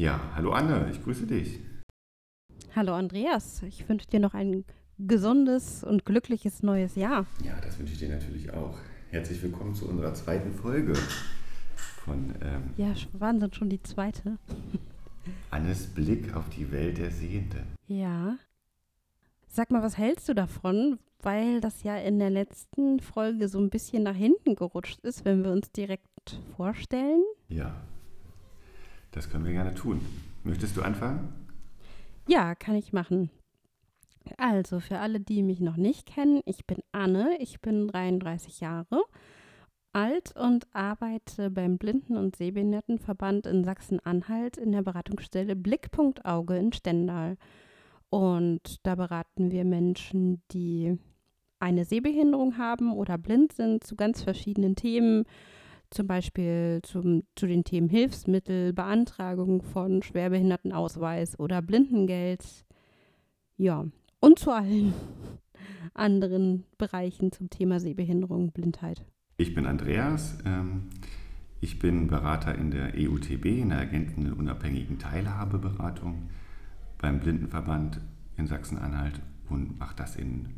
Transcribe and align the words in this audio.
Ja, 0.00 0.18
hallo 0.34 0.52
Anne, 0.52 0.88
ich 0.90 1.04
grüße 1.04 1.26
dich. 1.26 1.60
Hallo 2.74 2.94
Andreas, 2.94 3.62
ich 3.64 3.86
wünsche 3.86 4.08
dir 4.08 4.18
noch 4.18 4.32
ein 4.32 4.64
gesundes 4.96 5.84
und 5.84 6.06
glückliches 6.06 6.62
neues 6.62 6.94
Jahr. 6.94 7.26
Ja, 7.44 7.60
das 7.60 7.78
wünsche 7.78 7.92
ich 7.92 7.98
dir 7.98 8.08
natürlich 8.08 8.50
auch. 8.50 8.78
Herzlich 9.10 9.42
willkommen 9.42 9.74
zu 9.74 9.86
unserer 9.86 10.14
zweiten 10.14 10.54
Folge 10.54 10.94
von 12.02 12.34
ähm, 12.40 12.70
Ja, 12.78 12.94
Wahnsinn, 13.12 13.52
schon 13.52 13.68
die 13.68 13.82
zweite. 13.82 14.38
Annes 15.50 15.88
Blick 15.88 16.34
auf 16.34 16.48
die 16.48 16.72
Welt 16.72 16.96
der 16.96 17.10
Sehenden. 17.10 17.66
Ja. 17.86 18.38
Sag 19.48 19.70
mal, 19.70 19.82
was 19.82 19.98
hältst 19.98 20.30
du 20.30 20.34
davon? 20.34 20.98
Weil 21.20 21.60
das 21.60 21.82
ja 21.82 21.98
in 21.98 22.18
der 22.18 22.30
letzten 22.30 23.00
Folge 23.00 23.48
so 23.48 23.58
ein 23.58 23.68
bisschen 23.68 24.04
nach 24.04 24.16
hinten 24.16 24.54
gerutscht 24.54 25.00
ist, 25.02 25.26
wenn 25.26 25.44
wir 25.44 25.52
uns 25.52 25.70
direkt 25.72 26.40
vorstellen. 26.56 27.22
Ja, 27.50 27.74
das 29.12 29.30
können 29.30 29.44
wir 29.44 29.52
gerne 29.52 29.74
tun. 29.74 30.00
Möchtest 30.44 30.76
du 30.76 30.82
anfangen? 30.82 31.32
Ja, 32.28 32.54
kann 32.54 32.76
ich 32.76 32.92
machen. 32.92 33.30
Also, 34.36 34.80
für 34.80 34.98
alle, 34.98 35.20
die 35.20 35.42
mich 35.42 35.60
noch 35.60 35.76
nicht 35.76 36.06
kennen, 36.06 36.40
ich 36.44 36.66
bin 36.66 36.78
Anne, 36.92 37.36
ich 37.40 37.60
bin 37.60 37.88
33 37.88 38.60
Jahre 38.60 39.02
alt 39.92 40.34
und 40.36 40.66
arbeite 40.72 41.50
beim 41.50 41.78
Blinden- 41.78 42.16
und 42.16 42.36
Sehbehindertenverband 42.36 43.46
in 43.46 43.64
Sachsen-Anhalt 43.64 44.56
in 44.56 44.72
der 44.72 44.82
Beratungsstelle 44.82 45.56
Blickpunkt 45.56 46.24
Auge 46.24 46.56
in 46.56 46.72
Stendal. 46.72 47.36
Und 48.08 48.84
da 48.84 48.94
beraten 48.94 49.50
wir 49.50 49.64
Menschen, 49.64 50.42
die 50.52 50.98
eine 51.58 51.84
Sehbehinderung 51.84 52.58
haben 52.58 52.92
oder 52.92 53.18
blind 53.18 53.52
sind, 53.52 53.84
zu 53.84 53.96
ganz 53.96 54.22
verschiedenen 54.22 54.76
Themen, 54.76 55.24
zum 55.90 56.06
Beispiel 56.06 56.80
zum, 56.82 57.24
zu 57.34 57.46
den 57.46 57.64
Themen 57.64 57.88
Hilfsmittel, 57.88 58.72
Beantragung 58.72 59.62
von 59.62 60.02
Schwerbehindertenausweis 60.02 61.38
oder 61.38 61.62
Blindengeld. 61.62 62.44
Ja, 63.56 63.86
und 64.20 64.38
zu 64.38 64.52
allen 64.52 64.94
anderen 65.94 66.64
Bereichen 66.78 67.32
zum 67.32 67.50
Thema 67.50 67.80
Sehbehinderung, 67.80 68.52
Blindheit. 68.52 69.04
Ich 69.36 69.54
bin 69.54 69.66
Andreas. 69.66 70.38
Ähm, 70.44 70.90
ich 71.60 71.78
bin 71.78 72.06
Berater 72.06 72.54
in 72.54 72.70
der 72.70 72.94
EUTB, 72.94 73.44
in 73.44 73.68
der 73.68 73.78
ergänzenden 73.78 74.32
unabhängigen 74.32 74.98
Teilhabeberatung 74.98 76.30
beim 76.98 77.20
Blindenverband 77.20 78.00
in 78.36 78.46
Sachsen-Anhalt 78.46 79.20
und 79.50 79.78
mache 79.78 79.96
das 79.96 80.16
in 80.16 80.48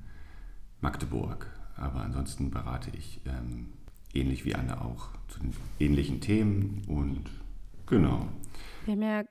Magdeburg. 0.81 1.51
Aber 1.77 2.03
ansonsten 2.03 2.51
berate 2.51 2.91
ich 2.97 3.21
ähm, 3.27 3.73
ähnlich 4.15 4.45
wie 4.45 4.55
Anne 4.55 4.81
auch 4.81 5.09
zu 5.29 5.41
den 5.41 5.55
ähnlichen 5.79 6.21
Themen 6.21 6.83
und 6.89 7.25
genau. 7.87 8.29
Wir 8.85 8.95
haben 8.95 9.03
ja 9.03 9.25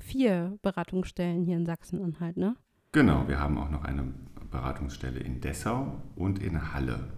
vier 0.00 0.58
Beratungsstellen 0.62 1.44
hier 1.44 1.56
in 1.56 1.66
Sachsen-Anhalt, 1.66 2.36
ne? 2.36 2.56
Genau, 2.92 3.26
wir 3.28 3.40
haben 3.40 3.58
auch 3.58 3.70
noch 3.70 3.84
eine 3.84 4.12
Beratungsstelle 4.50 5.18
in 5.20 5.40
Dessau 5.40 6.00
und 6.16 6.40
in 6.40 6.72
Halle. 6.72 7.08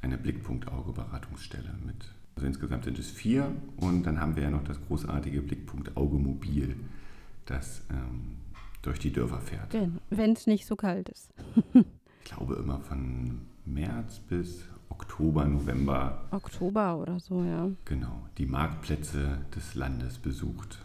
Eine 0.00 0.18
Blickpunkt-Auge-Beratungsstelle 0.18 1.74
mit. 1.84 2.14
Also 2.36 2.46
insgesamt 2.46 2.84
sind 2.84 2.98
es 2.98 3.10
vier 3.10 3.50
und 3.78 4.04
dann 4.04 4.20
haben 4.20 4.36
wir 4.36 4.44
ja 4.44 4.50
noch 4.50 4.62
das 4.62 4.78
großartige 4.86 5.42
Blickpunkt-Auge-Mobil, 5.42 6.76
das 7.46 7.82
ähm, 7.90 8.36
durch 8.82 8.98
die 8.98 9.10
Dörfer 9.10 9.40
fährt. 9.40 9.76
Wenn 10.10 10.32
es 10.32 10.46
nicht 10.46 10.66
so 10.66 10.76
kalt 10.76 11.08
ist. 11.08 11.32
ich 11.74 11.84
glaube 12.24 12.54
immer 12.56 12.78
von 12.80 13.40
März 13.64 14.20
bis 14.20 14.64
Oktober, 14.98 15.44
November. 15.44 16.24
Oktober 16.30 16.96
oder 16.96 17.20
so, 17.20 17.44
ja. 17.44 17.70
Genau, 17.84 18.26
die 18.38 18.46
Marktplätze 18.46 19.38
des 19.54 19.74
Landes 19.74 20.18
besucht 20.18 20.78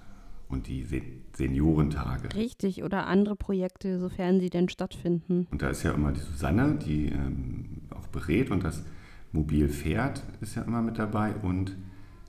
und 0.49 0.67
die 0.67 0.85
Seniorentage. 1.33 2.35
Richtig, 2.35 2.83
oder 2.83 3.07
andere 3.07 3.37
Projekte, 3.37 3.99
sofern 3.99 4.41
sie 4.41 4.49
denn 4.49 4.67
stattfinden. 4.67 5.47
Und 5.49 5.61
da 5.61 5.69
ist 5.69 5.83
ja 5.83 5.93
immer 5.93 6.11
die 6.11 6.19
Susanne, 6.19 6.75
die 6.75 7.07
ähm, 7.07 7.83
auch 7.91 8.07
berät 8.07 8.51
und 8.51 8.65
das 8.65 8.83
Mobil 9.31 9.69
fährt, 9.69 10.23
ist 10.41 10.55
ja 10.55 10.63
immer 10.63 10.81
mit 10.81 10.99
dabei 10.99 11.33
und 11.35 11.77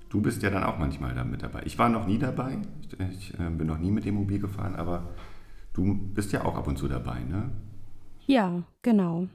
du 0.09 0.21
bist 0.21 0.43
ja 0.43 0.51
dann 0.51 0.63
auch 0.63 0.79
manchmal 0.79 1.15
da 1.15 1.25
mit 1.25 1.43
dabei. 1.43 1.63
Ich 1.65 1.79
war 1.81 1.89
noch 1.89 2.07
nie 2.07 2.19
dabei, 2.19 2.59
ich, 2.81 3.01
ich 3.11 3.41
äh, 3.41 3.51
bin 3.51 3.67
noch 3.67 3.79
nie 3.79 3.91
mit 3.91 4.05
dem 4.05 4.15
Mobil 4.15 4.39
gefahren, 4.39 4.77
aber 4.77 5.09
du 5.73 5.95
bist 5.95 6.31
ja 6.31 6.45
auch 6.45 6.55
ab 6.55 6.69
und 6.69 6.79
zu 6.79 6.87
dabei, 6.87 7.25
ne? 7.25 7.51
Ja, 8.27 8.63
genau. 8.83 9.27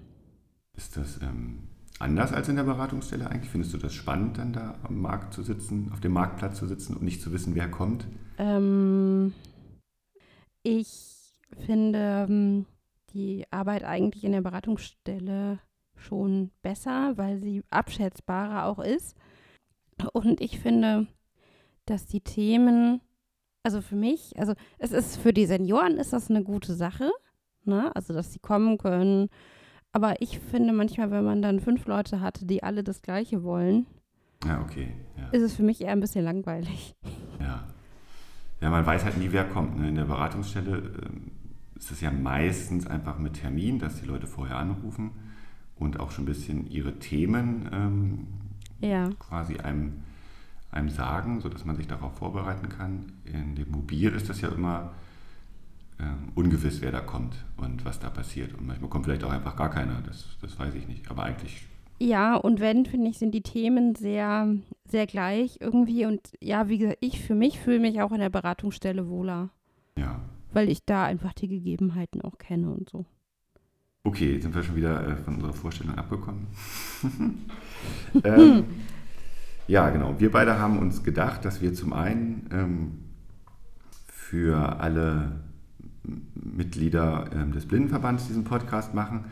Ist 0.78 0.96
das 0.96 1.22
ähm, 1.22 1.64
anders 2.00 2.34
als 2.34 2.50
in 2.50 2.56
der 2.56 2.64
Beratungsstelle 2.64 3.30
eigentlich? 3.30 3.50
Findest 3.50 3.74
du 3.74 3.78
das 3.78 3.94
spannend, 3.94 4.38
dann 4.38 4.54
da 4.54 4.76
am 4.84 5.02
Markt 5.02 5.34
zu 5.34 5.44
sitzen, 5.44 5.92
auf 5.92 6.00
dem 6.00 6.14
Marktplatz 6.14 6.58
zu 6.58 6.68
sitzen 6.68 6.96
und 6.96 7.04
nicht 7.04 7.22
zu 7.22 7.32
wissen, 7.32 7.56
wer 7.56 7.70
kommt? 7.70 8.08
Ähm, 8.38 9.34
ich 10.64 11.40
finde 11.66 12.26
ähm, 12.30 12.66
die 13.14 13.46
Arbeit 13.52 13.84
eigentlich 13.84 14.24
in 14.24 14.34
der 14.34 14.42
Beratungsstelle 14.42 15.60
schon 15.96 16.52
besser, 16.62 17.18
weil 17.18 17.40
sie 17.40 17.64
abschätzbarer 17.70 18.66
auch 18.66 18.80
ist. 18.80 19.18
Und 20.14 20.42
ich 20.42 20.60
finde, 20.60 21.08
dass 21.86 22.06
die 22.06 22.22
Themen, 22.22 23.02
also 23.64 23.82
für 23.82 23.96
mich, 23.96 24.38
also 24.38 24.54
es 24.78 24.92
ist 24.92 25.18
für 25.18 25.34
die 25.34 25.46
Senioren 25.46 25.98
ist 25.98 26.14
das 26.14 26.30
eine 26.30 26.44
gute 26.44 26.76
Sache, 26.76 27.12
ne? 27.64 27.96
Also 27.96 28.14
dass 28.14 28.34
sie 28.34 28.40
kommen 28.40 28.78
können. 28.78 29.30
Aber 29.92 30.22
ich 30.22 30.40
finde 30.40 30.74
manchmal, 30.74 31.12
wenn 31.12 31.24
man 31.24 31.42
dann 31.42 31.60
fünf 31.60 31.86
Leute 31.86 32.22
hatte, 32.22 32.46
die 32.46 32.64
alle 32.64 32.84
das 32.84 33.02
Gleiche 33.02 33.44
wollen, 33.44 33.88
ja, 34.46 34.62
okay, 34.62 34.94
ja. 35.18 35.30
ist 35.30 35.42
es 35.42 35.56
für 35.56 35.64
mich 35.64 35.82
eher 35.82 35.92
ein 35.92 36.00
bisschen 36.00 36.26
langweilig. 36.26 36.96
Ja. 37.40 37.66
Ja, 38.62 38.72
man 38.72 38.84
weiß 38.84 39.06
halt 39.06 39.20
nie, 39.20 39.32
wer 39.32 39.44
kommt. 39.44 39.78
Ne? 39.80 39.90
In 39.90 39.96
der 39.96 40.06
Beratungsstelle 40.06 40.78
äh, 40.78 41.78
ist 41.78 41.92
es 41.92 42.02
ja 42.02 42.10
meistens 42.10 42.88
einfach 42.88 43.20
mit 43.20 43.36
Termin, 43.36 43.78
dass 43.78 44.02
die 44.02 44.08
Leute 44.08 44.26
vorher 44.26 44.58
anrufen 44.58 45.12
und 45.76 46.00
auch 46.00 46.10
schon 46.10 46.24
ein 46.24 46.26
bisschen 46.26 46.68
ihre 46.68 46.98
Themen 46.98 47.70
ähm, 47.72 48.28
ja. 48.80 49.12
quasi 49.20 49.58
einem, 49.58 50.04
einem 50.72 50.90
sagen, 50.90 51.42
sodass 51.42 51.64
man 51.64 51.76
sich 51.76 51.86
darauf 51.86 52.18
vorbereiten 52.18 52.70
kann. 52.70 53.12
In 53.26 53.54
dem 53.54 53.70
Mobil 53.70 54.12
ist 54.14 54.30
das 54.30 54.42
ja 54.42 54.50
immer 54.50 54.80
ähm, 54.82 54.90
ungewiss, 56.36 56.82
wer 56.82 56.92
da 56.92 57.00
kommt 57.00 57.36
und 57.58 57.84
was 57.84 58.00
da 58.00 58.10
passiert. 58.10 58.54
Und 58.54 58.68
manchmal 58.68 58.90
kommt 58.90 59.06
vielleicht 59.06 59.24
auch 59.24 59.32
einfach 59.32 59.56
gar 59.56 59.70
keiner, 59.70 60.02
das, 60.06 60.38
das 60.42 60.58
weiß 60.60 60.76
ich 60.76 60.88
nicht. 60.88 61.10
Aber 61.10 61.24
eigentlich. 61.24 61.66
Ja, 62.00 62.36
und 62.36 62.60
wenn, 62.60 62.86
finde 62.86 63.10
ich, 63.10 63.18
sind 63.18 63.34
die 63.34 63.42
Themen 63.42 63.96
sehr, 63.96 64.56
sehr 64.88 65.08
gleich 65.08 65.58
irgendwie. 65.60 66.06
Und 66.06 66.34
ja, 66.40 66.70
wie 66.70 66.78
gesagt, 66.78 67.00
ich 67.02 67.22
für 67.22 67.34
mich 67.34 67.60
fühle 67.60 67.80
mich 67.80 68.02
auch 68.02 68.12
in 68.12 68.20
der 68.20 68.30
Beratungsstelle 68.30 69.08
wohler. 69.10 69.50
Ja. 69.98 70.22
Weil 70.54 70.70
ich 70.70 70.86
da 70.86 71.06
einfach 71.06 71.34
die 71.34 71.48
Gegebenheiten 71.48 72.22
auch 72.22 72.38
kenne 72.38 72.70
und 72.70 72.90
so. 72.90 73.06
Okay, 74.04 74.34
jetzt 74.34 74.44
sind 74.44 74.56
wir 74.56 74.64
schon 74.64 74.76
wieder 74.76 75.06
äh, 75.06 75.16
von 75.18 75.36
unserer 75.36 75.54
Vorstellung 75.54 75.96
abgekommen. 75.96 76.48
ähm, 78.24 78.64
ja, 79.68 79.90
genau. 79.90 80.20
Wir 80.20 80.32
beide 80.32 80.60
haben 80.60 80.80
uns 80.80 81.04
gedacht, 81.04 81.44
dass 81.44 81.62
wir 81.62 81.74
zum 81.74 81.92
einen 81.92 82.48
ähm, 82.54 82.92
für 84.08 84.80
alle 84.80 85.42
Mitglieder 86.36 87.30
ähm, 87.34 87.52
des 87.52 87.66
Blindenverbands 87.66 88.28
diesen 88.28 88.44
Podcast 88.44 88.94
machen, 88.94 89.26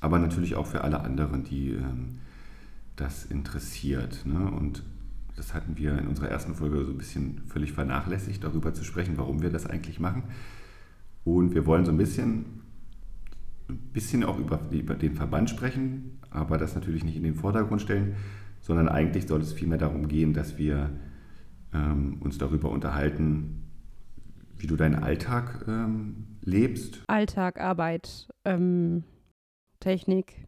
aber 0.00 0.18
natürlich 0.18 0.56
auch 0.56 0.66
für 0.66 0.82
alle 0.82 1.00
anderen, 1.00 1.44
die 1.44 1.70
ähm, 1.70 2.18
das 2.96 3.24
interessiert. 3.24 4.24
Ne? 4.26 4.50
Und 4.50 4.82
das 5.36 5.54
hatten 5.54 5.76
wir 5.76 5.98
in 5.98 6.08
unserer 6.08 6.28
ersten 6.28 6.54
Folge 6.54 6.84
so 6.84 6.90
ein 6.90 6.98
bisschen 6.98 7.42
völlig 7.46 7.72
vernachlässigt, 7.72 8.42
darüber 8.42 8.74
zu 8.74 8.84
sprechen, 8.84 9.16
warum 9.16 9.42
wir 9.42 9.50
das 9.50 9.66
eigentlich 9.66 10.00
machen. 10.00 10.24
Und 11.24 11.54
wir 11.54 11.66
wollen 11.66 11.84
so 11.84 11.92
ein 11.92 11.98
bisschen 11.98 12.58
ein 13.68 13.78
bisschen 13.92 14.24
auch 14.24 14.38
über, 14.38 14.60
über 14.70 14.94
den 14.94 15.14
Verband 15.14 15.50
sprechen, 15.50 16.18
aber 16.30 16.58
das 16.58 16.74
natürlich 16.74 17.04
nicht 17.04 17.16
in 17.16 17.22
den 17.22 17.34
Vordergrund 17.34 17.82
stellen, 17.82 18.14
sondern 18.60 18.88
eigentlich 18.88 19.26
soll 19.26 19.40
es 19.40 19.52
vielmehr 19.52 19.78
darum 19.78 20.08
gehen, 20.08 20.32
dass 20.32 20.58
wir 20.58 20.90
ähm, 21.74 22.16
uns 22.20 22.38
darüber 22.38 22.70
unterhalten, 22.70 23.67
wie 24.58 24.66
du 24.66 24.76
deinen 24.76 24.96
Alltag 24.96 25.64
ähm, 25.68 26.38
lebst. 26.42 27.02
Alltag, 27.06 27.60
Arbeit, 27.60 28.28
ähm, 28.44 29.04
Technik, 29.80 30.46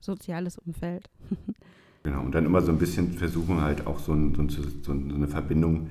soziales 0.00 0.58
Umfeld. 0.58 1.08
genau, 2.02 2.22
und 2.22 2.34
dann 2.34 2.46
immer 2.46 2.62
so 2.62 2.72
ein 2.72 2.78
bisschen 2.78 3.12
versuchen 3.12 3.60
halt 3.60 3.86
auch 3.86 3.98
so, 3.98 4.12
ein, 4.12 4.48
so, 4.48 4.62
so 4.82 4.92
eine 4.92 5.28
Verbindung 5.28 5.90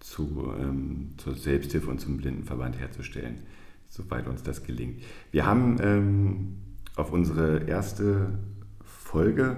zu, 0.00 0.52
ähm, 0.58 1.14
zur 1.16 1.34
Selbsthilfe 1.34 1.90
und 1.90 2.00
zum 2.00 2.16
Blindenverband 2.16 2.78
herzustellen 2.78 3.42
soweit 3.88 4.26
uns 4.26 4.42
das 4.42 4.62
gelingt. 4.62 5.02
Wir 5.30 5.46
haben 5.46 5.76
ähm, 5.80 6.56
auf 6.96 7.12
unsere 7.12 7.64
erste 7.64 8.38
Folge 8.82 9.56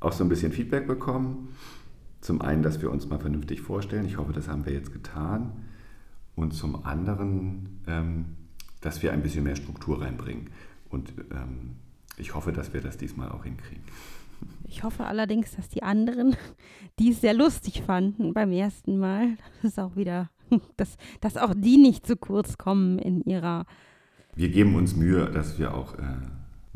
auch 0.00 0.12
so 0.12 0.24
ein 0.24 0.28
bisschen 0.28 0.52
Feedback 0.52 0.86
bekommen. 0.86 1.54
Zum 2.20 2.40
einen, 2.40 2.62
dass 2.62 2.82
wir 2.82 2.90
uns 2.90 3.08
mal 3.08 3.18
vernünftig 3.18 3.60
vorstellen. 3.60 4.06
Ich 4.06 4.18
hoffe, 4.18 4.32
das 4.32 4.48
haben 4.48 4.66
wir 4.66 4.72
jetzt 4.72 4.92
getan. 4.92 5.52
Und 6.38 6.52
zum 6.52 6.84
anderen, 6.86 7.80
ähm, 7.86 8.36
dass 8.80 9.02
wir 9.02 9.12
ein 9.12 9.22
bisschen 9.22 9.44
mehr 9.44 9.56
Struktur 9.56 10.00
reinbringen. 10.00 10.50
Und 10.88 11.12
ähm, 11.30 11.76
ich 12.16 12.34
hoffe, 12.34 12.52
dass 12.52 12.72
wir 12.72 12.80
das 12.80 12.96
diesmal 12.96 13.30
auch 13.30 13.44
hinkriegen. 13.44 13.82
Ich 14.64 14.84
hoffe 14.84 15.04
allerdings, 15.04 15.56
dass 15.56 15.68
die 15.68 15.82
anderen, 15.82 16.36
die 16.98 17.10
es 17.10 17.20
sehr 17.20 17.34
lustig 17.34 17.82
fanden 17.82 18.34
beim 18.34 18.52
ersten 18.52 18.98
Mal, 18.98 19.36
das 19.62 19.78
auch 19.78 19.96
wieder 19.96 20.30
dass, 20.76 20.96
dass 21.20 21.36
auch 21.36 21.54
die 21.56 21.76
nicht 21.76 22.06
zu 22.06 22.16
kurz 22.16 22.58
kommen 22.58 22.98
in 22.98 23.22
ihrer. 23.22 23.66
Wir 24.34 24.48
geben 24.48 24.74
uns 24.76 24.94
Mühe, 24.94 25.30
dass 25.30 25.58
wir 25.58 25.74
auch 25.74 25.94
äh, 25.94 26.04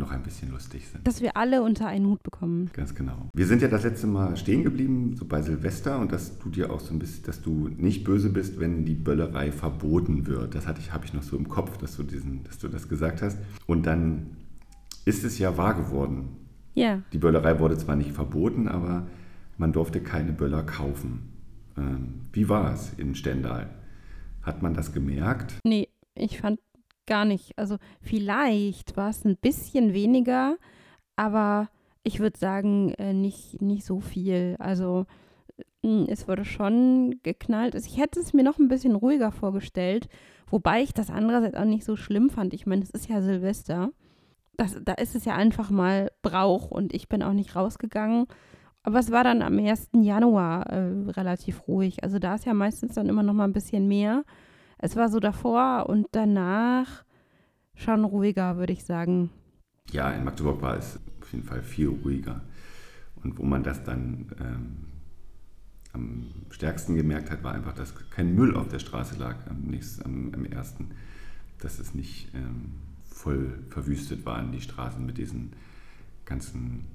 noch 0.02 0.10
ein 0.10 0.22
bisschen 0.22 0.50
lustig 0.50 0.87
sind. 0.88 1.06
Dass 1.06 1.22
wir 1.22 1.37
alle 1.37 1.62
unter 1.62 1.87
einen 1.87 2.06
Hut 2.06 2.22
bekommen. 2.22 2.70
Ganz 2.72 2.94
genau. 2.94 3.31
Wir 3.34 3.46
sind 3.46 3.62
ja 3.62 3.69
das 3.69 3.84
letzte 3.84 4.06
Mal 4.06 4.37
stehen 4.37 4.64
geblieben, 4.64 5.16
so 5.16 5.25
bei 5.25 5.40
Silvester, 5.40 5.99
und 5.99 6.12
dass 6.12 6.38
du 6.38 6.50
dir 6.50 6.70
auch 6.72 6.81
so 6.81 6.93
ein 6.93 6.99
bisschen, 6.99 7.25
dass 7.25 7.40
du 7.40 7.69
nicht 7.69 8.04
böse 8.04 8.28
bist, 8.28 8.60
wenn 8.60 8.84
die 8.84 8.94
Böllerei 8.94 9.52
verboten 9.52 10.26
wird. 10.26 10.54
Das 10.54 10.66
hatte 10.66 10.81
ich, 10.81 10.93
habe 10.93 11.04
ich 11.06 11.14
noch 11.14 11.22
so 11.22 11.37
im 11.37 11.49
Kopf, 11.49 11.78
dass 11.78 11.96
du 11.96 12.02
diesen, 12.02 12.43
dass 12.44 12.58
du 12.58 12.69
das 12.69 12.88
gesagt 12.88 13.22
hast. 13.22 13.38
Und 13.66 13.87
dann 13.87 14.37
ist 15.04 15.25
es 15.25 15.38
ja 15.38 15.56
wahr 15.56 15.75
geworden. 15.75 16.37
Ja. 16.75 17.02
Die 17.12 17.19
Böllerei 17.19 17.58
wurde 17.60 17.78
zwar 17.78 17.96
nicht 17.96 18.12
verboten, 18.12 18.69
aber 18.69 19.06
man 19.56 19.72
durfte 19.72 20.00
keine 20.00 20.32
Böller 20.32 20.64
kaufen. 20.64 21.31
Ähm, 21.76 22.22
wie 22.32 22.48
war 22.48 22.75
es 22.75 22.93
in 22.96 23.14
Stendal? 23.14 23.70
Hat 24.43 24.62
man 24.62 24.75
das 24.75 24.93
gemerkt? 24.93 25.55
Nee, 25.64 25.88
ich 26.14 26.40
fand 26.40 26.58
gar 27.06 27.25
nicht. 27.25 27.56
Also 27.58 27.78
vielleicht 28.00 28.96
war 28.96 29.10
es 29.10 29.25
ein 29.25 29.37
bisschen 29.37 29.93
weniger, 29.93 30.56
aber 31.16 31.69
ich 32.04 32.20
würde 32.20 32.38
sagen, 32.38 32.94
äh, 32.94 33.12
nicht, 33.12 33.62
nicht 33.62 33.84
so 33.84 34.00
viel. 34.00 34.56
Also 34.58 35.06
mh, 35.82 36.06
es 36.08 36.28
wurde 36.28 36.44
schon 36.44 37.20
geknallt. 37.22 37.75
Also, 37.75 37.88
ich 37.88 37.99
hätte 37.99 38.20
es 38.20 38.32
mir 38.32 38.43
noch 38.43 38.58
ein 38.58 38.69
bisschen 38.69 38.94
ruhiger 38.94 39.32
vorgestellt, 39.32 40.08
wobei 40.49 40.82
ich 40.82 40.94
das 40.94 41.10
andererseits 41.10 41.56
auch 41.56 41.64
nicht 41.64 41.84
so 41.84 41.96
schlimm 41.96 42.31
fand. 42.31 42.54
Ich 42.54 42.66
meine, 42.66 42.82
es 42.82 42.90
ist 42.90 43.08
ja 43.08 43.22
Silvester. 43.22 43.90
Das, 44.56 44.78
da 44.84 44.93
ist 44.94 45.14
es 45.14 45.25
ja 45.25 45.34
einfach 45.34 45.70
mal 45.70 46.10
Brauch 46.22 46.70
und 46.70 46.93
ich 46.94 47.08
bin 47.08 47.22
auch 47.22 47.32
nicht 47.32 47.56
rausgegangen. 47.56 48.26
Aber 48.84 48.98
es 48.98 49.10
war 49.12 49.25
dann 49.25 49.43
am 49.43 49.58
1. 49.58 49.90
Januar 49.94 50.66
äh, 50.66 51.10
relativ 51.10 51.69
ruhig. 51.69 52.02
Also 52.02 52.19
da 52.19 52.34
ist 52.34 52.46
ja 52.46 52.55
meistens 52.55 52.94
dann 52.94 53.08
immer 53.08 53.22
noch 53.22 53.32
mal 53.32 53.44
ein 53.44 53.52
bisschen 53.52 53.87
mehr. 53.87 54.25
Es 54.82 54.96
war 54.96 55.08
so 55.08 55.20
davor 55.20 55.87
und 55.88 56.08
danach 56.11 57.05
schon 57.76 58.05
ruhiger, 58.05 58.56
würde 58.56 58.73
ich 58.73 58.84
sagen. 58.84 59.31
Ja, 59.93 60.11
in 60.11 60.25
Magdeburg 60.25 60.61
war 60.61 60.76
es 60.76 60.99
auf 61.20 61.32
jeden 61.32 61.44
Fall 61.44 61.62
viel 61.62 61.88
ruhiger. 61.88 62.40
Und 63.23 63.38
wo 63.38 63.44
man 63.44 63.62
das 63.62 63.84
dann 63.84 64.26
ähm, 64.40 64.76
am 65.93 66.26
stärksten 66.50 66.96
gemerkt 66.96 67.31
hat, 67.31 67.44
war 67.44 67.55
einfach, 67.55 67.75
dass 67.75 67.94
kein 68.11 68.34
Müll 68.34 68.56
auf 68.56 68.67
der 68.67 68.81
Straße 68.81 69.17
lag 69.19 69.37
am, 69.49 69.61
nächsten, 69.62 70.05
am, 70.05 70.34
am 70.34 70.44
ersten. 70.46 70.90
Dass 71.61 71.79
es 71.79 71.94
nicht 71.94 72.34
ähm, 72.34 72.73
voll 73.08 73.61
verwüstet 73.70 74.26
waren, 74.26 74.50
die 74.50 74.61
Straßen 74.61 75.06
mit 75.06 75.17
diesen 75.17 75.52
ganzen 76.25 76.87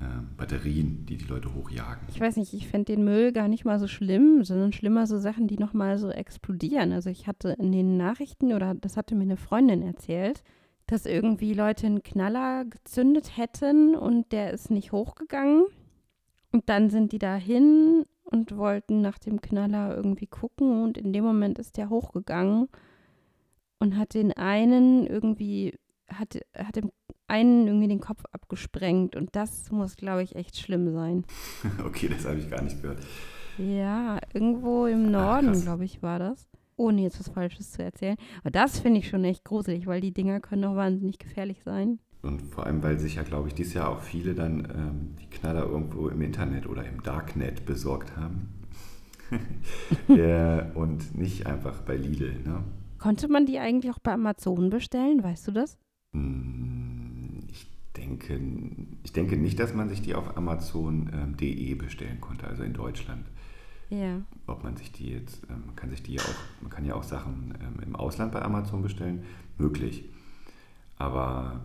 äh, 0.00 0.04
Batterien, 0.36 1.06
die 1.06 1.16
die 1.16 1.26
Leute 1.26 1.54
hochjagen. 1.54 2.06
Ich 2.08 2.20
weiß 2.20 2.36
nicht, 2.36 2.54
ich 2.54 2.68
fände 2.68 2.94
den 2.94 3.04
Müll 3.04 3.32
gar 3.32 3.48
nicht 3.48 3.64
mal 3.64 3.78
so 3.78 3.88
schlimm, 3.88 4.44
sondern 4.44 4.72
schlimmer 4.72 5.06
so 5.06 5.18
Sachen, 5.18 5.48
die 5.48 5.58
nochmal 5.58 5.98
so 5.98 6.10
explodieren. 6.10 6.92
Also 6.92 7.10
ich 7.10 7.26
hatte 7.26 7.56
in 7.58 7.72
den 7.72 7.96
Nachrichten, 7.96 8.52
oder 8.52 8.74
das 8.74 8.96
hatte 8.96 9.14
mir 9.14 9.22
eine 9.22 9.36
Freundin 9.36 9.82
erzählt, 9.82 10.42
dass 10.86 11.04
irgendwie 11.04 11.52
Leute 11.52 11.86
einen 11.86 12.02
Knaller 12.02 12.64
gezündet 12.64 13.36
hätten 13.36 13.94
und 13.94 14.32
der 14.32 14.52
ist 14.52 14.70
nicht 14.70 14.92
hochgegangen. 14.92 15.64
Und 16.50 16.68
dann 16.68 16.88
sind 16.88 17.12
die 17.12 17.18
dahin 17.18 18.04
und 18.24 18.56
wollten 18.56 19.00
nach 19.00 19.18
dem 19.18 19.40
Knaller 19.40 19.94
irgendwie 19.94 20.26
gucken 20.26 20.82
und 20.82 20.98
in 20.98 21.12
dem 21.12 21.24
Moment 21.24 21.58
ist 21.58 21.76
der 21.76 21.90
hochgegangen 21.90 22.68
und 23.78 23.96
hat 23.96 24.14
den 24.14 24.32
einen 24.32 25.06
irgendwie, 25.06 25.78
hat, 26.08 26.38
hat 26.56 26.76
dem 26.76 26.90
einen 27.26 27.66
irgendwie 27.66 27.88
den 27.88 28.00
Kopf 28.00 28.24
abgesprengt 28.32 29.14
und 29.14 29.36
das 29.36 29.70
muss, 29.70 29.96
glaube 29.96 30.22
ich, 30.22 30.34
echt 30.34 30.58
schlimm 30.58 30.92
sein. 30.92 31.24
okay, 31.84 32.08
das 32.08 32.24
habe 32.24 32.38
ich 32.38 32.50
gar 32.50 32.62
nicht 32.62 32.80
gehört. 32.80 33.00
Ja, 33.58 34.18
irgendwo 34.32 34.86
im 34.86 35.10
Norden, 35.10 35.60
glaube 35.60 35.84
ich, 35.84 36.02
war 36.02 36.18
das. 36.18 36.48
Ohne 36.76 37.02
jetzt 37.02 37.18
was 37.18 37.28
Falsches 37.28 37.72
zu 37.72 37.82
erzählen. 37.82 38.16
Aber 38.40 38.52
das 38.52 38.78
finde 38.78 39.00
ich 39.00 39.08
schon 39.08 39.24
echt 39.24 39.44
gruselig, 39.44 39.86
weil 39.86 40.00
die 40.00 40.12
Dinger 40.12 40.40
können 40.40 40.64
auch 40.64 40.76
wahnsinnig 40.76 41.18
gefährlich 41.18 41.62
sein. 41.64 41.98
Und 42.22 42.42
vor 42.42 42.66
allem, 42.66 42.82
weil 42.82 42.98
sich 42.98 43.16
ja, 43.16 43.22
glaube 43.22 43.48
ich, 43.48 43.54
dieses 43.54 43.74
Jahr 43.74 43.90
auch 43.90 44.00
viele 44.00 44.34
dann 44.34 44.60
ähm, 44.60 45.16
die 45.20 45.28
Knaller 45.28 45.66
irgendwo 45.66 46.08
im 46.08 46.22
Internet 46.22 46.68
oder 46.68 46.84
im 46.84 47.02
Darknet 47.02 47.66
besorgt 47.66 48.16
haben. 48.16 48.48
ja, 50.08 50.70
und 50.74 51.16
nicht 51.16 51.46
einfach 51.46 51.80
bei 51.82 51.96
Lidl. 51.96 52.40
Ne? 52.44 52.62
Konnte 52.98 53.28
man 53.28 53.46
die 53.46 53.58
eigentlich 53.58 53.92
auch 53.92 53.98
bei 53.98 54.12
Amazon 54.12 54.70
bestellen? 54.70 55.22
Weißt 55.22 55.46
du 55.48 55.52
das? 55.52 55.78
Hm, 56.12 57.40
ich 57.50 57.66
denke, 57.96 58.40
ich 59.02 59.12
denke 59.12 59.36
nicht, 59.36 59.58
dass 59.58 59.74
man 59.74 59.88
sich 59.88 60.02
die 60.02 60.14
auf 60.14 60.36
Amazon.de 60.36 61.70
ähm, 61.70 61.78
bestellen 61.78 62.20
konnte, 62.20 62.46
also 62.46 62.62
in 62.62 62.72
Deutschland. 62.72 63.26
Ja. 63.90 64.20
Ob 64.46 64.64
man 64.64 64.76
sich 64.76 64.92
die 64.92 65.10
jetzt, 65.10 65.42
ähm, 65.50 65.64
man 65.66 65.76
kann 65.76 65.90
sich 65.90 66.02
die 66.02 66.20
auch, 66.20 66.34
man 66.60 66.70
kann 66.70 66.84
ja 66.84 66.94
auch 66.94 67.02
Sachen 67.02 67.54
ähm, 67.60 67.82
im 67.82 67.96
Ausland 67.96 68.32
bei 68.32 68.42
Amazon 68.42 68.82
bestellen, 68.82 69.24
möglich. 69.56 70.04
Aber 70.98 71.60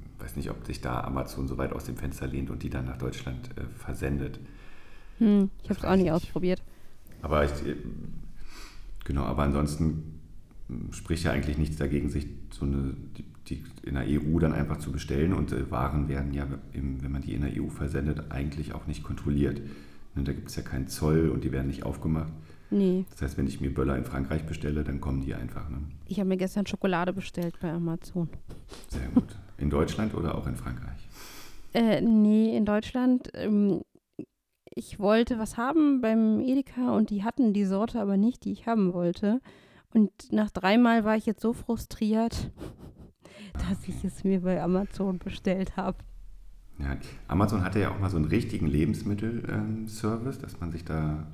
ich 0.00 0.24
weiß 0.24 0.36
nicht, 0.36 0.50
ob 0.50 0.64
sich 0.66 0.80
da 0.80 1.02
Amazon 1.02 1.48
so 1.48 1.56
weit 1.58 1.72
aus 1.72 1.84
dem 1.84 1.96
Fenster 1.96 2.26
lehnt 2.26 2.50
und 2.50 2.62
die 2.62 2.70
dann 2.70 2.86
nach 2.86 2.98
Deutschland 2.98 3.50
äh, 3.56 3.64
versendet. 3.76 4.40
Hm, 5.18 5.50
ich 5.62 5.70
habe 5.70 5.78
es 5.80 5.86
auch 5.86 5.96
nicht 5.96 6.10
ausprobiert. 6.10 6.62
Aber 7.22 7.44
ich, 7.44 7.50
äh, 7.66 7.76
genau, 9.04 9.24
aber 9.24 9.44
ansonsten 9.44 10.17
spricht 10.90 11.24
ja 11.24 11.32
eigentlich 11.32 11.58
nichts 11.58 11.76
dagegen, 11.76 12.10
sich 12.10 12.26
so 12.50 12.64
eine, 12.64 12.94
die, 13.16 13.24
die 13.46 13.64
in 13.82 13.94
der 13.94 14.04
EU 14.06 14.38
dann 14.38 14.52
einfach 14.52 14.78
zu 14.78 14.92
bestellen 14.92 15.32
und 15.32 15.52
äh, 15.52 15.70
Waren 15.70 16.08
werden 16.08 16.34
ja, 16.34 16.46
im, 16.72 17.02
wenn 17.02 17.12
man 17.12 17.22
die 17.22 17.34
in 17.34 17.42
der 17.42 17.62
EU 17.62 17.68
versendet, 17.68 18.30
eigentlich 18.30 18.74
auch 18.74 18.86
nicht 18.86 19.02
kontrolliert. 19.02 19.60
Ne, 20.14 20.24
da 20.24 20.32
gibt 20.32 20.48
es 20.48 20.56
ja 20.56 20.62
keinen 20.62 20.88
Zoll 20.88 21.30
und 21.30 21.44
die 21.44 21.52
werden 21.52 21.68
nicht 21.68 21.84
aufgemacht. 21.84 22.32
Nee. 22.70 23.06
Das 23.10 23.22
heißt, 23.22 23.38
wenn 23.38 23.46
ich 23.46 23.60
mir 23.60 23.72
Böller 23.72 23.96
in 23.96 24.04
Frankreich 24.04 24.44
bestelle, 24.44 24.84
dann 24.84 25.00
kommen 25.00 25.22
die 25.22 25.34
einfach. 25.34 25.68
Ne? 25.70 25.78
Ich 26.06 26.20
habe 26.20 26.28
mir 26.28 26.36
gestern 26.36 26.66
Schokolade 26.66 27.12
bestellt 27.12 27.54
bei 27.60 27.70
Amazon. 27.70 28.28
Sehr 28.88 29.08
gut. 29.14 29.36
In 29.56 29.70
Deutschland 29.70 30.14
oder 30.14 30.36
auch 30.36 30.46
in 30.46 30.54
Frankreich? 30.54 31.08
Äh, 31.72 32.00
nee, 32.02 32.56
in 32.56 32.64
Deutschland. 32.66 33.30
Ähm, 33.34 33.80
ich 34.74 35.00
wollte 35.00 35.38
was 35.38 35.56
haben 35.56 36.00
beim 36.00 36.40
Edeka 36.40 36.94
und 36.94 37.10
die 37.10 37.24
hatten 37.24 37.52
die 37.52 37.64
Sorte 37.64 38.00
aber 38.00 38.16
nicht, 38.16 38.44
die 38.44 38.52
ich 38.52 38.66
haben 38.66 38.92
wollte. 38.92 39.40
Und 39.94 40.10
nach 40.32 40.50
dreimal 40.50 41.04
war 41.04 41.16
ich 41.16 41.26
jetzt 41.26 41.40
so 41.40 41.52
frustriert, 41.52 42.50
dass 43.54 43.88
ich 43.88 44.04
es 44.04 44.24
mir 44.24 44.40
bei 44.42 44.62
Amazon 44.62 45.18
bestellt 45.18 45.76
habe. 45.76 45.98
Ja, 46.78 46.96
Amazon 47.26 47.64
hatte 47.64 47.80
ja 47.80 47.90
auch 47.90 47.98
mal 47.98 48.10
so 48.10 48.16
einen 48.16 48.26
richtigen 48.26 48.66
Lebensmittelservice, 48.66 50.38
dass 50.38 50.60
man 50.60 50.70
sich 50.70 50.84
da, 50.84 51.26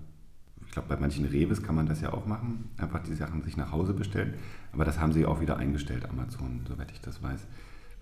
ich 0.65 0.73
glaube, 0.73 0.89
bei 0.89 0.97
manchen 0.97 1.27
Reves 1.27 1.63
kann 1.63 1.75
man 1.75 1.87
das 1.87 2.01
ja 2.01 2.15
auch 2.15 2.25
machen, 2.25 2.71
einfach 2.79 3.03
die 3.03 3.15
Sachen 3.15 3.43
sich 3.43 3.57
nach 3.57 3.71
Hause 3.71 3.93
bestellen. 3.93 4.35
Aber 4.73 4.85
das 4.85 4.99
haben 4.99 5.13
sie 5.13 5.27
auch 5.27 5.41
wieder 5.41 5.59
eingestellt, 5.59 6.09
Amazon, 6.09 6.61
soweit 6.67 6.91
ich 6.93 7.01
das 7.01 7.23
weiß, 7.23 7.41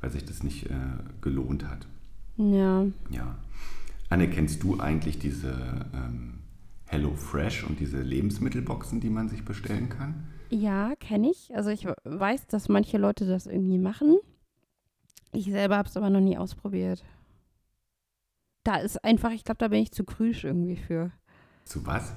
weil 0.00 0.10
sich 0.10 0.24
das 0.24 0.44
nicht 0.44 0.66
äh, 0.66 0.74
gelohnt 1.20 1.68
hat. 1.68 1.86
Ja. 2.36 2.86
Ja. 3.10 3.36
Anne, 4.08 4.28
kennst 4.28 4.62
du 4.62 4.78
eigentlich 4.78 5.18
diese 5.18 5.86
ähm, 5.94 6.34
Hello 6.84 7.14
Fresh 7.14 7.64
und 7.64 7.80
diese 7.80 8.02
Lebensmittelboxen, 8.02 9.00
die 9.00 9.10
man 9.10 9.28
sich 9.28 9.44
bestellen 9.44 9.88
kann? 9.88 10.26
Ja, 10.52 10.94
kenne 10.96 11.30
ich. 11.30 11.54
Also 11.54 11.70
ich 11.70 11.86
weiß, 12.04 12.46
dass 12.46 12.68
manche 12.68 12.98
Leute 12.98 13.26
das 13.26 13.46
irgendwie 13.46 13.78
machen. 13.78 14.18
Ich 15.32 15.46
selber 15.46 15.78
habe 15.78 15.88
es 15.88 15.96
aber 15.96 16.10
noch 16.10 16.20
nie 16.20 16.36
ausprobiert. 16.36 17.02
Da 18.62 18.76
ist 18.76 19.02
einfach, 19.02 19.30
ich 19.30 19.44
glaube, 19.44 19.58
da 19.58 19.68
bin 19.68 19.82
ich 19.82 19.92
zu 19.92 20.04
krüsch 20.04 20.44
irgendwie 20.44 20.76
für. 20.76 21.10
Zu 21.64 21.86
was? 21.86 22.14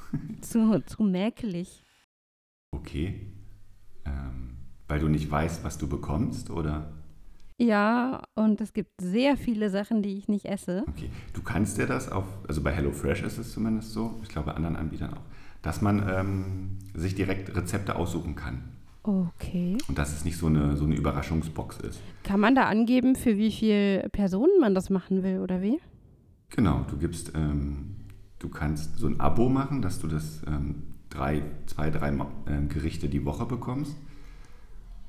zu, 0.40 0.84
zu 0.84 1.04
mäkelig. 1.04 1.84
Okay. 2.72 3.20
Ähm, 4.04 4.56
weil 4.88 4.98
du 4.98 5.08
nicht 5.08 5.30
weißt, 5.30 5.62
was 5.62 5.78
du 5.78 5.88
bekommst, 5.88 6.50
oder? 6.50 6.92
Ja, 7.58 8.24
und 8.34 8.60
es 8.60 8.72
gibt 8.72 9.00
sehr 9.00 9.36
viele 9.36 9.70
Sachen, 9.70 10.02
die 10.02 10.18
ich 10.18 10.28
nicht 10.28 10.44
esse. 10.44 10.84
Okay, 10.88 11.08
du 11.32 11.42
kannst 11.42 11.78
dir 11.78 11.86
das 11.86 12.10
auf, 12.10 12.24
also 12.48 12.62
bei 12.62 12.72
HelloFresh 12.72 13.22
ist 13.22 13.38
es 13.38 13.52
zumindest 13.52 13.92
so, 13.92 14.18
ich 14.22 14.28
glaube 14.28 14.50
bei 14.50 14.56
anderen 14.56 14.76
Anbietern 14.76 15.14
auch, 15.14 15.22
dass 15.66 15.82
man 15.82 16.08
ähm, 16.08 16.78
sich 16.94 17.16
direkt 17.16 17.56
Rezepte 17.56 17.96
aussuchen 17.96 18.36
kann. 18.36 18.62
Okay. 19.02 19.76
Und 19.88 19.98
dass 19.98 20.12
es 20.12 20.24
nicht 20.24 20.36
so 20.36 20.46
eine, 20.46 20.76
so 20.76 20.84
eine 20.84 20.94
Überraschungsbox 20.94 21.78
ist. 21.78 22.00
Kann 22.22 22.38
man 22.38 22.54
da 22.54 22.66
angeben, 22.66 23.16
für 23.16 23.36
wie 23.36 23.50
viele 23.50 24.08
Personen 24.10 24.60
man 24.60 24.76
das 24.76 24.90
machen 24.90 25.24
will, 25.24 25.40
oder 25.40 25.62
wie? 25.62 25.80
Genau, 26.50 26.86
du 26.88 26.96
gibst, 26.96 27.32
ähm, 27.34 27.96
du 28.38 28.48
kannst 28.48 28.96
so 28.96 29.08
ein 29.08 29.18
Abo 29.18 29.48
machen, 29.48 29.82
dass 29.82 29.98
du 29.98 30.06
das 30.06 30.40
ähm, 30.46 30.84
drei, 31.10 31.42
zwei, 31.66 31.90
drei 31.90 32.10
äh, 32.10 32.66
Gerichte 32.68 33.08
die 33.08 33.24
Woche 33.24 33.46
bekommst. 33.46 33.96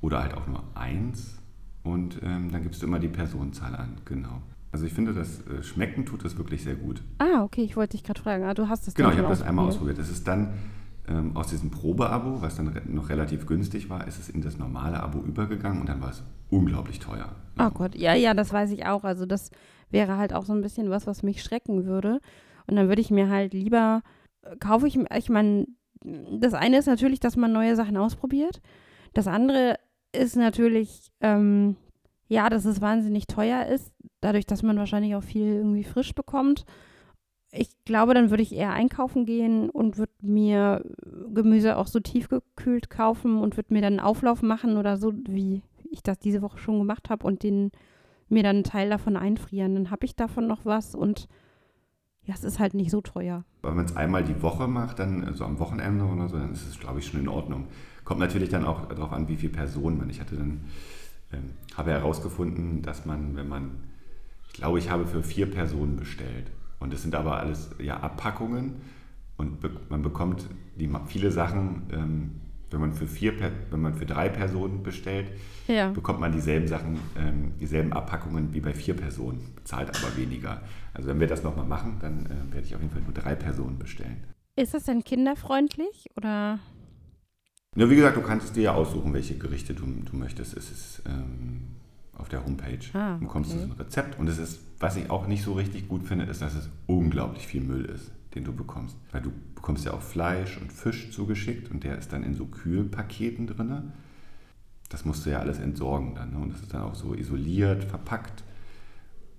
Oder 0.00 0.22
halt 0.22 0.34
auch 0.34 0.48
nur 0.48 0.64
eins 0.74 1.38
und 1.84 2.20
ähm, 2.24 2.50
dann 2.50 2.64
gibst 2.64 2.82
du 2.82 2.86
immer 2.86 2.98
die 2.98 3.08
Personenzahl 3.08 3.76
an, 3.76 3.98
genau. 4.04 4.42
Also 4.70 4.84
ich 4.84 4.92
finde, 4.92 5.14
das 5.14 5.46
äh, 5.46 5.62
Schmecken 5.62 6.04
tut 6.04 6.24
das 6.24 6.36
wirklich 6.36 6.62
sehr 6.62 6.74
gut. 6.74 7.02
Ah, 7.18 7.42
okay, 7.42 7.62
ich 7.62 7.76
wollte 7.76 7.96
dich 7.96 8.04
gerade 8.04 8.20
fragen. 8.20 8.44
Ah, 8.44 8.54
du 8.54 8.68
hast 8.68 8.86
das 8.86 8.94
Genau, 8.94 9.10
ich 9.10 9.18
habe 9.18 9.28
das 9.28 9.42
einmal 9.42 9.66
ausprobiert. 9.66 9.98
Das 9.98 10.10
ist 10.10 10.28
dann 10.28 10.54
ähm, 11.08 11.36
aus 11.36 11.48
diesem 11.48 11.70
Probeabo, 11.70 12.42
was 12.42 12.56
dann 12.56 12.68
re 12.68 12.82
noch 12.86 13.08
relativ 13.08 13.46
günstig 13.46 13.88
war, 13.88 14.06
ist 14.06 14.18
es 14.18 14.28
in 14.28 14.42
das 14.42 14.58
normale 14.58 15.02
Abo 15.02 15.20
übergegangen 15.20 15.80
und 15.80 15.88
dann 15.88 16.02
war 16.02 16.10
es 16.10 16.22
unglaublich 16.50 16.98
teuer. 16.98 17.34
Oh 17.58 17.70
Gott, 17.70 17.94
ja, 17.94 18.14
ja, 18.14 18.34
das 18.34 18.52
weiß 18.52 18.70
ich 18.72 18.86
auch. 18.86 19.04
Also 19.04 19.26
das 19.26 19.50
wäre 19.90 20.16
halt 20.16 20.34
auch 20.34 20.44
so 20.44 20.52
ein 20.52 20.60
bisschen 20.60 20.90
was, 20.90 21.06
was 21.06 21.22
mich 21.22 21.42
schrecken 21.42 21.86
würde. 21.86 22.20
Und 22.66 22.76
dann 22.76 22.88
würde 22.88 23.00
ich 23.00 23.10
mir 23.10 23.30
halt 23.30 23.54
lieber, 23.54 24.02
äh, 24.42 24.56
kaufe 24.56 24.86
ich, 24.86 24.98
ich 24.98 25.30
meine, 25.30 25.66
das 26.38 26.54
eine 26.54 26.78
ist 26.78 26.86
natürlich, 26.86 27.20
dass 27.20 27.36
man 27.36 27.52
neue 27.52 27.74
Sachen 27.74 27.96
ausprobiert. 27.96 28.60
Das 29.14 29.26
andere 29.26 29.78
ist 30.12 30.36
natürlich, 30.36 31.10
ähm, 31.20 31.76
ja, 32.28 32.50
dass 32.50 32.64
es 32.66 32.80
wahnsinnig 32.80 33.26
teuer 33.26 33.66
ist, 33.66 33.92
dadurch, 34.20 34.46
dass 34.46 34.62
man 34.62 34.78
wahrscheinlich 34.78 35.14
auch 35.14 35.22
viel 35.22 35.54
irgendwie 35.54 35.84
frisch 35.84 36.14
bekommt. 36.14 36.64
Ich 37.50 37.70
glaube, 37.84 38.12
dann 38.12 38.30
würde 38.30 38.42
ich 38.42 38.54
eher 38.54 38.72
einkaufen 38.72 39.24
gehen 39.24 39.70
und 39.70 39.96
würde 39.96 40.12
mir 40.20 40.84
Gemüse 41.32 41.76
auch 41.76 41.86
so 41.86 41.98
tiefgekühlt 41.98 42.90
kaufen 42.90 43.38
und 43.38 43.56
würde 43.56 43.72
mir 43.72 43.80
dann 43.80 43.94
einen 43.94 44.06
Auflauf 44.06 44.42
machen 44.42 44.76
oder 44.76 44.98
so, 44.98 45.12
wie 45.28 45.62
ich 45.90 46.02
das 46.02 46.18
diese 46.18 46.42
Woche 46.42 46.58
schon 46.58 46.78
gemacht 46.78 47.08
habe 47.08 47.26
und 47.26 47.42
den 47.42 47.70
mir 48.28 48.42
dann 48.42 48.56
einen 48.56 48.64
Teil 48.64 48.90
davon 48.90 49.16
einfrieren. 49.16 49.74
Dann 49.74 49.90
habe 49.90 50.04
ich 50.04 50.14
davon 50.14 50.46
noch 50.46 50.64
was 50.64 50.94
und 50.94 51.28
ja, 52.28 52.34
es 52.34 52.44
ist 52.44 52.58
halt 52.58 52.74
nicht 52.74 52.90
so 52.90 53.00
teuer. 53.00 53.44
Wenn 53.62 53.74
man 53.74 53.86
es 53.86 53.96
einmal 53.96 54.22
die 54.22 54.42
Woche 54.42 54.68
macht, 54.68 54.98
dann 54.98 55.22
so 55.22 55.28
also 55.28 55.44
am 55.46 55.58
Wochenende 55.58 56.04
oder 56.04 56.28
so, 56.28 56.36
dann 56.36 56.52
ist 56.52 56.68
es, 56.68 56.78
glaube 56.78 56.98
ich, 56.98 57.06
schon 57.06 57.20
in 57.20 57.28
Ordnung. 57.28 57.68
Kommt 58.04 58.20
natürlich 58.20 58.50
dann 58.50 58.66
auch 58.66 58.86
darauf 58.86 59.12
an, 59.12 59.28
wie 59.28 59.36
viele 59.36 59.54
Personen 59.54 59.96
man. 59.96 60.10
Ich 60.10 60.20
hatte 60.20 60.36
dann, 60.36 60.60
ähm, 61.32 61.50
habe 61.74 61.90
herausgefunden, 61.90 62.82
dass 62.82 63.06
man, 63.06 63.34
wenn 63.34 63.48
man, 63.48 63.70
glaube, 64.58 64.78
ich 64.78 64.90
habe 64.90 65.06
für 65.06 65.22
vier 65.22 65.50
Personen 65.50 65.96
bestellt. 65.96 66.50
Und 66.78 66.92
es 66.94 67.02
sind 67.02 67.14
aber 67.14 67.38
alles 67.38 67.70
ja 67.80 67.98
Abpackungen 67.98 68.76
und 69.36 69.60
be 69.60 69.70
man 69.88 70.02
bekommt 70.02 70.48
die, 70.76 70.90
viele 71.06 71.32
Sachen 71.32 71.82
ähm, 71.92 72.30
wenn 72.70 72.80
man 72.80 72.92
für 72.92 73.06
vier, 73.06 73.32
wenn 73.70 73.80
man 73.80 73.94
für 73.94 74.06
drei 74.06 74.28
Personen 74.28 74.82
bestellt, 74.82 75.30
ja. 75.66 75.90
bekommt 75.90 76.20
man 76.20 76.32
dieselben 76.32 76.68
Sachen, 76.68 76.98
ähm, 77.16 77.52
dieselben 77.58 77.92
Abpackungen 77.92 78.52
wie 78.52 78.60
bei 78.60 78.74
vier 78.74 78.94
Personen, 78.94 79.54
bezahlt 79.54 79.88
aber 79.88 80.16
weniger. 80.16 80.62
Also 80.92 81.08
wenn 81.08 81.20
wir 81.20 81.26
das 81.26 81.42
nochmal 81.42 81.64
machen, 81.64 81.96
dann 82.00 82.26
äh, 82.26 82.52
werde 82.52 82.66
ich 82.66 82.74
auf 82.74 82.80
jeden 82.80 82.92
Fall 82.92 83.02
nur 83.02 83.14
drei 83.14 83.34
Personen 83.34 83.78
bestellen. 83.78 84.24
Ist 84.56 84.74
das 84.74 84.84
denn 84.84 85.04
kinderfreundlich 85.04 86.10
oder? 86.16 86.58
Ja, 87.76 87.88
wie 87.88 87.96
gesagt, 87.96 88.16
du 88.16 88.22
kannst 88.22 88.56
dir 88.56 88.62
ja 88.62 88.74
aussuchen, 88.74 89.14
welche 89.14 89.38
Gerichte 89.38 89.72
du, 89.72 89.86
du 89.86 90.16
möchtest. 90.16 90.56
Es 90.56 90.70
ist 90.70 91.02
ähm, 91.06 91.76
auf 92.18 92.28
der 92.28 92.44
Homepage. 92.44 92.78
Ah, 92.92 93.14
du 93.14 93.20
bekommst 93.20 93.54
okay. 93.54 93.62
ein 93.62 93.72
Rezept 93.72 94.18
und 94.18 94.28
es 94.28 94.38
ist, 94.38 94.60
was 94.78 94.96
ich 94.96 95.10
auch 95.10 95.26
nicht 95.26 95.42
so 95.42 95.54
richtig 95.54 95.88
gut 95.88 96.04
finde, 96.04 96.24
ist, 96.26 96.42
dass 96.42 96.54
es 96.54 96.68
unglaublich 96.86 97.46
viel 97.46 97.62
Müll 97.62 97.84
ist 97.84 98.12
den 98.34 98.44
du 98.44 98.52
bekommst. 98.52 98.96
Weil 99.12 99.22
du 99.22 99.32
bekommst 99.54 99.84
ja 99.84 99.92
auch 99.92 100.02
Fleisch 100.02 100.58
und 100.58 100.72
Fisch 100.72 101.10
zugeschickt 101.10 101.70
und 101.70 101.84
der 101.84 101.98
ist 101.98 102.12
dann 102.12 102.22
in 102.22 102.34
so 102.34 102.46
Kühlpaketen 102.46 103.46
drin. 103.46 103.92
Das 104.88 105.04
musst 105.04 105.26
du 105.26 105.30
ja 105.30 105.40
alles 105.40 105.58
entsorgen 105.58 106.14
dann. 106.14 106.32
Ne? 106.32 106.38
Und 106.38 106.52
das 106.52 106.62
ist 106.62 106.72
dann 106.72 106.82
auch 106.82 106.94
so 106.94 107.14
isoliert, 107.14 107.84
verpackt. 107.84 108.44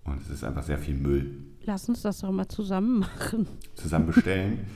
Und 0.03 0.21
es 0.21 0.29
ist 0.29 0.43
einfach 0.43 0.63
sehr 0.63 0.77
viel 0.77 0.95
Müll. 0.95 1.37
Lass 1.63 1.87
uns 1.89 2.01
das 2.01 2.19
doch 2.19 2.31
mal 2.31 2.47
zusammen 2.47 2.99
machen. 2.99 3.47
Zusammen 3.75 4.07
bestellen. 4.07 4.59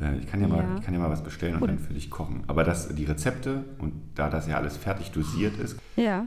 Äh, 0.00 0.16
ich, 0.16 0.26
kann 0.28 0.40
ja, 0.40 0.48
ja. 0.48 0.54
Mal, 0.54 0.78
ich 0.78 0.82
kann 0.82 0.94
ja 0.94 1.00
mal 1.00 1.10
was 1.10 1.22
bestellen 1.22 1.56
und 1.56 1.62
Oder. 1.62 1.74
dann 1.74 1.78
für 1.78 1.92
dich 1.92 2.08
kochen. 2.08 2.44
Aber 2.46 2.64
das, 2.64 2.94
die 2.94 3.04
Rezepte 3.04 3.66
und 3.80 3.92
da 4.14 4.30
das 4.30 4.48
ja 4.48 4.56
alles 4.56 4.78
fertig 4.78 5.10
dosiert 5.10 5.58
ist, 5.58 5.78
ja. 5.94 6.26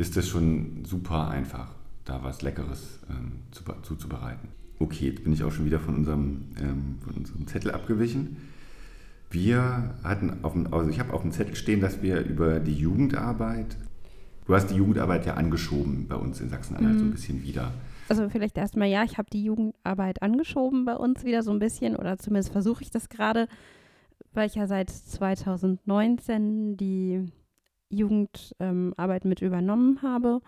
Ist 0.00 0.16
es 0.16 0.28
schon 0.28 0.84
super 0.86 1.28
einfach, 1.28 1.68
da 2.06 2.24
was 2.24 2.40
Leckeres 2.40 3.00
ähm, 3.10 3.40
zu, 3.50 3.62
zuzubereiten. 3.82 4.48
Okay, 4.78 5.10
jetzt 5.10 5.22
bin 5.22 5.34
ich 5.34 5.44
auch 5.44 5.52
schon 5.52 5.66
wieder 5.66 5.78
von 5.78 5.94
unserem, 5.94 6.46
ähm, 6.58 6.98
von 7.04 7.14
unserem 7.14 7.46
Zettel 7.46 7.70
abgewichen. 7.70 8.38
Wir 9.30 9.94
hatten 10.02 10.42
auf 10.42 10.54
dem, 10.54 10.72
also 10.72 10.88
ich 10.88 10.98
habe 10.98 11.12
auf 11.12 11.20
dem 11.20 11.32
Zettel 11.32 11.54
stehen, 11.54 11.82
dass 11.82 12.00
wir 12.00 12.20
über 12.20 12.60
die 12.60 12.74
Jugendarbeit, 12.74 13.76
du 14.46 14.54
hast 14.54 14.68
die 14.68 14.76
Jugendarbeit 14.76 15.26
ja 15.26 15.34
angeschoben 15.34 16.08
bei 16.08 16.16
uns 16.16 16.40
in 16.40 16.48
Sachsen-Anhalt 16.48 16.94
mhm. 16.94 16.98
so 16.98 17.04
ein 17.04 17.08
mhm. 17.08 17.14
bisschen 17.14 17.42
wieder. 17.42 17.70
Also 18.08 18.26
vielleicht 18.30 18.56
erstmal 18.56 18.88
ja, 18.88 19.04
ich 19.04 19.18
habe 19.18 19.28
die 19.30 19.44
Jugendarbeit 19.44 20.22
angeschoben 20.22 20.86
bei 20.86 20.96
uns 20.96 21.24
wieder 21.24 21.42
so 21.42 21.50
ein 21.50 21.58
bisschen 21.58 21.94
oder 21.94 22.16
zumindest 22.16 22.50
versuche 22.50 22.82
ich 22.82 22.90
das 22.90 23.10
gerade, 23.10 23.48
weil 24.32 24.48
ich 24.48 24.54
ja 24.54 24.66
seit 24.66 24.88
2019 24.88 26.78
die 26.78 27.30
Jugendarbeit 27.90 29.24
ähm, 29.24 29.28
mit 29.28 29.42
übernommen 29.42 30.00
habe. 30.02 30.40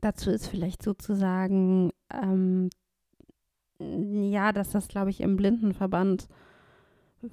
Dazu 0.00 0.30
ist 0.30 0.46
vielleicht 0.46 0.82
sozusagen 0.82 1.90
ähm, 2.12 2.70
ja, 3.80 4.52
dass 4.52 4.70
das, 4.70 4.88
glaube 4.88 5.10
ich, 5.10 5.20
im 5.20 5.36
Blindenverband 5.36 6.28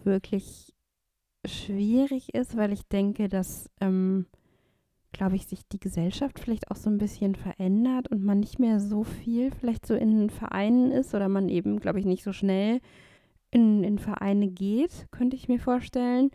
wirklich 0.03 0.73
schwierig 1.45 2.33
ist, 2.33 2.55
weil 2.55 2.71
ich 2.71 2.87
denke, 2.87 3.29
dass, 3.29 3.69
ähm, 3.81 4.25
glaube 5.11 5.35
ich, 5.35 5.47
sich 5.47 5.67
die 5.67 5.79
Gesellschaft 5.79 6.39
vielleicht 6.39 6.69
auch 6.71 6.75
so 6.75 6.89
ein 6.89 6.97
bisschen 6.97 7.35
verändert 7.35 8.09
und 8.09 8.23
man 8.23 8.39
nicht 8.39 8.59
mehr 8.59 8.79
so 8.79 9.03
viel 9.03 9.51
vielleicht 9.51 9.85
so 9.85 9.95
in 9.95 10.29
Vereinen 10.29 10.91
ist 10.91 11.13
oder 11.15 11.29
man 11.29 11.49
eben, 11.49 11.79
glaube 11.79 11.99
ich, 11.99 12.05
nicht 12.05 12.23
so 12.23 12.33
schnell 12.33 12.79
in, 13.51 13.83
in 13.83 13.99
Vereine 13.99 14.47
geht, 14.47 15.07
könnte 15.11 15.35
ich 15.35 15.47
mir 15.47 15.59
vorstellen. 15.59 16.31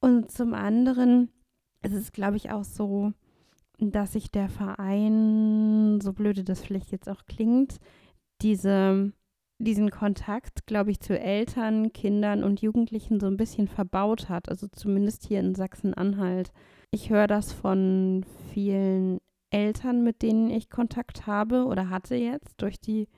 Und 0.00 0.30
zum 0.30 0.52
anderen 0.52 1.30
ist 1.82 1.94
es, 1.94 2.12
glaube 2.12 2.36
ich, 2.36 2.50
auch 2.50 2.64
so, 2.64 3.12
dass 3.78 4.12
sich 4.12 4.30
der 4.30 4.48
Verein, 4.48 6.00
so 6.00 6.12
blöde 6.12 6.44
das 6.44 6.60
vielleicht 6.60 6.92
jetzt 6.92 7.08
auch 7.08 7.24
klingt, 7.26 7.78
diese 8.42 9.12
diesen 9.62 9.90
Kontakt, 9.90 10.66
glaube 10.66 10.90
ich, 10.90 11.00
zu 11.00 11.18
Eltern, 11.18 11.92
Kindern 11.92 12.44
und 12.44 12.60
Jugendlichen 12.62 13.20
so 13.20 13.26
ein 13.26 13.36
bisschen 13.36 13.68
verbaut 13.68 14.28
hat. 14.28 14.48
Also 14.48 14.66
zumindest 14.68 15.26
hier 15.26 15.40
in 15.40 15.54
Sachsen-Anhalt. 15.54 16.52
Ich 16.90 17.10
höre 17.10 17.26
das 17.26 17.52
von 17.52 18.24
vielen 18.52 19.18
Eltern, 19.50 20.02
mit 20.02 20.22
denen 20.22 20.50
ich 20.50 20.68
Kontakt 20.68 21.26
habe 21.26 21.66
oder 21.66 21.90
hatte 21.90 22.16
jetzt 22.16 22.60
durch 22.60 22.80
die 22.80 23.08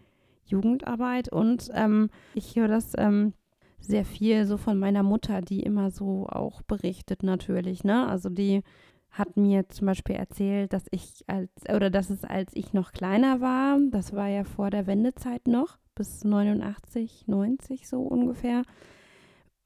Jugendarbeit. 0.44 1.32
Und 1.32 1.70
ähm, 1.74 2.10
ich 2.34 2.56
höre 2.56 2.68
das 2.68 2.92
ähm, 2.98 3.32
sehr 3.86 4.04
viel 4.04 4.46
so 4.46 4.56
von 4.56 4.78
meiner 4.78 5.02
Mutter, 5.02 5.40
die 5.40 5.60
immer 5.60 5.90
so 5.90 6.26
auch 6.28 6.62
berichtet 6.62 7.22
natürlich. 7.22 7.84
Ne? 7.84 8.06
Also 8.08 8.28
die 8.28 8.62
hat 9.10 9.36
mir 9.36 9.68
zum 9.68 9.86
Beispiel 9.86 10.16
erzählt, 10.16 10.72
dass 10.72 10.84
ich 10.90 11.24
als, 11.28 11.50
oder 11.72 11.90
dass 11.90 12.10
es 12.10 12.24
als 12.24 12.50
ich 12.54 12.72
noch 12.72 12.92
kleiner 12.92 13.40
war, 13.40 13.78
das 13.90 14.12
war 14.12 14.28
ja 14.28 14.44
vor 14.44 14.70
der 14.70 14.86
Wendezeit 14.86 15.46
noch, 15.46 15.78
bis 15.94 16.24
89, 16.24 17.28
90 17.28 17.88
so 17.88 18.00
ungefähr, 18.00 18.62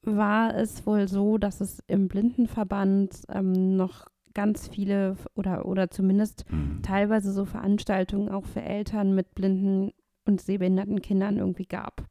war 0.03 0.55
es 0.55 0.85
wohl 0.85 1.07
so, 1.07 1.37
dass 1.37 1.61
es 1.61 1.81
im 1.87 2.07
Blindenverband 2.07 3.23
ähm, 3.29 3.75
noch 3.75 4.05
ganz 4.35 4.67
viele 4.67 5.15
oder, 5.33 5.65
oder 5.65 5.89
zumindest 5.89 6.45
mhm. 6.51 6.81
teilweise 6.83 7.31
so 7.33 7.45
Veranstaltungen 7.45 8.29
auch 8.29 8.45
für 8.45 8.61
Eltern 8.61 9.15
mit 9.15 9.33
blinden 9.33 9.91
und 10.25 10.41
sehbehinderten 10.41 11.01
Kindern 11.01 11.37
irgendwie 11.37 11.65
gab. 11.65 12.05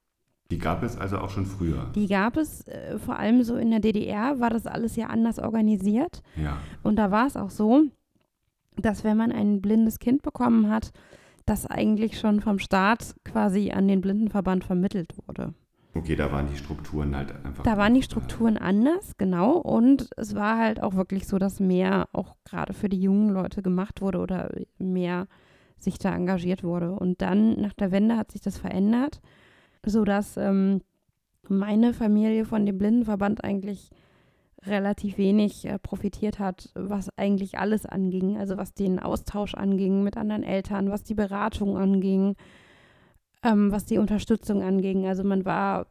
Die 0.51 0.59
gab 0.59 0.83
es 0.83 0.97
also 0.97 1.19
auch 1.19 1.29
schon 1.29 1.45
früher. 1.45 1.91
Die 1.95 2.07
gab 2.07 2.37
es 2.39 2.67
äh, 2.67 2.99
vor 2.99 3.19
allem 3.19 3.43
so 3.43 3.57
in 3.57 3.71
der 3.71 3.81
DDR, 3.81 4.41
war 4.41 4.49
das 4.49 4.67
alles 4.67 4.97
ja 4.97 5.09
anders 5.09 5.39
organisiert. 5.39 6.23
Ja. 6.37 6.57
Und 6.83 6.97
da 6.97 7.11
war 7.11 7.27
es 7.27 7.37
auch 7.37 7.51
so, 7.51 7.85
dass 8.77 9.05
wenn 9.05 9.17
man 9.17 9.31
ein 9.31 9.61
blindes 9.61 9.99
Kind 9.99 10.23
bekommen 10.23 10.71
hat, 10.71 10.93
das 11.45 11.67
eigentlich 11.67 12.19
schon 12.19 12.41
vom 12.41 12.59
Staat 12.59 13.15
quasi 13.25 13.73
an 13.73 13.89
den 13.89 14.01
Blindenverband 14.01 14.65
vermittelt 14.65 15.15
wurde. 15.27 15.55
Okay, 15.95 16.17
da 16.17 16.31
waren 16.31 16.49
die 16.49 16.57
Strukturen 16.57 17.17
halt 17.17 17.35
einfach. 17.45 17.65
Da 17.65 17.77
waren 17.77 17.95
die 17.95 18.03
Strukturen 18.03 18.57
äh, 18.57 18.61
anders, 18.61 19.17
genau. 19.19 19.53
Und 19.53 20.11
es 20.17 20.35
war 20.35 20.59
halt 20.59 20.83
auch 20.83 20.95
wirklich 20.95 21.27
so, 21.27 21.39
dass 21.39 21.61
mehr 21.61 22.09
auch 22.13 22.37
gerade 22.45 22.73
für 22.73 22.89
die 22.89 23.01
jungen 23.01 23.31
Leute 23.31 23.63
gemacht 23.63 24.01
wurde 24.01 24.19
oder 24.19 24.51
mehr 24.79 25.27
sich 25.79 25.99
da 25.99 26.15
engagiert 26.15 26.63
wurde. 26.63 26.93
Und 26.93 27.21
dann 27.21 27.61
nach 27.61 27.73
der 27.73 27.91
Wende 27.91 28.17
hat 28.17 28.33
sich 28.33 28.41
das 28.41 28.59
verändert, 28.59 29.21
sodass 29.85 30.37
ähm, 30.37 30.81
meine 31.49 31.95
Familie 31.95 32.45
von 32.45 32.67
dem 32.67 32.79
Blindenverband 32.79 33.45
eigentlich 33.45 33.91
relativ 34.65 35.19
wenig 35.19 35.65
äh, 35.67 35.79
profitiert 35.79 36.39
hat, 36.39 36.71
was 36.75 37.09
eigentlich 37.17 37.59
alles 37.59 37.87
anging. 37.87 38.37
Also 38.39 38.57
was 38.57 38.75
den 38.75 38.99
Austausch 38.99 39.55
anging 39.55 40.03
mit 40.03 40.17
anderen 40.17 40.43
Eltern, 40.43 40.91
was 40.91 41.05
die 41.05 41.15
Beratung 41.15 41.77
anging, 41.77 42.37
ähm, 43.43 43.71
was 43.71 43.85
die 43.85 43.99
Unterstützung 43.99 44.63
anging. 44.63 45.07
Also 45.07 45.25
man 45.25 45.45
war 45.45 45.87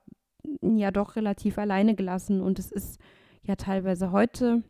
ja 0.62 0.92
doch 0.92 1.16
relativ 1.16 1.58
alleine 1.58 1.96
gelassen 1.96 2.42
und 2.42 2.60
es 2.60 2.72
ist 2.72 3.00
ja 3.44 3.56
teilweise 3.56 4.12
heute 4.12 4.64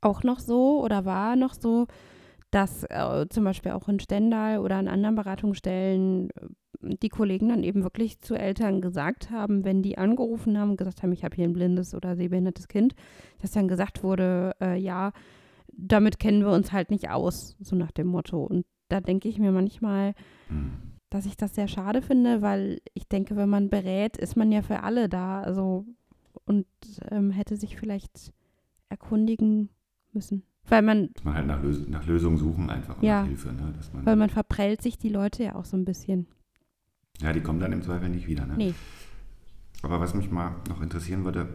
auch 0.00 0.22
noch 0.22 0.38
so 0.38 0.82
oder 0.82 1.04
war 1.04 1.36
noch 1.36 1.54
so, 1.54 1.86
dass 2.50 2.84
äh, 2.84 3.26
zum 3.28 3.44
Beispiel 3.44 3.72
auch 3.72 3.88
in 3.88 4.00
Stendal 4.00 4.58
oder 4.58 4.76
an 4.76 4.88
anderen 4.88 5.16
Beratungsstellen 5.16 6.30
äh, 6.30 6.96
die 7.02 7.08
Kollegen 7.08 7.48
dann 7.48 7.62
eben 7.62 7.82
wirklich 7.82 8.20
zu 8.20 8.34
Eltern 8.34 8.80
gesagt 8.80 9.30
haben, 9.30 9.64
wenn 9.64 9.82
die 9.82 9.98
angerufen 9.98 10.58
haben 10.58 10.70
und 10.70 10.76
gesagt 10.76 11.02
haben, 11.02 11.12
ich 11.12 11.24
habe 11.24 11.36
hier 11.36 11.44
ein 11.44 11.52
blindes 11.52 11.94
oder 11.94 12.16
sehbehindertes 12.16 12.68
Kind, 12.68 12.94
dass 13.40 13.50
dann 13.50 13.68
gesagt 13.68 14.02
wurde, 14.02 14.54
äh, 14.60 14.78
ja, 14.78 15.12
damit 15.72 16.18
kennen 16.18 16.42
wir 16.42 16.52
uns 16.52 16.72
halt 16.72 16.90
nicht 16.90 17.10
aus, 17.10 17.56
so 17.60 17.76
nach 17.76 17.92
dem 17.92 18.06
Motto. 18.06 18.44
Und 18.44 18.64
da 18.88 19.00
denke 19.00 19.28
ich 19.28 19.38
mir 19.38 19.52
manchmal, 19.52 20.14
mhm. 20.48 20.72
dass 21.10 21.26
ich 21.26 21.36
das 21.36 21.54
sehr 21.54 21.68
schade 21.68 22.00
finde, 22.00 22.42
weil 22.42 22.80
ich 22.94 23.08
denke, 23.08 23.36
wenn 23.36 23.48
man 23.48 23.70
berät, 23.70 24.16
ist 24.16 24.36
man 24.36 24.50
ja 24.50 24.62
für 24.62 24.82
alle 24.82 25.08
da. 25.08 25.42
Also 25.42 25.84
und 26.44 26.66
ähm, 27.10 27.30
hätte 27.30 27.56
sich 27.56 27.76
vielleicht 27.76 28.32
erkundigen 28.88 29.68
müssen. 30.12 30.42
Weil 30.68 30.82
man. 30.82 31.12
Dass 31.14 31.24
man 31.24 31.34
halt 31.34 31.46
nach, 31.46 31.62
Lös 31.62 31.88
nach 31.88 32.06
Lösungen 32.06 32.36
suchen 32.36 32.70
einfach 32.70 33.02
ja, 33.02 33.20
nach 33.20 33.28
Hilfe. 33.28 33.48
Ne? 33.48 33.72
Man, 33.92 34.06
weil 34.06 34.16
man 34.16 34.30
verprellt 34.30 34.82
sich 34.82 34.98
die 34.98 35.08
Leute 35.08 35.44
ja 35.44 35.54
auch 35.54 35.64
so 35.64 35.76
ein 35.76 35.84
bisschen. 35.84 36.26
Ja, 37.20 37.32
die 37.32 37.40
kommen 37.40 37.60
dann 37.60 37.72
im 37.72 37.82
Zweifel 37.82 38.08
nicht 38.08 38.26
wieder. 38.28 38.46
Ne? 38.46 38.54
Nee. 38.56 38.74
Aber 39.82 40.00
was 40.00 40.14
mich 40.14 40.30
mal 40.30 40.56
noch 40.68 40.82
interessieren 40.82 41.24
würde, 41.24 41.48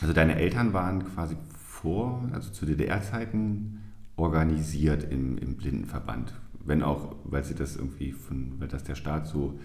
Also 0.00 0.12
deine 0.12 0.36
Eltern 0.36 0.72
waren 0.72 1.04
quasi 1.04 1.36
vor, 1.56 2.28
also 2.32 2.50
zu 2.50 2.66
DDR-Zeiten 2.66 3.80
organisiert 4.16 5.04
im, 5.04 5.38
im 5.38 5.56
Blindenverband. 5.56 6.32
Wenn 6.64 6.82
auch, 6.82 7.16
weil 7.24 7.44
sie 7.44 7.54
das 7.54 7.76
irgendwie 7.76 8.12
von, 8.12 8.58
weil 8.58 8.68
das 8.68 8.82
der 8.82 8.94
Staat 8.94 9.26
so 9.26 9.58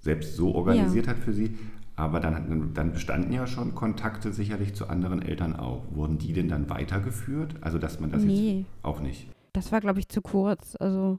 selbst 0.00 0.36
so 0.36 0.54
organisiert 0.54 1.06
ja. 1.06 1.12
hat 1.12 1.18
für 1.18 1.32
sie. 1.32 1.58
Aber 1.98 2.20
dann, 2.20 2.74
dann 2.74 2.92
bestanden 2.92 3.32
ja 3.32 3.48
schon 3.48 3.74
Kontakte 3.74 4.32
sicherlich 4.32 4.72
zu 4.72 4.86
anderen 4.88 5.20
Eltern 5.20 5.56
auch. 5.56 5.82
Wurden 5.90 6.16
die 6.16 6.32
denn 6.32 6.48
dann 6.48 6.70
weitergeführt? 6.70 7.56
Also 7.60 7.78
dass 7.78 7.98
man 7.98 8.12
das 8.12 8.22
nee. 8.22 8.60
jetzt 8.60 8.84
auch 8.84 9.00
nicht. 9.00 9.28
Das 9.52 9.72
war, 9.72 9.80
glaube 9.80 9.98
ich, 9.98 10.08
zu 10.08 10.22
kurz. 10.22 10.76
Also 10.76 11.18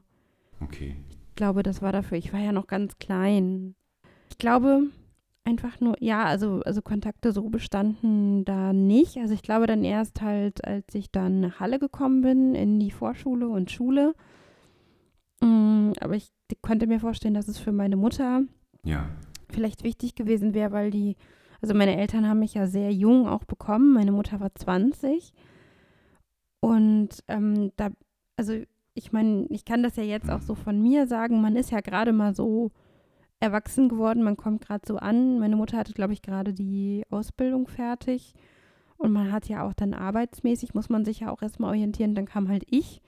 okay. 0.62 0.96
ich 1.10 1.18
glaube, 1.36 1.62
das 1.62 1.82
war 1.82 1.92
dafür. 1.92 2.16
Ich 2.16 2.32
war 2.32 2.40
ja 2.40 2.52
noch 2.52 2.66
ganz 2.66 2.98
klein. 2.98 3.74
Ich 4.30 4.38
glaube, 4.38 4.84
einfach 5.44 5.80
nur, 5.80 5.96
ja, 6.00 6.24
also, 6.24 6.62
also 6.64 6.80
Kontakte 6.80 7.32
so 7.32 7.50
bestanden 7.50 8.46
da 8.46 8.72
nicht. 8.72 9.18
Also 9.18 9.34
ich 9.34 9.42
glaube 9.42 9.66
dann 9.66 9.84
erst 9.84 10.22
halt, 10.22 10.64
als 10.64 10.94
ich 10.94 11.12
dann 11.12 11.40
nach 11.40 11.60
Halle 11.60 11.78
gekommen 11.78 12.22
bin, 12.22 12.54
in 12.54 12.80
die 12.80 12.90
Vorschule 12.90 13.50
und 13.50 13.70
Schule. 13.70 14.14
Mm, 15.42 15.90
aber 16.00 16.16
ich 16.16 16.30
konnte 16.62 16.86
mir 16.86 17.00
vorstellen, 17.00 17.34
dass 17.34 17.48
es 17.48 17.58
für 17.58 17.72
meine 17.72 17.96
Mutter 17.96 18.44
ja. 18.82 19.10
Vielleicht 19.50 19.84
wichtig 19.84 20.14
gewesen 20.14 20.54
wäre, 20.54 20.72
weil 20.72 20.90
die, 20.90 21.16
also 21.60 21.74
meine 21.74 21.96
Eltern 21.96 22.28
haben 22.28 22.40
mich 22.40 22.54
ja 22.54 22.66
sehr 22.66 22.92
jung 22.92 23.26
auch 23.26 23.44
bekommen. 23.44 23.92
Meine 23.92 24.12
Mutter 24.12 24.40
war 24.40 24.54
20. 24.54 25.32
Und 26.60 27.08
ähm, 27.28 27.72
da, 27.76 27.90
also 28.36 28.54
ich 28.94 29.12
meine, 29.12 29.46
ich 29.48 29.64
kann 29.64 29.82
das 29.82 29.96
ja 29.96 30.02
jetzt 30.02 30.30
auch 30.30 30.42
so 30.42 30.54
von 30.54 30.80
mir 30.80 31.06
sagen, 31.06 31.40
man 31.40 31.56
ist 31.56 31.70
ja 31.70 31.80
gerade 31.80 32.12
mal 32.12 32.34
so 32.34 32.70
erwachsen 33.40 33.88
geworden, 33.88 34.22
man 34.22 34.36
kommt 34.36 34.66
gerade 34.66 34.82
so 34.86 34.96
an. 34.96 35.38
Meine 35.38 35.56
Mutter 35.56 35.78
hatte, 35.78 35.94
glaube 35.94 36.12
ich, 36.12 36.22
gerade 36.22 36.52
die 36.52 37.04
Ausbildung 37.10 37.66
fertig. 37.66 38.34
Und 38.98 39.12
man 39.12 39.32
hat 39.32 39.48
ja 39.48 39.66
auch 39.66 39.72
dann 39.72 39.94
arbeitsmäßig, 39.94 40.74
muss 40.74 40.90
man 40.90 41.06
sich 41.06 41.20
ja 41.20 41.30
auch 41.30 41.40
erstmal 41.40 41.70
orientieren. 41.70 42.14
Dann 42.14 42.26
kam 42.26 42.48
halt 42.48 42.64
ich. 42.68 43.00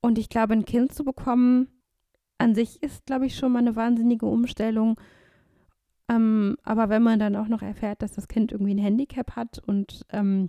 Und 0.00 0.18
ich 0.18 0.28
glaube, 0.28 0.54
ein 0.54 0.64
Kind 0.64 0.92
zu 0.92 1.04
bekommen, 1.04 1.68
an 2.38 2.54
sich 2.54 2.82
ist, 2.82 3.06
glaube 3.06 3.26
ich, 3.26 3.36
schon 3.36 3.52
mal 3.52 3.60
eine 3.60 3.76
wahnsinnige 3.76 4.26
Umstellung. 4.26 5.00
Ähm, 6.08 6.56
aber 6.62 6.88
wenn 6.88 7.02
man 7.02 7.18
dann 7.18 7.36
auch 7.36 7.48
noch 7.48 7.62
erfährt, 7.62 8.02
dass 8.02 8.12
das 8.12 8.28
Kind 8.28 8.52
irgendwie 8.52 8.74
ein 8.74 8.78
Handicap 8.78 9.34
hat 9.34 9.58
und 9.58 10.06
ähm, 10.10 10.48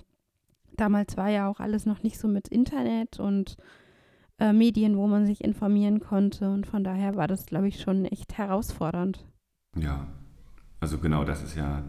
damals 0.78 1.18
war 1.18 1.30
ja 1.30 1.50
auch 1.50 1.60
alles 1.60 1.86
noch 1.86 2.04
nicht 2.04 2.20
so 2.20 2.28
mit 2.28 2.48
Internet 2.48 3.20
und 3.20 3.58
äh, 4.40 4.54
Medien, 4.54 4.98
wo 4.98 5.08
man 5.08 5.26
sich 5.26 5.44
informieren 5.44 6.00
konnte. 6.00 6.50
Und 6.50 6.68
von 6.68 6.84
daher 6.84 7.16
war 7.16 7.28
das, 7.28 7.46
glaube 7.46 7.68
ich, 7.68 7.82
schon 7.82 8.06
echt 8.06 8.38
herausfordernd. 8.38 9.26
Ja, 9.76 10.08
also 10.80 11.00
genau, 11.00 11.24
das 11.24 11.44
ist 11.44 11.56
ja, 11.56 11.84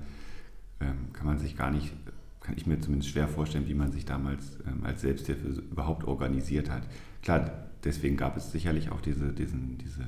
ähm, 0.80 1.12
kann 1.12 1.26
man 1.26 1.38
sich 1.38 1.56
gar 1.56 1.70
nicht, 1.70 1.92
kann 2.40 2.54
ich 2.56 2.66
mir 2.66 2.80
zumindest 2.80 3.10
schwer 3.10 3.28
vorstellen, 3.28 3.68
wie 3.68 3.75
man 3.75 3.92
sich 3.92 4.04
damals 4.04 4.58
ähm, 4.66 4.84
als 4.84 5.02
Selbsthilfe 5.02 5.60
überhaupt 5.60 6.04
organisiert 6.04 6.70
hat. 6.70 6.82
Klar, 7.22 7.50
deswegen 7.84 8.16
gab 8.16 8.37
es 8.37 8.50
sicherlich 8.50 8.90
auch 8.90 9.00
diese, 9.00 9.32
diesen, 9.32 9.78
diese 9.78 10.06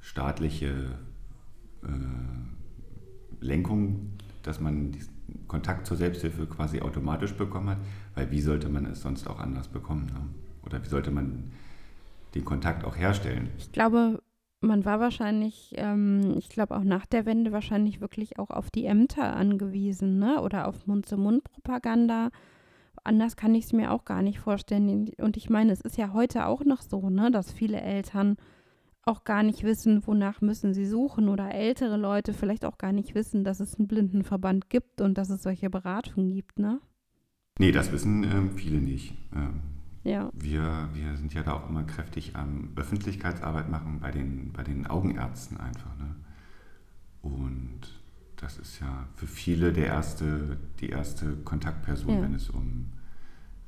staatliche 0.00 0.98
äh, 1.82 1.86
Lenkung, 3.40 4.12
dass 4.42 4.60
man 4.60 4.96
Kontakt 5.48 5.86
zur 5.86 5.96
Selbsthilfe 5.96 6.46
quasi 6.46 6.80
automatisch 6.80 7.34
bekommen 7.34 7.70
hat, 7.70 7.78
weil 8.14 8.30
wie 8.30 8.40
sollte 8.40 8.68
man 8.68 8.86
es 8.86 9.02
sonst 9.02 9.26
auch 9.26 9.38
anders 9.38 9.68
bekommen? 9.68 10.06
Ne? 10.06 10.20
Oder 10.64 10.82
wie 10.82 10.88
sollte 10.88 11.10
man 11.10 11.52
den 12.34 12.44
Kontakt 12.44 12.84
auch 12.84 12.96
herstellen? 12.96 13.50
Ich 13.58 13.72
glaube, 13.72 14.22
man 14.60 14.84
war 14.84 15.00
wahrscheinlich, 15.00 15.72
ähm, 15.76 16.34
ich 16.38 16.48
glaube 16.48 16.76
auch 16.76 16.84
nach 16.84 17.06
der 17.06 17.26
Wende 17.26 17.52
wahrscheinlich 17.52 18.00
wirklich 18.00 18.38
auch 18.38 18.50
auf 18.50 18.70
die 18.70 18.86
Ämter 18.86 19.36
angewiesen, 19.36 20.18
ne? 20.18 20.40
Oder 20.40 20.66
auf 20.66 20.86
Mund-zu-Mund-Propaganda. 20.86 22.30
Anders 23.04 23.36
kann 23.36 23.54
ich 23.54 23.66
es 23.66 23.72
mir 23.72 23.92
auch 23.92 24.04
gar 24.04 24.22
nicht 24.22 24.40
vorstellen. 24.40 25.10
Und 25.18 25.36
ich 25.36 25.50
meine, 25.50 25.72
es 25.72 25.80
ist 25.80 25.96
ja 25.96 26.12
heute 26.12 26.46
auch 26.46 26.64
noch 26.64 26.82
so, 26.82 27.08
ne, 27.10 27.30
dass 27.30 27.52
viele 27.52 27.80
Eltern 27.80 28.36
auch 29.06 29.24
gar 29.24 29.42
nicht 29.42 29.62
wissen, 29.62 30.06
wonach 30.06 30.40
müssen 30.40 30.74
sie 30.74 30.84
suchen 30.84 31.28
oder 31.28 31.54
ältere 31.54 31.96
Leute 31.96 32.32
vielleicht 32.32 32.64
auch 32.64 32.76
gar 32.76 32.92
nicht 32.92 33.14
wissen, 33.14 33.44
dass 33.44 33.60
es 33.60 33.76
einen 33.76 33.86
Blindenverband 33.86 34.68
gibt 34.68 35.00
und 35.00 35.16
dass 35.16 35.30
es 35.30 35.42
solche 35.42 35.70
Beratungen 35.70 36.32
gibt, 36.32 36.58
ne? 36.58 36.80
Nee, 37.58 37.72
das 37.72 37.92
wissen 37.92 38.24
ähm, 38.24 38.50
viele 38.56 38.80
nicht. 38.80 39.14
Ähm, 39.34 39.60
ja. 40.04 40.30
Wir, 40.34 40.88
wir 40.92 41.16
sind 41.16 41.32
ja 41.34 41.42
da 41.42 41.54
auch 41.54 41.68
immer 41.68 41.84
kräftig 41.84 42.36
am 42.36 42.72
Öffentlichkeitsarbeit 42.76 43.70
machen 43.70 44.00
bei 44.00 44.10
den, 44.10 44.52
bei 44.52 44.62
den 44.62 44.86
Augenärzten 44.86 45.56
einfach. 45.56 45.96
Ne? 45.98 46.16
Und 47.22 47.80
das 48.36 48.58
ist 48.58 48.80
ja 48.80 49.08
für 49.14 49.26
viele 49.26 49.72
der 49.72 49.86
erste, 49.86 50.58
die 50.80 50.90
erste 50.90 51.36
Kontaktperson, 51.36 52.16
ja. 52.16 52.22
wenn 52.22 52.34
es 52.34 52.50
um 52.50 52.92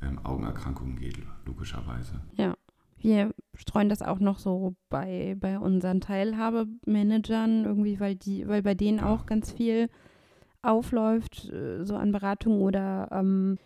ähm, 0.03 0.18
Augenerkrankungen 0.24 0.96
geht, 0.96 1.18
logischerweise. 1.46 2.20
Ja. 2.37 2.55
Wir 3.01 3.33
streuen 3.55 3.89
das 3.89 4.03
auch 4.03 4.19
noch 4.19 4.39
so 4.39 4.75
bei, 4.91 5.37
bei 5.39 5.59
unseren 5.59 6.01
Teilhabemanagern 6.01 7.65
irgendwie, 7.65 8.01
weil 8.01 8.17
die, 8.17 8.49
weil 8.49 8.63
bei 8.63 8.75
denen 8.75 9.01
auch 9.01 9.27
ganz 9.27 9.53
viel 9.53 9.89
aufläuft, 10.63 11.49
äh, 11.51 11.85
so 11.85 11.97
an 11.97 12.13
Beratung 12.13 12.61
oder 12.61 13.09
ähm, 13.13 13.59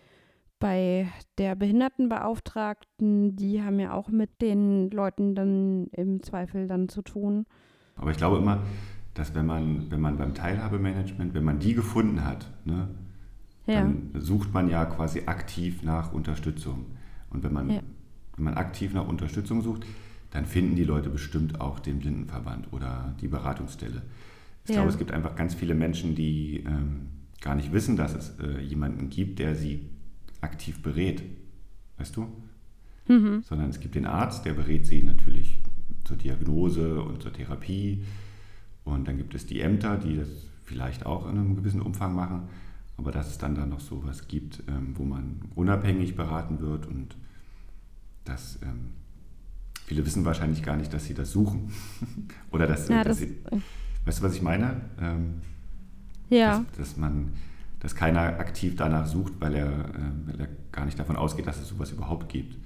bei 0.59 1.09
der 1.38 1.57
Behindertenbeauftragten, 1.57 3.35
die 3.35 3.62
haben 3.62 3.81
ja 3.81 3.92
auch 3.92 4.11
mit 4.11 4.40
den 4.40 4.90
Leuten 4.90 5.35
dann 5.35 5.88
im 5.88 6.23
Zweifel 6.23 6.68
dann 6.68 6.88
zu 6.88 7.03
tun. 7.03 7.47
Aber 7.97 8.12
ich 8.12 8.16
glaube 8.16 8.37
immer, 8.37 8.61
dass 9.14 9.35
wenn 9.35 9.47
man, 9.47 9.90
wenn 9.90 10.01
man 10.01 10.18
beim 10.18 10.35
Teilhabemanagement, 10.35 11.35
wenn 11.35 11.45
man 11.45 11.59
die 11.59 11.75
gefunden 11.75 12.25
hat, 12.25 12.47
ne, 12.64 12.88
ja. 13.66 13.81
dann 13.81 14.12
sucht 14.14 14.55
man 14.55 14.68
ja 14.68 14.85
quasi 14.85 15.23
aktiv 15.27 15.83
nach 15.83 16.12
Unterstützung. 16.12 16.87
Und 17.31 17.42
wenn 17.42 17.53
man, 17.53 17.71
ja. 17.71 17.81
Wenn 18.42 18.55
man 18.55 18.55
aktiv 18.55 18.92
nach 18.92 19.07
Unterstützung 19.07 19.62
sucht, 19.62 19.87
dann 20.33 20.46
finden 20.46 20.74
die 20.74 20.83
Leute 20.83 21.11
bestimmt 21.11 21.61
auch 21.61 21.78
den 21.78 22.00
Blindenverband 22.00 22.72
oder 22.72 23.14
die 23.20 23.28
Beratungsstelle. 23.28 24.02
Ich 24.64 24.70
ja. 24.70 24.76
glaube, 24.76 24.90
es 24.90 24.98
gibt 24.98 25.12
einfach 25.12 25.37
ganz 25.37 25.55
viele 25.55 25.74
Menschen, 25.74 26.16
die 26.16 26.64
ähm, 26.66 27.07
gar 27.40 27.55
nicht 27.55 27.72
wissen, 27.72 27.96
dass 27.96 28.14
es 28.14 28.33
äh, 28.40 28.61
jemanden 28.61 29.11
gibt, 29.11 29.38
der 29.38 29.55
sie 29.55 29.88
aktiv 30.40 30.83
berät. 30.83 31.22
Weißt 31.98 32.16
du? 32.16 32.26
Mhm. 33.07 33.42
Sondern 33.44 33.70
es 33.70 33.78
gibt 33.78 33.94
den 33.94 34.07
Arzt, 34.07 34.44
der 34.44 34.55
berät 34.55 34.87
sie 34.87 35.05
natürlich 35.05 35.61
zur 36.02 36.16
Diagnose 36.16 37.00
und 37.00 37.22
zur 37.22 37.33
Therapie. 37.33 38.02
Und 38.85 39.07
dann 39.07 39.18
gibt 39.18 39.37
es 39.37 39.46
die 39.46 39.61
Ämter, 39.61 39.98
die 39.98 40.16
das 40.16 40.28
vielleicht 40.64 41.07
auch 41.07 41.31
in 41.31 41.38
einem 41.38 41.55
gewissen 41.55 41.81
Umfang 41.81 42.16
machen. 42.16 42.48
Aber 42.96 43.12
dass 43.12 43.31
es 43.31 43.38
dann 43.38 43.55
da 43.55 43.66
noch 43.66 43.81
sowas 43.81 44.26
gibt, 44.26 44.64
ähm, 44.66 44.94
wo 44.94 45.05
man 45.05 45.42
unabhängig 45.55 46.16
beraten 46.16 46.61
wird 46.61 46.87
und 46.87 47.14
das 48.24 48.58
ähm, 48.62 48.90
viele 49.87 50.06
wissen 50.06 50.24
wahrscheinlich 50.24 50.62
gar 50.62 50.76
nicht, 50.76 50.92
dass 50.92 51.04
sie 51.04 51.14
das 51.14 51.32
suchen. 51.32 51.72
Oder 52.50 52.66
dass, 52.66 52.88
ja, 52.88 53.04
dass 53.04 53.18
das 53.18 53.28
sie, 53.28 53.37
weißt 54.04 54.20
du, 54.20 54.22
was 54.22 54.35
ich 54.35 54.42
meine? 54.42 54.80
Ähm, 55.00 55.40
ja. 56.30 56.64
Dass, 56.76 56.90
dass 56.90 56.96
man 56.96 57.32
dass 57.82 57.96
keiner 57.96 58.20
aktiv 58.20 58.76
danach 58.76 59.06
sucht, 59.06 59.32
weil 59.40 59.56
er, 59.56 59.66
äh, 59.66 60.26
weil 60.26 60.40
er 60.40 60.48
gar 60.70 60.85
nicht 60.85 61.00
davon 61.00 61.16
ausgeht, 61.16 61.48
dass 61.48 61.61
es 61.61 61.66
sowas 61.68 61.90
überhaupt 61.90 62.28
gibt. 62.28 62.56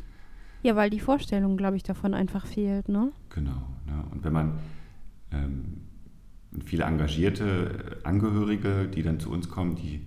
Ja, 0.62 0.76
weil 0.76 0.90
die 0.90 1.00
Vorstellung, 1.00 1.56
glaube 1.56 1.76
ich, 1.76 1.82
davon 1.82 2.12
einfach 2.12 2.44
fehlt, 2.44 2.90
ne? 2.90 3.12
Genau. 3.30 3.62
Ne? 3.86 4.04
Und 4.10 4.24
wenn 4.24 4.32
man 4.34 4.58
ähm, 5.32 5.80
viele 6.66 6.84
engagierte 6.84 7.98
Angehörige, 8.04 8.88
die 8.88 9.02
dann 9.02 9.18
zu 9.18 9.30
uns 9.30 9.48
kommen, 9.48 9.74
die, 9.76 10.06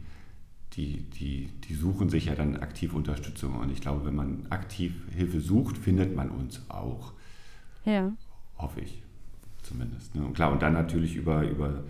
die, 0.79 1.01
die, 1.19 1.49
die 1.67 1.73
suchen 1.73 2.09
sich 2.09 2.25
ja 2.25 2.35
dann 2.35 2.57
aktiv 2.57 2.93
Unterstützung. 2.93 3.57
Und 3.57 3.71
ich 3.71 3.81
glaube, 3.81 4.05
wenn 4.05 4.15
man 4.15 4.45
aktiv 4.49 4.93
Hilfe 5.11 5.41
sucht, 5.41 5.77
findet 5.77 6.15
man 6.15 6.29
uns 6.29 6.61
auch. 6.69 7.13
Ja. 7.85 8.13
Hoffe 8.57 8.81
ich 8.81 9.03
zumindest. 9.61 10.15
Ne? 10.15 10.25
Und 10.25 10.33
klar, 10.33 10.51
und 10.51 10.61
dann 10.61 10.73
natürlich 10.73 11.15
über, 11.15 11.47
über 11.47 11.83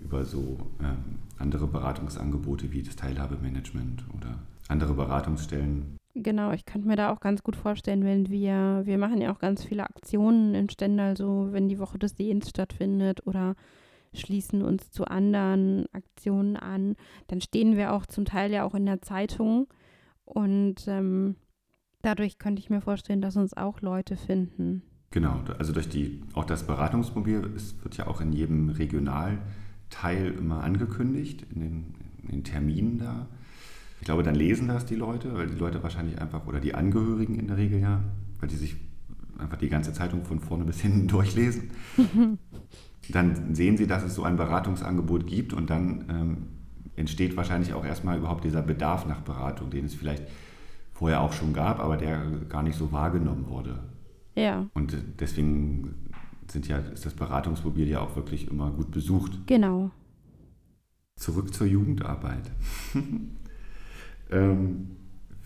über 0.00 0.24
so 0.24 0.58
ähm, 0.80 1.18
andere 1.38 1.66
Beratungsangebote 1.66 2.72
wie 2.72 2.82
das 2.82 2.96
Teilhabemanagement 2.96 4.04
oder 4.16 4.38
andere 4.68 4.94
Beratungsstellen. 4.94 5.96
Genau, 6.14 6.52
ich 6.52 6.64
könnte 6.64 6.88
mir 6.88 6.96
da 6.96 7.12
auch 7.12 7.20
ganz 7.20 7.42
gut 7.42 7.56
vorstellen, 7.56 8.04
wenn 8.04 8.28
wir, 8.30 8.82
wir 8.84 8.98
machen 8.98 9.20
ja 9.20 9.32
auch 9.32 9.38
ganz 9.38 9.64
viele 9.64 9.84
Aktionen 9.84 10.54
in 10.54 10.70
Stendal, 10.70 11.16
so 11.16 11.48
wenn 11.52 11.68
die 11.68 11.78
Woche 11.78 11.98
des 11.98 12.16
Sehens 12.16 12.48
stattfindet 12.48 13.26
oder 13.26 13.54
schließen 14.16 14.62
uns 14.62 14.90
zu 14.90 15.04
anderen 15.04 15.86
Aktionen 15.92 16.56
an, 16.56 16.96
dann 17.28 17.40
stehen 17.40 17.76
wir 17.76 17.92
auch 17.92 18.06
zum 18.06 18.24
Teil 18.24 18.52
ja 18.52 18.64
auch 18.64 18.74
in 18.74 18.86
der 18.86 19.02
Zeitung 19.02 19.68
und 20.24 20.86
ähm, 20.88 21.36
dadurch 22.02 22.38
könnte 22.38 22.60
ich 22.60 22.70
mir 22.70 22.80
vorstellen, 22.80 23.20
dass 23.20 23.36
uns 23.36 23.56
auch 23.56 23.80
Leute 23.80 24.16
finden. 24.16 24.82
Genau, 25.10 25.40
also 25.58 25.72
durch 25.72 25.88
die, 25.88 26.22
auch 26.34 26.44
das 26.44 26.66
Beratungsmobil, 26.66 27.52
es 27.56 27.82
wird 27.82 27.96
ja 27.96 28.06
auch 28.06 28.20
in 28.20 28.32
jedem 28.32 28.68
Regional 28.70 29.38
Teil 29.88 30.34
immer 30.36 30.62
angekündigt, 30.62 31.46
in 31.54 31.60
den, 31.60 31.94
in 32.22 32.28
den 32.28 32.44
Terminen 32.44 32.98
da. 32.98 33.28
Ich 34.00 34.04
glaube, 34.04 34.22
dann 34.22 34.34
lesen 34.34 34.68
das 34.68 34.84
die 34.84 34.94
Leute, 34.94 35.34
weil 35.34 35.46
die 35.46 35.56
Leute 35.56 35.82
wahrscheinlich 35.82 36.20
einfach, 36.20 36.46
oder 36.46 36.60
die 36.60 36.74
Angehörigen 36.74 37.38
in 37.38 37.46
der 37.46 37.56
Regel 37.56 37.80
ja, 37.80 38.02
weil 38.40 38.48
die 38.48 38.56
sich 38.56 38.76
einfach 39.38 39.56
die 39.56 39.68
ganze 39.68 39.92
Zeitung 39.92 40.24
von 40.24 40.40
vorne 40.40 40.64
bis 40.64 40.80
hinten 40.80 41.08
durchlesen. 41.08 41.70
dann 43.10 43.54
sehen 43.54 43.76
sie, 43.76 43.86
dass 43.86 44.02
es 44.02 44.14
so 44.14 44.24
ein 44.24 44.36
Beratungsangebot 44.36 45.26
gibt 45.26 45.52
und 45.52 45.70
dann 45.70 46.04
ähm, 46.08 46.36
entsteht 46.96 47.36
wahrscheinlich 47.36 47.74
auch 47.74 47.84
erstmal 47.84 48.18
überhaupt 48.18 48.44
dieser 48.44 48.62
Bedarf 48.62 49.06
nach 49.06 49.20
Beratung, 49.20 49.70
den 49.70 49.84
es 49.84 49.94
vielleicht 49.94 50.24
vorher 50.92 51.20
auch 51.20 51.32
schon 51.32 51.52
gab, 51.52 51.78
aber 51.78 51.96
der 51.96 52.24
gar 52.48 52.62
nicht 52.62 52.76
so 52.76 52.90
wahrgenommen 52.90 53.46
wurde. 53.48 53.78
Ja. 54.34 54.66
Und 54.74 54.96
deswegen 55.20 55.94
sind 56.50 56.68
ja, 56.68 56.78
ist 56.78 57.04
das 57.04 57.14
Beratungsmobil 57.14 57.88
ja 57.88 58.00
auch 58.00 58.16
wirklich 58.16 58.48
immer 58.48 58.70
gut 58.70 58.90
besucht. 58.90 59.46
Genau. 59.46 59.90
Zurück 61.16 61.52
zur 61.52 61.66
Jugendarbeit. 61.66 62.50
ähm, 64.30 64.96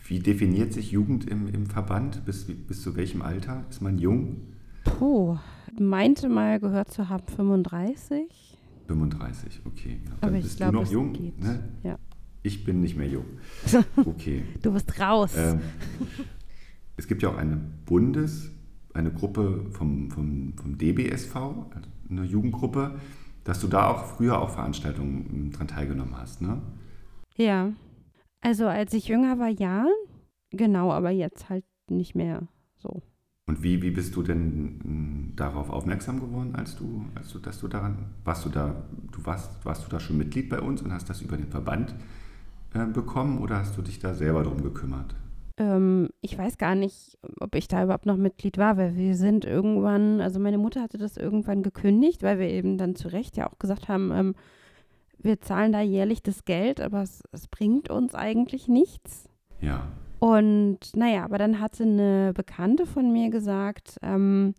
wie 0.07 0.19
definiert 0.19 0.73
sich 0.73 0.91
Jugend 0.91 1.29
im, 1.29 1.49
im 1.49 1.67
Verband? 1.67 2.25
Bis, 2.25 2.47
bis 2.47 2.83
zu 2.83 2.97
welchem 2.97 3.23
Alter 3.23 3.65
ist 3.71 3.81
man 3.81 3.99
jung? 3.99 4.39
Puh, 4.85 5.39
meinte 5.79 6.29
mal 6.29 6.61
gehört 6.61 6.91
zu 6.91 7.09
haben 7.09 7.27
35. 7.27 8.59
35, 8.87 9.61
okay. 9.67 10.01
Ja, 10.05 10.11
dann 10.21 10.31
Aber 10.31 10.41
bist 10.41 10.57
glaub, 10.57 10.73
du 10.73 10.81
noch 10.81 10.91
jung. 10.91 11.13
Ne? 11.39 11.63
Ja. 11.83 11.99
Ich 12.43 12.65
bin 12.65 12.81
nicht 12.81 12.97
mehr 12.97 13.09
jung. 13.09 13.27
Okay. 13.97 14.45
du 14.63 14.73
bist 14.73 14.99
raus. 14.99 15.35
Ähm, 15.37 15.61
es 16.97 17.07
gibt 17.07 17.23
ja 17.23 17.31
auch 17.31 17.37
eine 17.37 17.57
Bundes, 17.57 18.51
eine 18.95 19.13
Gruppe 19.13 19.67
vom, 19.71 20.11
vom, 20.11 20.55
vom 20.57 20.79
DBSV, 20.79 21.37
eine 22.09 22.25
Jugendgruppe, 22.25 22.99
dass 23.45 23.61
du 23.61 23.69
da 23.69 23.89
auch 23.89 24.05
früher 24.05 24.41
auch 24.41 24.51
Veranstaltungen 24.51 25.29
hm, 25.31 25.53
dran 25.53 25.69
teilgenommen 25.69 26.17
hast, 26.17 26.41
ne? 26.43 26.61
Ja. 27.37 27.73
Also 28.41 28.67
als 28.67 28.93
ich 28.95 29.09
jünger 29.09 29.39
war, 29.39 29.49
ja. 29.49 29.87
Genau, 30.51 30.93
aber 30.93 31.11
jetzt 31.11 31.49
halt 31.49 31.65
nicht 31.89 32.15
mehr 32.15 32.49
so. 32.79 33.03
Und 33.51 33.65
wie, 33.65 33.83
wie 33.83 33.91
bist 33.91 34.15
du 34.15 34.23
denn 34.23 34.79
hm, 34.85 35.33
darauf 35.35 35.71
aufmerksam 35.71 36.21
geworden, 36.21 36.55
als 36.55 36.77
du, 36.77 37.05
als 37.17 37.33
du, 37.33 37.41
dass 37.41 37.59
du 37.59 37.67
daran, 37.67 37.97
warst 38.25 38.45
du 38.45 38.49
da, 38.49 38.85
du 39.11 39.27
warst, 39.27 39.51
warst 39.65 39.85
du 39.85 39.91
da 39.91 39.99
schon 39.99 40.19
Mitglied 40.19 40.49
bei 40.49 40.61
uns 40.61 40.83
und 40.83 40.93
hast 40.93 41.11
das 41.11 41.21
über 41.21 41.37
den 41.37 41.49
Verband 41.49 41.93
äh, 42.75 42.87
bekommen 42.87 43.39
oder 43.39 43.57
hast 43.57 43.77
du 43.77 43.83
dich 43.83 43.99
da 43.99 44.15
selber 44.15 44.45
drum 44.45 44.63
gekümmert? 44.63 45.17
Ähm, 45.57 46.11
ich 46.21 46.39
weiß 46.39 46.59
gar 46.59 46.77
nicht, 46.77 47.19
ob 47.41 47.57
ich 47.57 47.67
da 47.67 47.83
überhaupt 47.83 48.07
noch 48.07 48.17
Mitglied 48.17 48.57
war, 48.57 48.77
weil 48.77 48.95
wir 48.95 49.17
sind 49.17 49.45
irgendwann, 49.45 50.21
also 50.21 50.39
meine 50.39 50.59
Mutter 50.59 50.81
hatte 50.81 50.99
das 50.99 51.17
irgendwann 51.17 51.65
gekündigt, 51.65 52.23
weil 52.23 52.39
wir 52.39 52.51
eben 52.51 52.79
dann 52.79 52.95
zu 52.95 53.09
Recht 53.09 53.37
ja 53.37 53.51
auch 53.51 53.59
gesagt 53.59 53.89
haben, 53.89 54.13
ähm, 54.13 54.35
wir 55.19 55.41
zahlen 55.41 55.73
da 55.73 55.81
jährlich 55.81 56.23
das 56.23 56.45
Geld, 56.45 56.81
aber 56.81 57.03
es, 57.03 57.25
es 57.33 57.49
bringt 57.49 57.91
uns 57.91 58.15
eigentlich 58.15 58.69
nichts. 58.69 59.29
Ja. 59.61 59.89
Und 60.21 60.95
naja, 60.95 61.25
aber 61.25 61.39
dann 61.39 61.61
hatte 61.61 61.83
eine 61.83 62.33
Bekannte 62.35 62.85
von 62.85 63.11
mir 63.11 63.31
gesagt, 63.31 63.97
ähm, 64.03 64.55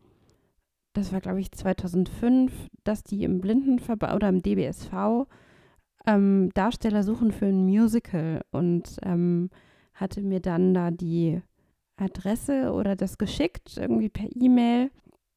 das 0.93 1.13
war 1.13 1.21
glaube 1.21 1.39
ich 1.39 1.51
2005, 1.51 2.51
dass 2.83 3.03
die 3.03 3.23
im 3.23 3.39
Blindenverband 3.41 4.13
oder 4.15 4.27
im 4.27 4.41
DBSV 4.41 5.27
ähm, 6.07 6.49
Darsteller 6.55 7.03
suchen 7.03 7.31
für 7.31 7.45
ein 7.45 7.63
Musical 7.65 8.41
und 8.49 8.97
ähm, 9.03 9.51
hatte 9.93 10.23
mir 10.23 10.39
dann 10.39 10.73
da 10.73 10.89
die 10.89 11.39
Adresse 11.95 12.71
oder 12.73 12.95
das 12.95 13.19
geschickt, 13.19 13.77
irgendwie 13.77 14.09
per 14.09 14.29
E-Mail. 14.33 14.89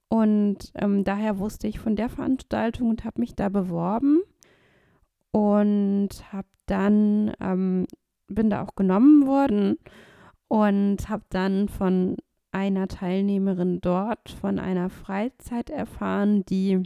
Und 0.09 0.73
ähm, 0.77 1.05
daher 1.05 1.39
wusste 1.39 1.67
ich 1.67 1.79
von 1.79 1.97
der 1.97 2.09
Veranstaltung 2.09 2.89
und 2.89 3.05
habe 3.05 3.21
mich 3.21 3.35
da 3.35 3.51
beworben 3.51 4.23
und 5.33 6.09
habe 6.33 6.49
dann, 6.65 7.35
ähm, 7.41 7.87
bin 8.29 8.49
da 8.49 8.63
auch 8.63 8.75
genommen 8.75 9.27
worden 9.27 9.77
und 10.55 11.09
habe 11.09 11.25
dann 11.31 11.69
von 11.69 12.17
einer 12.53 12.87
Teilnehmerin 12.87 13.81
dort 13.81 14.31
von 14.31 14.61
einer 14.61 14.89
Freizeit 14.89 15.69
erfahren, 15.69 16.45
die, 16.45 16.81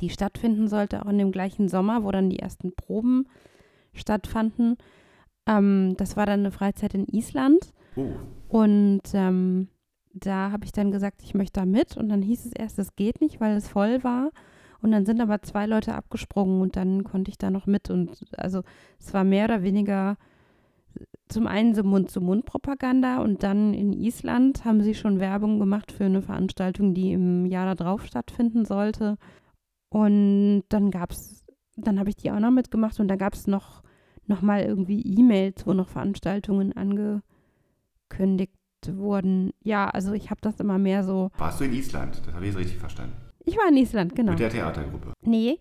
die 0.00 0.10
stattfinden 0.10 0.68
sollte, 0.68 1.02
auch 1.02 1.08
in 1.08 1.16
dem 1.16 1.32
gleichen 1.32 1.70
Sommer, 1.70 2.04
wo 2.04 2.10
dann 2.10 2.28
die 2.28 2.40
ersten 2.40 2.74
Proben 2.74 3.26
stattfanden. 3.94 4.76
Ähm, 5.46 5.94
das 5.96 6.18
war 6.18 6.26
dann 6.26 6.40
eine 6.40 6.50
Freizeit 6.50 6.92
in 6.92 7.06
Island. 7.06 7.72
Oh. 7.96 8.10
Und 8.48 9.00
ähm, 9.14 9.68
da 10.12 10.50
habe 10.50 10.66
ich 10.66 10.72
dann 10.72 10.90
gesagt, 10.90 11.22
ich 11.22 11.32
möchte 11.32 11.60
da 11.60 11.64
mit. 11.64 11.96
Und 11.96 12.10
dann 12.10 12.20
hieß 12.20 12.44
es 12.44 12.52
erst, 12.52 12.78
es 12.78 12.94
geht 12.94 13.22
nicht, 13.22 13.40
weil 13.40 13.56
es 13.56 13.68
voll 13.68 14.04
war. 14.04 14.32
Und 14.82 14.92
dann 14.92 15.06
sind 15.06 15.22
aber 15.22 15.40
zwei 15.40 15.64
Leute 15.64 15.94
abgesprungen 15.94 16.60
und 16.60 16.76
dann 16.76 17.04
konnte 17.04 17.30
ich 17.30 17.38
da 17.38 17.50
noch 17.50 17.64
mit. 17.64 17.88
Und 17.88 18.26
also 18.36 18.64
es 19.00 19.14
war 19.14 19.24
mehr 19.24 19.46
oder 19.46 19.62
weniger 19.62 20.18
zum 21.28 21.46
einen 21.46 21.74
so 21.74 21.82
Mund-zu-Mund-Propaganda 21.82 23.22
und 23.22 23.42
dann 23.42 23.74
in 23.74 23.92
Island 23.92 24.64
haben 24.64 24.82
sie 24.82 24.94
schon 24.94 25.20
Werbung 25.20 25.58
gemacht 25.58 25.92
für 25.92 26.04
eine 26.04 26.22
Veranstaltung, 26.22 26.94
die 26.94 27.12
im 27.12 27.46
Jahr 27.46 27.74
darauf 27.74 28.04
stattfinden 28.04 28.64
sollte. 28.64 29.16
Und 29.88 30.64
dann 30.68 30.90
gab 30.90 31.12
es, 31.12 31.44
dann 31.76 31.98
habe 31.98 32.10
ich 32.10 32.16
die 32.16 32.30
auch 32.30 32.38
noch 32.38 32.50
mitgemacht 32.50 33.00
und 33.00 33.08
da 33.08 33.16
gab 33.16 33.34
es 33.34 33.46
noch, 33.46 33.82
noch 34.26 34.42
mal 34.42 34.62
irgendwie 34.62 35.00
E-Mails, 35.00 35.66
wo 35.66 35.72
noch 35.72 35.88
Veranstaltungen 35.88 36.72
angekündigt 36.74 38.52
wurden. 38.88 39.52
Ja, 39.62 39.88
also 39.88 40.12
ich 40.12 40.30
habe 40.30 40.40
das 40.40 40.60
immer 40.60 40.78
mehr 40.78 41.04
so. 41.04 41.30
Warst 41.38 41.60
du 41.60 41.64
in 41.64 41.72
Island? 41.72 42.20
Das 42.26 42.34
habe 42.34 42.44
ich 42.44 42.52
jetzt 42.52 42.60
richtig 42.60 42.78
verstanden. 42.78 43.14
Ich 43.44 43.56
war 43.56 43.68
in 43.68 43.76
Island, 43.76 44.14
genau. 44.14 44.32
Mit 44.32 44.40
der 44.40 44.50
Theatergruppe? 44.50 45.12
Nee. 45.22 45.58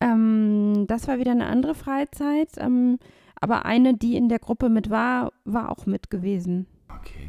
Ähm, 0.00 0.84
das 0.88 1.08
war 1.08 1.18
wieder 1.18 1.32
eine 1.32 1.46
andere 1.46 1.74
Freizeit. 1.74 2.50
Ähm, 2.58 2.98
aber 3.44 3.66
eine, 3.66 3.92
die 3.92 4.16
in 4.16 4.30
der 4.30 4.38
Gruppe 4.38 4.70
mit 4.70 4.88
war, 4.88 5.30
war 5.44 5.70
auch 5.70 5.84
mit 5.84 6.08
gewesen. 6.08 6.66
Okay. 6.88 7.28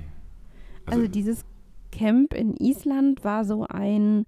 Also, 0.86 1.02
also 1.02 1.12
dieses 1.12 1.44
Camp 1.92 2.34
in 2.34 2.56
Island 2.56 3.26
war 3.26 3.44
so 3.44 3.68
ein 3.68 4.26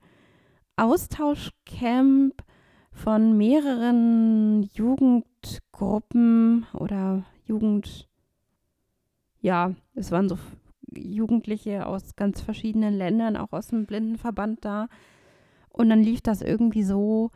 Austauschcamp 0.76 2.44
von 2.92 3.38
mehreren 3.38 4.64
Jugendgruppen 4.74 6.66
oder 6.74 7.24
Jugend, 7.46 8.10
ja, 9.40 9.74
es 9.96 10.12
waren 10.12 10.28
so 10.28 10.38
Jugendliche 10.94 11.86
aus 11.86 12.18
ganz 12.18 12.42
verschiedenen 12.42 12.96
Ländern, 12.96 13.38
auch 13.38 13.54
aus 13.54 13.68
dem 13.68 13.86
Blindenverband 13.86 14.66
da. 14.66 14.90
Und 15.70 15.88
dann 15.88 16.04
lief 16.04 16.20
das 16.20 16.42
irgendwie 16.42 16.84
so, 16.84 17.32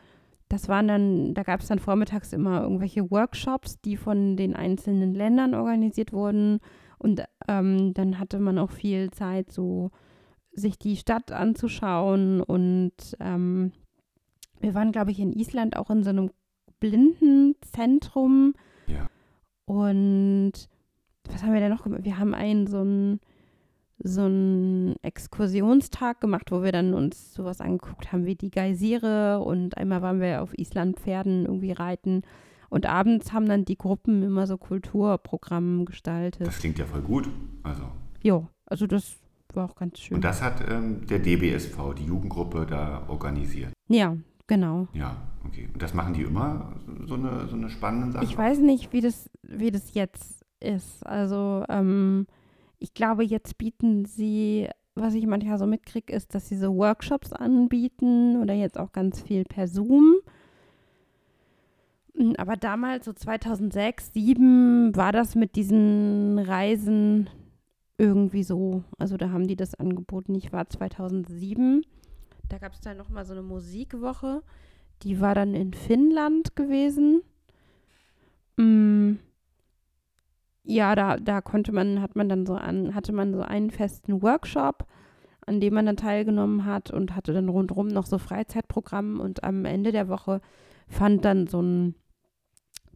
das 0.52 0.68
waren 0.68 0.90
dann, 0.90 1.34
da 1.34 1.44
gab 1.44 1.62
es 1.62 1.68
dann 1.68 1.80
vormittags 1.80 2.34
immer 2.34 2.62
irgendwelche 2.62 3.10
Workshops, 3.10 3.80
die 3.80 3.96
von 3.96 4.36
den 4.36 4.54
einzelnen 4.54 5.14
Ländern 5.14 5.56
organisiert 5.56 6.12
wurden. 6.12 6.60
Und 6.98 7.24
ähm, 7.48 7.94
dann 7.94 8.20
hatte 8.20 8.38
man 8.38 8.58
auch 8.58 8.70
viel 8.70 9.12
Zeit, 9.12 9.50
so 9.50 9.92
sich 10.52 10.78
die 10.78 10.98
Stadt 10.98 11.32
anzuschauen. 11.32 12.42
Und 12.42 12.92
ähm, 13.22 13.72
wir 14.60 14.76
waren, 14.76 14.92
glaube 14.92 15.12
ich, 15.12 15.22
in 15.22 15.32
Island 15.32 15.78
auch 15.78 15.90
in 15.90 16.04
so 16.04 16.10
einem 16.10 16.32
Blindenzentrum. 16.82 18.54
Ja. 18.88 19.10
Und 19.64 20.52
was 21.30 21.44
haben 21.44 21.54
wir 21.54 21.62
denn 21.62 21.72
noch 21.72 21.84
gemacht? 21.84 22.04
Wir 22.04 22.20
haben 22.20 22.34
einen 22.34 22.68
so 22.68 22.80
einen 22.80 23.22
so 24.04 24.22
einen 24.22 24.96
Exkursionstag 25.02 26.22
gemacht, 26.22 26.52
wo 26.52 26.64
wir 26.64 26.72
dann 26.72 26.94
uns 26.94 27.34
sowas 27.34 27.62
angeguckt 27.62 28.12
haben 28.12 28.26
wie 28.26 28.36
die 28.36 28.52
Geysire 28.52 29.40
und 29.40 29.78
einmal 29.78 30.02
waren 30.02 30.20
wir 30.20 30.42
auf 30.42 30.58
Island 30.58 31.00
Pferden 31.00 31.46
irgendwie 31.46 31.72
reiten 31.72 32.24
und 32.72 32.86
abends 32.86 33.34
haben 33.34 33.48
dann 33.48 33.66
die 33.66 33.78
Gruppen 33.78 34.24
immer 34.24 34.48
so 34.48 34.58
Kulturprogramme 34.58 35.84
gestaltet. 35.84 36.48
Das 36.48 36.60
klingt 36.60 36.80
ja 36.80 36.86
voll 36.86 37.02
gut. 37.02 37.30
Also. 37.64 37.84
Jo, 38.24 38.48
also 38.66 38.88
das 38.88 39.20
war 39.54 39.66
auch 39.66 39.76
ganz 39.76 40.00
schön. 40.00 40.16
Und 40.16 40.24
das 40.24 40.42
hat 40.42 40.64
ähm, 40.70 41.06
der 41.06 41.20
DBSV, 41.20 41.94
die 41.98 42.06
Jugendgruppe, 42.06 42.66
da 42.66 43.04
organisiert. 43.10 43.74
Ja, 43.90 44.16
genau. 44.48 44.88
Ja, 44.94 45.18
okay. 45.46 45.68
Und 45.74 45.82
das 45.82 45.94
machen 45.94 46.14
die 46.14 46.22
immer 46.22 46.72
so 47.06 47.16
eine, 47.16 47.48
so 47.50 47.58
eine 47.58 47.70
spannende 47.70 48.14
Sache? 48.14 48.24
Ich 48.24 48.38
weiß 48.38 48.60
nicht, 48.60 48.94
wie 48.94 49.02
das, 49.02 49.30
wie 49.44 49.72
das 49.72 49.94
jetzt 49.94 50.46
ist. 50.62 51.06
Also, 51.06 51.66
ähm, 51.68 52.26
ich 52.82 52.96
glaube, 52.96 53.24
jetzt 53.24 53.60
bieten 53.60 54.06
sie, 54.06 54.67
was 54.96 55.13
ich 55.13 55.28
manchmal 55.28 55.60
so 55.60 55.67
mitkriege, 55.67 56.12
ist, 56.12 56.34
dass 56.34 56.50
sie 56.50 56.58
so 56.58 56.76
Workshops 56.76 57.32
anbieten 57.32 58.41
oder 58.41 58.56
jetzt 58.56 58.78
auch 58.78 58.91
ganz 58.91 59.22
viel 59.22 59.44
per 59.44 59.67
Zoom. 59.67 60.15
Hm, 62.17 62.34
aber 62.38 62.58
damals, 62.58 63.06
so 63.06 63.13
2006, 63.13 64.13
2007, 64.13 64.96
war 64.96 65.12
das 65.12 65.36
mit 65.36 65.56
diesen 65.56 66.39
Reisen 66.39 67.30
irgendwie 68.00 68.44
so. 68.44 68.84
Also 68.98 69.15
da 69.15 69.30
haben 69.30 69.48
die 69.48 69.56
das 69.56 69.76
angeboten. 69.76 70.34
Ich 70.34 70.52
war 70.52 70.67
2007. 70.67 71.86
Da 72.50 72.58
gab 72.58 72.74
es 72.74 72.82
dann 72.82 72.98
nochmal 72.98 73.26
so 73.26 73.34
eine 73.34 73.44
Musikwoche. 73.44 74.41
Die 75.04 75.22
war 75.22 75.36
dann 75.36 75.54
in 75.54 75.74
Finnland 75.74 76.56
gewesen. 76.56 77.22
Mm 78.58 79.17
ja, 80.63 80.95
da, 80.95 81.17
da 81.17 81.41
konnte 81.41 81.71
man, 81.71 82.02
hat 82.02 82.15
man 82.15 82.30
dann 82.30 82.45
so 82.45 82.54
an, 82.54 82.93
hatte 82.93 83.13
man 83.13 83.34
so 83.34 83.41
einen 83.41 83.71
festen 83.71 84.21
Workshop, 84.21 84.86
an 85.45 85.60
dem 85.60 85.74
man 85.74 85.86
dann 85.86 85.97
teilgenommen 85.97 86.65
hat 86.65 86.91
und 86.91 87.15
hatte 87.15 87.34
dann 87.34 87.50
rundherum 87.50 87.88
noch 87.88 88.06
so 88.06 88.17
Freizeitprogramm 88.17 89.19
und 89.19 89.43
am 89.43 89.65
Ende 89.65 89.91
der 89.91 90.08
Woche 90.08 90.41
fand 90.88 91.26
dann 91.26 91.47
so 91.47 91.62
ein 91.62 91.95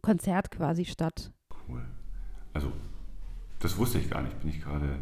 Konzert 0.00 0.50
quasi 0.50 0.84
statt. 0.84 1.32
Cool. 1.68 1.82
Also, 2.52 2.70
das 3.58 3.76
wusste 3.76 3.98
ich 3.98 4.08
gar 4.08 4.22
nicht. 4.22 4.38
Bin 4.40 4.50
ich 4.50 4.60
gerade 4.60 5.00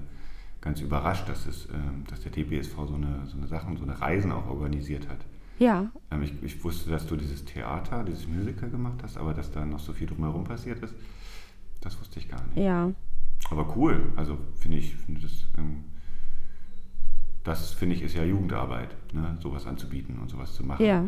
ganz 0.62 0.80
überrascht, 0.80 1.28
dass, 1.28 1.46
es, 1.46 1.66
äh, 1.66 1.70
dass 2.08 2.20
der 2.20 2.32
DBSV 2.32 2.74
so 2.74 2.94
eine, 2.94 3.26
so 3.26 3.36
eine 3.36 3.46
Sachen, 3.46 3.76
so 3.76 3.82
eine 3.82 4.00
Reisen 4.00 4.32
auch 4.32 4.46
organisiert 4.46 5.08
hat. 5.10 5.18
Ja. 5.58 5.92
Ähm, 6.10 6.22
ich, 6.22 6.42
ich, 6.42 6.64
wusste, 6.64 6.90
dass 6.90 7.06
du 7.06 7.16
dieses 7.16 7.44
Theater, 7.44 8.02
dieses 8.02 8.26
Musical 8.26 8.70
gemacht 8.70 9.00
hast, 9.02 9.18
aber 9.18 9.34
dass 9.34 9.52
da 9.52 9.64
noch 9.64 9.78
so 9.78 9.92
viel 9.92 10.06
drumherum 10.06 10.44
passiert 10.44 10.82
ist, 10.82 10.94
das 11.84 11.98
wusste 12.00 12.18
ich 12.18 12.28
gar 12.28 12.42
nicht. 12.46 12.56
Ja. 12.56 12.90
Aber 13.50 13.76
cool, 13.76 14.12
also 14.16 14.38
finde 14.56 14.78
ich, 14.78 14.96
finde 14.96 15.20
das, 15.20 15.32
ähm, 15.58 15.84
das 17.44 17.72
finde 17.72 17.94
ich 17.94 18.02
ist 18.02 18.14
ja 18.14 18.24
Jugendarbeit, 18.24 18.96
ne? 19.12 19.36
sowas 19.42 19.66
anzubieten 19.66 20.18
und 20.18 20.30
sowas 20.30 20.54
zu 20.54 20.64
machen. 20.64 20.84
Ja. 20.84 21.00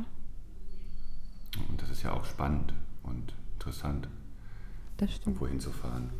Und 1.68 1.80
das 1.80 1.88
ist 1.90 2.02
ja 2.02 2.12
auch 2.12 2.24
spannend 2.26 2.74
und 3.02 3.34
interessant, 3.54 4.08
Das 4.98 5.10
stimmt. 5.10 5.26
irgendwo 5.36 5.48
hinzufahren. 5.48 6.10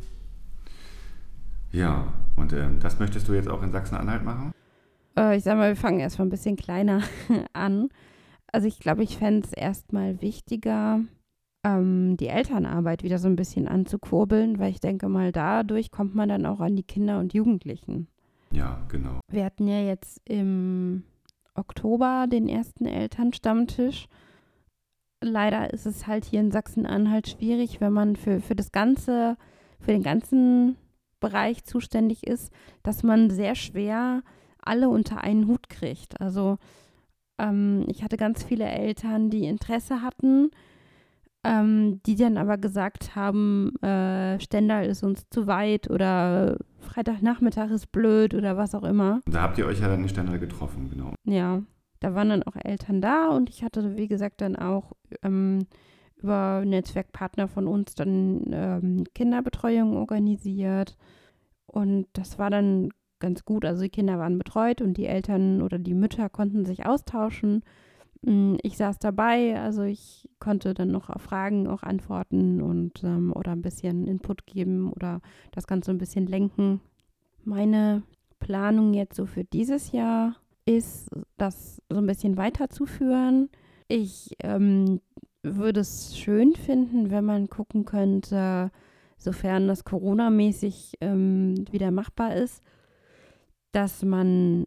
Ja, 1.73 2.13
und 2.37 2.53
ähm, 2.55 2.81
das 2.81 2.99
möchtest 2.99 3.29
du 3.29 3.35
jetzt 3.35 3.49
auch 3.49 3.63
in 3.63 3.71
Sachsen-Anhalt 3.73 4.25
machen? 4.25 4.53
Äh, 5.19 5.37
ich 5.37 5.45
sag 5.45 5.57
mal, 5.59 5.69
wir 5.69 5.77
fangen 5.77 6.01
erstmal 6.01 6.27
ein 6.27 6.31
bisschen 6.31 6.57
kleiner 6.57 7.03
an. 7.53 7.91
Also 8.53 8.67
ich 8.69 8.79
glaube, 8.79 9.03
ich 9.03 9.19
fände 9.19 9.47
es 9.47 9.53
erstmal 9.53 10.23
wichtiger, 10.23 11.01
ähm, 11.67 12.17
die 12.17 12.29
Elternarbeit 12.29 13.03
wieder 13.03 13.19
so 13.19 13.27
ein 13.27 13.35
bisschen 13.35 13.67
anzukurbeln, 13.67 14.61
weil 14.61 14.71
ich 14.71 14.81
denke 14.81 15.09
mal, 15.09 15.33
dadurch 15.33 15.91
kommt 15.91 16.15
man 16.15 16.29
dann 16.29 16.47
auch 16.47 16.61
an 16.61 16.77
die 16.77 16.85
Kinder 16.85 17.19
und 17.19 17.35
Jugendlichen. 17.35 18.07
Ja, 18.53 18.85
genau. 18.89 19.19
Wir 19.29 19.45
hatten 19.45 19.67
ja 19.67 19.81
jetzt 19.81 20.21
im 20.25 21.03
Oktober 21.55 22.27
den 22.31 22.49
ersten 22.49 22.87
Elternstammtisch. 22.87 24.07
Leider 25.21 25.73
ist 25.73 25.87
es 25.87 26.07
halt 26.07 26.25
hier 26.25 26.39
in 26.39 26.53
Sachsen-Anhalt 26.53 27.29
schwierig, 27.29 27.81
wenn 27.81 27.93
man 27.93 28.15
für, 28.15 28.41
für 28.41 28.55
das 28.55 28.71
ganze, 28.71 29.37
für 29.81 29.91
den 29.91 30.05
ganzen 30.05 30.77
Bereich 31.19 31.65
zuständig 31.65 32.25
ist, 32.25 32.53
dass 32.85 33.03
man 33.03 33.31
sehr 33.31 33.57
schwer 33.57 34.23
alle 34.63 34.89
unter 34.89 35.23
einen 35.23 35.49
Hut 35.49 35.69
kriegt. 35.69 36.21
Also 36.21 36.59
ähm, 37.39 37.87
ich 37.89 38.05
hatte 38.05 38.17
ganz 38.17 38.45
viele 38.45 38.67
Eltern, 38.67 39.31
die 39.31 39.47
Interesse 39.47 40.03
hatten, 40.03 40.51
ähm, 41.47 42.01
die 42.05 42.17
dann 42.17 42.37
aber 42.37 42.59
gesagt 42.59 43.15
haben, 43.15 43.75
äh, 43.83 44.39
Stendal 44.41 44.87
ist 44.87 45.03
uns 45.03 45.29
zu 45.31 45.47
weit 45.47 45.91
oder 45.91 46.59
Freitagnachmittag 46.81 47.71
ist 47.71 47.93
blöd 47.93 48.35
oder 48.35 48.57
was 48.57 48.75
auch 48.75 48.85
immer. 48.85 49.21
Da 49.27 49.43
habt 49.43 49.59
ihr 49.59 49.67
euch 49.67 49.81
ja 49.81 49.89
dann 49.89 50.03
in 50.03 50.09
Stendal 50.09 50.39
getroffen, 50.39 50.91
genau. 50.91 51.15
Ja, 51.25 51.63
da 52.01 52.15
waren 52.15 52.29
dann 52.29 52.43
auch 52.43 52.57
Eltern 52.57 53.01
da 53.01 53.29
und 53.29 53.49
ich 53.51 53.63
hatte, 53.63 53.97
wie 53.97 54.09
gesagt, 54.09 54.41
dann 54.41 54.57
auch 54.57 54.93
ähm, 55.23 55.67
über 56.17 56.65
Netzwerkpartner 56.65 57.49
von 57.49 57.67
uns 57.67 57.95
dann 57.95 58.45
ähm, 58.53 59.05
Kinderbetreuung 59.15 59.97
organisiert. 59.97 60.97
Und 61.67 62.07
das 62.15 62.39
war 62.39 62.51
dann 62.51 62.91
ganz 63.19 63.45
gut. 63.45 63.65
Also 63.65 63.83
die 63.83 63.91
Kinder 63.91 64.19
waren 64.19 64.39
betreut 64.39 64.81
und 64.81 64.97
die 64.97 65.07
Eltern 65.07 65.63
oder 65.63 65.79
die 65.79 65.95
Mütter 65.95 66.29
konnten 66.29 66.65
sich 66.65 66.87
austauschen. 66.87 67.63
Mm, 68.27 68.57
Ich 68.63 68.77
saß 68.77 68.99
dabei, 68.99 69.59
also 69.61 69.83
ich 69.83 70.29
konnte 70.41 70.75
dann 70.75 70.91
noch 70.91 71.09
auf 71.11 71.23
Fragen 71.23 71.69
auch 71.69 71.83
antworten 71.83 72.61
und 72.61 73.03
ähm, 73.05 73.33
oder 73.33 73.53
ein 73.53 73.63
bisschen 73.63 74.07
Input 74.07 74.47
geben 74.47 74.91
oder 74.93 75.21
das 75.53 75.67
Ganze 75.67 75.93
ein 75.93 75.99
bisschen 75.99 76.27
lenken. 76.27 76.81
Meine 77.45 78.03
Planung 78.41 78.95
jetzt 78.95 79.15
so 79.17 79.27
für 79.27 79.45
dieses 79.45 79.93
Jahr 79.93 80.35
ist, 80.67 81.09
das 81.37 81.81
so 81.89 81.99
ein 81.99 82.07
bisschen 82.07 82.37
weiterzuführen. 82.37 83.49
Ich 83.87 84.35
ähm, 84.43 85.01
würde 85.45 85.81
es 85.81 86.19
schön 86.19 86.55
finden, 86.57 87.11
wenn 87.11 87.25
man 87.25 87.49
gucken 87.49 87.85
könnte, 87.85 88.73
sofern 89.17 89.69
das 89.69 89.85
Corona-mäßig 89.85 90.95
ähm, 91.01 91.65
wieder 91.71 91.93
machbar 91.93 92.35
ist, 92.35 92.61
dass 93.71 94.03
man 94.03 94.67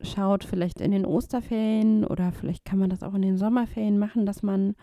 schaut, 0.00 0.44
vielleicht 0.44 0.80
in 0.80 0.90
den 0.92 1.04
Osterferien 1.04 2.04
oder 2.04 2.32
vielleicht 2.32 2.64
kann 2.64 2.78
man 2.78 2.90
das 2.90 3.02
auch 3.02 3.14
in 3.14 3.22
den 3.22 3.36
Sommerferien 3.36 3.98
machen, 3.98 4.26
dass 4.26 4.42
man 4.42 4.74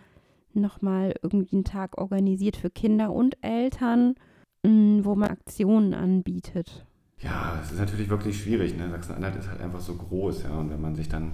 nochmal 0.54 1.14
irgendwie 1.22 1.56
einen 1.56 1.64
Tag 1.66 1.98
organisiert 1.98 2.56
für 2.58 2.70
Kinder 2.70 3.12
und 3.14 3.38
Eltern, 3.42 4.16
mh, 4.64 5.04
wo 5.06 5.16
man 5.16 5.30
Aktionen 5.30 5.94
anbietet. 5.94 6.86
Ja, 7.20 7.60
es 7.62 7.72
ist 7.72 7.80
natürlich 7.80 8.10
wirklich 8.10 8.42
schwierig. 8.42 8.78
Ne? 8.78 8.90
Sachsen-Anhalt 8.90 9.36
ist 9.38 9.50
halt 9.50 9.62
einfach 9.62 9.80
so 9.80 9.96
groß, 9.96 10.44
ja. 10.44 10.58
Und 10.58 10.70
wenn 10.70 10.82
man 10.82 10.96
sich 10.96 11.08
dann, 11.10 11.34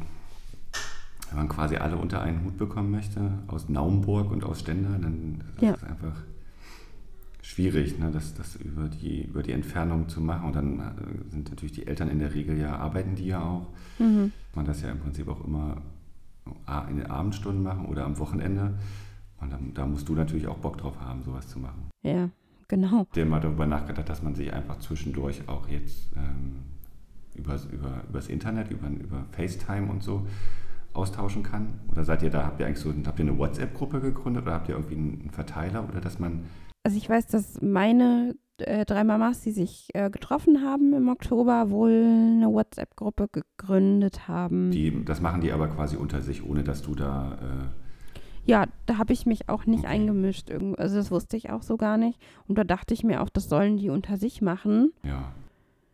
wenn 1.29 1.37
man 1.39 1.49
quasi 1.49 1.75
alle 1.77 1.97
unter 1.97 2.21
einen 2.21 2.43
Hut 2.45 2.57
bekommen 2.57 2.91
möchte, 2.91 3.31
aus 3.47 3.67
Naumburg 3.67 4.31
und 4.31 4.43
aus 4.43 4.59
Stendal, 4.59 4.99
dann 4.99 5.43
ist 5.55 5.61
Ja. 5.63 5.73
es 5.73 5.83
einfach 5.83 6.15
schwierig, 7.51 7.99
ne? 7.99 8.11
das, 8.11 8.33
das 8.33 8.55
über, 8.55 8.87
die, 8.87 9.23
über 9.23 9.43
die 9.43 9.51
Entfernung 9.51 10.07
zu 10.07 10.21
machen. 10.21 10.47
Und 10.47 10.55
dann 10.55 10.79
äh, 10.79 11.31
sind 11.31 11.49
natürlich 11.49 11.73
die 11.73 11.85
Eltern 11.85 12.09
in 12.09 12.19
der 12.19 12.33
Regel 12.33 12.57
ja, 12.57 12.77
arbeiten 12.77 13.15
die 13.15 13.27
ja 13.27 13.41
auch. 13.43 13.67
Mhm. 13.99 14.31
Man 14.55 14.65
das 14.65 14.81
ja 14.81 14.89
im 14.89 14.99
Prinzip 14.99 15.27
auch 15.27 15.43
immer 15.45 15.81
in 16.89 16.97
den 16.97 17.05
Abendstunden 17.05 17.61
machen 17.61 17.85
oder 17.85 18.05
am 18.05 18.17
Wochenende. 18.17 18.73
Und 19.39 19.51
dann, 19.51 19.73
da 19.73 19.85
musst 19.85 20.07
du 20.07 20.13
natürlich 20.13 20.47
auch 20.47 20.57
Bock 20.57 20.77
drauf 20.77 20.99
haben, 20.99 21.23
sowas 21.23 21.47
zu 21.47 21.59
machen. 21.59 21.89
Ja, 22.03 22.29
genau. 22.67 23.07
dir 23.15 23.25
mal 23.25 23.39
darüber 23.39 23.65
nachgedacht, 23.65 24.07
dass 24.09 24.21
man 24.21 24.35
sich 24.35 24.51
einfach 24.53 24.79
zwischendurch 24.79 25.47
auch 25.47 25.67
jetzt 25.67 26.11
ähm, 26.15 26.57
übers, 27.35 27.65
über, 27.65 28.03
übers 28.09 28.27
Internet, 28.27 28.71
über, 28.71 28.87
über 28.87 29.25
FaceTime 29.31 29.91
und 29.91 30.03
so 30.03 30.25
austauschen 30.93 31.43
kann? 31.43 31.79
Oder 31.89 32.03
seid 32.03 32.23
ihr 32.23 32.29
da, 32.29 32.45
habt 32.45 32.59
ihr 32.59 32.65
eigentlich 32.65 32.79
so, 32.79 32.93
habt 33.05 33.19
ihr 33.19 33.25
eine 33.25 33.37
WhatsApp-Gruppe 33.37 34.01
gegründet 34.01 34.43
oder 34.43 34.53
habt 34.53 34.69
ihr 34.69 34.75
irgendwie 34.75 34.95
einen 34.95 35.29
Verteiler 35.31 35.87
oder 35.87 36.01
dass 36.01 36.19
man, 36.19 36.45
Also 36.83 36.97
ich 36.97 37.09
weiß, 37.09 37.27
dass 37.27 37.61
meine 37.61 38.35
äh, 38.57 38.85
drei 38.85 39.03
Mamas, 39.03 39.41
die 39.41 39.51
sich 39.51 39.89
äh, 39.93 40.09
getroffen 40.09 40.63
haben 40.63 40.93
im 40.93 41.09
Oktober, 41.09 41.69
wohl 41.69 41.91
eine 41.91 42.51
WhatsApp-Gruppe 42.51 43.27
gegründet 43.31 44.27
haben. 44.27 44.71
die, 44.71 45.03
das 45.05 45.21
machen 45.21 45.41
die 45.41 45.51
aber 45.51 45.67
quasi 45.67 45.95
unter 45.95 46.21
sich, 46.21 46.43
ohne 46.45 46.63
dass 46.63 46.81
du 46.81 46.95
da, 46.95 47.33
äh, 47.41 48.19
Ja, 48.49 48.65
da 48.87 48.97
habe 48.97 49.13
ich 49.13 49.25
mich 49.25 49.47
auch 49.49 49.65
nicht 49.67 49.81
Okay. 49.85 49.93
eingemischt. 49.93 50.51
Also 50.77 50.95
das 50.97 51.11
wusste 51.11 51.37
ich 51.37 51.49
auch 51.51 51.61
so 51.61 51.77
gar 51.77 51.97
nicht. 51.97 52.19
Und 52.47 52.57
da 52.57 52.63
dachte 52.63 52.93
ich 52.93 53.03
mir 53.03 53.21
auch, 53.21 53.29
das 53.29 53.47
sollen 53.49 53.77
die 53.77 53.89
unter 53.89 54.17
sich 54.17 54.41
machen. 54.41 54.91
ja, 55.03 55.31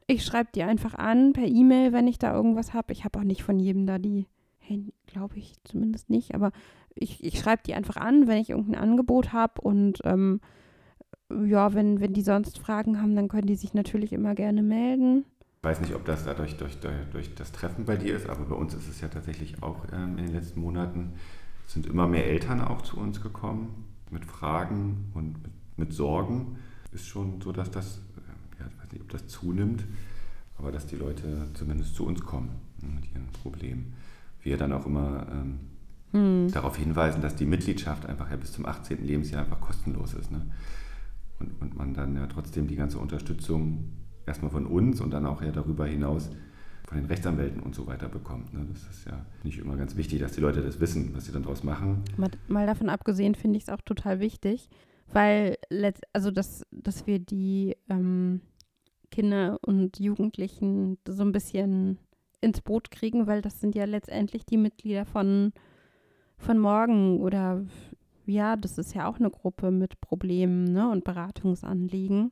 Ich 0.08 0.24
schreibe 0.24 0.50
die 0.56 0.64
einfach 0.64 0.94
an 0.96 1.34
per 1.34 1.46
E-Mail, 1.48 1.92
wenn 1.92 2.08
ich 2.08 2.18
da 2.20 2.34
irgendwas 2.34 2.74
habe. 2.74 2.94
Ich 2.94 3.04
habe 3.04 3.20
auch 3.20 3.24
nicht 3.26 3.44
von 3.44 3.60
jedem 3.60 3.86
da 3.86 3.98
die 3.98 4.28
Handy, 4.60 4.94
glaube 5.06 5.38
ich 5.38 5.56
zumindest 5.66 6.10
nicht. 6.10 6.34
Aber 6.36 6.52
ich, 6.96 7.22
ich 7.24 7.40
schreibe 7.40 7.62
die 7.66 7.74
einfach 7.74 7.98
an, 7.98 8.28
wenn 8.28 8.38
ich 8.40 8.50
irgendein 8.52 8.82
Angebot 8.82 9.32
habe. 9.34 9.60
Und 9.62 10.00
ähm, 10.06 10.40
ja, 11.46 11.74
wenn, 11.74 12.00
wenn 12.00 12.14
die 12.14 12.22
sonst 12.22 12.60
Fragen 12.60 13.02
haben, 13.02 13.16
dann 13.16 13.28
können 13.28 13.48
die 13.48 13.56
sich 13.56 13.74
natürlich 13.74 14.14
immer 14.14 14.36
gerne 14.36 14.62
melden. 14.62 15.26
Ich 15.40 15.64
weiß 15.64 15.82
nicht, 15.82 15.96
ob 15.96 16.06
das 16.06 16.24
dadurch 16.24 16.56
durch, 16.58 16.80
durch, 16.80 16.96
durch 17.12 17.36
das 17.36 17.52
Treffen 17.52 17.86
bei 17.86 17.98
dir 17.98 18.16
ist, 18.16 18.30
aber 18.30 18.46
bei 18.46 18.56
uns 18.56 18.74
ist 18.74 18.88
es 18.88 19.02
ja 19.02 19.08
tatsächlich 19.08 19.62
auch 19.62 19.86
ähm, 19.92 20.18
in 20.18 20.26
den 20.26 20.34
letzten 20.34 20.62
Monaten, 20.62 21.14
sind 21.66 21.86
immer 21.86 22.08
mehr 22.08 22.28
Eltern 22.28 22.62
auch 22.62 22.82
zu 22.82 22.98
uns 22.98 23.22
gekommen 23.22 23.86
mit 24.10 24.24
Fragen 24.24 25.12
und 25.14 25.42
mit, 25.44 25.52
mit 25.76 25.94
Sorgen. 25.94 26.58
Ist 26.94 27.08
schon 27.08 27.42
so, 27.42 27.52
dass 27.52 27.70
das, 27.72 27.98
äh, 27.98 28.62
ja, 28.62 28.68
ich 28.68 28.82
weiß 28.82 28.92
nicht, 28.94 29.02
ob 29.02 29.10
das 29.10 29.28
zunimmt, 29.28 29.86
aber 30.58 30.72
dass 30.72 30.88
die 30.88 30.96
Leute 30.96 31.50
zumindest 31.54 31.96
zu 31.96 32.06
uns 32.06 32.24
kommen 32.24 32.52
ne, 32.82 32.90
mit 32.96 33.12
ihren 33.12 33.28
Problemen. 33.28 33.94
Wir 34.42 34.56
dann 34.56 34.72
auch 34.72 34.86
immer 34.86 35.28
ähm, 35.30 35.60
Hm. 36.12 36.50
darauf 36.52 36.78
hinweisen, 36.78 37.22
dass 37.22 37.36
die 37.36 37.46
Mitgliedschaft 37.46 38.06
einfach 38.06 38.30
ja 38.32 38.38
bis 38.38 38.54
zum 38.54 38.66
18. 38.66 39.06
Lebensjahr 39.06 39.44
einfach 39.44 39.60
kostenlos 39.60 40.14
ist. 40.14 40.32
Ne? 40.32 40.46
Und, 41.40 41.62
und 41.62 41.78
man 41.78 41.94
dann 41.94 42.16
ja 42.16 42.26
trotzdem 42.28 42.68
die 42.68 42.76
ganze 42.76 42.98
Unterstützung 42.98 43.92
erstmal 44.26 44.52
von 44.52 44.66
uns 44.66 45.02
und 45.02 45.12
dann 45.12 45.26
auch 45.26 45.42
ja 45.42 45.52
darüber 45.52 45.86
hinaus 45.86 46.30
von 46.88 46.98
den 46.98 47.06
Rechtsanwälten 47.06 47.62
und 47.62 47.76
so 47.76 47.86
weiter 47.86 48.08
bekommt. 48.08 48.54
Ne? 48.54 48.66
Das 48.72 48.84
ist 48.90 49.06
ja 49.06 49.26
nicht 49.44 49.60
immer 49.60 49.76
ganz 49.76 49.98
wichtig, 49.98 50.22
dass 50.22 50.32
die 50.32 50.42
Leute 50.42 50.62
das 50.62 50.80
wissen, 50.80 51.14
was 51.14 51.26
sie 51.26 51.32
dann 51.32 51.44
daraus 51.44 51.64
machen. 51.64 52.04
Mal, 52.16 52.32
mal 52.48 52.66
davon 52.66 52.90
abgesehen 52.90 53.36
finde 53.36 53.58
ich 53.58 53.64
es 53.64 53.70
auch 53.70 53.82
total 53.82 54.20
wichtig, 54.20 54.70
weil 55.12 55.58
also 56.14 56.32
dass, 56.32 56.66
dass 56.72 57.06
wir 57.06 57.20
die 57.20 57.76
ähm, 57.90 58.42
Kinder 59.12 59.60
und 59.62 60.00
Jugendlichen 60.00 60.98
so 61.08 61.24
ein 61.24 61.34
bisschen 61.34 61.98
ins 62.40 62.62
Boot 62.62 62.92
kriegen, 62.92 63.28
weil 63.28 63.42
das 63.42 63.60
sind 63.60 63.76
ja 63.76 63.86
letztendlich 63.86 64.46
die 64.46 64.58
Mitglieder 64.58 65.06
von, 65.06 65.54
von 66.38 66.58
morgen 66.58 67.20
oder 67.20 67.66
ja, 68.28 68.56
das 68.56 68.78
ist 68.78 68.94
ja 68.94 69.08
auch 69.08 69.20
eine 69.20 69.30
Gruppe 69.30 69.72
mit 69.72 70.00
Problemen 70.02 70.66
ne, 70.66 70.90
und 70.90 71.04
Beratungsanliegen. 71.04 72.32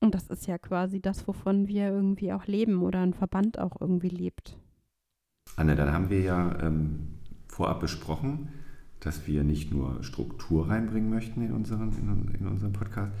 Und 0.00 0.14
das 0.14 0.26
ist 0.28 0.46
ja 0.46 0.58
quasi 0.58 1.00
das, 1.00 1.26
wovon 1.28 1.68
wir 1.68 1.88
irgendwie 1.88 2.32
auch 2.32 2.46
leben 2.46 2.82
oder 2.82 3.00
ein 3.00 3.14
Verband 3.14 3.58
auch 3.58 3.80
irgendwie 3.80 4.08
lebt. 4.08 4.58
Anne, 5.56 5.76
dann 5.76 5.92
haben 5.92 6.10
wir 6.10 6.20
ja 6.20 6.58
ähm, 6.60 7.08
vorab 7.48 7.80
besprochen, 7.80 8.48
dass 9.00 9.26
wir 9.26 9.44
nicht 9.44 9.72
nur 9.72 10.02
Struktur 10.02 10.68
reinbringen 10.68 11.10
möchten 11.10 11.42
in 11.42 11.52
unseren, 11.52 11.92
in, 11.92 12.34
in 12.40 12.46
unseren 12.46 12.72
Podcast, 12.72 13.12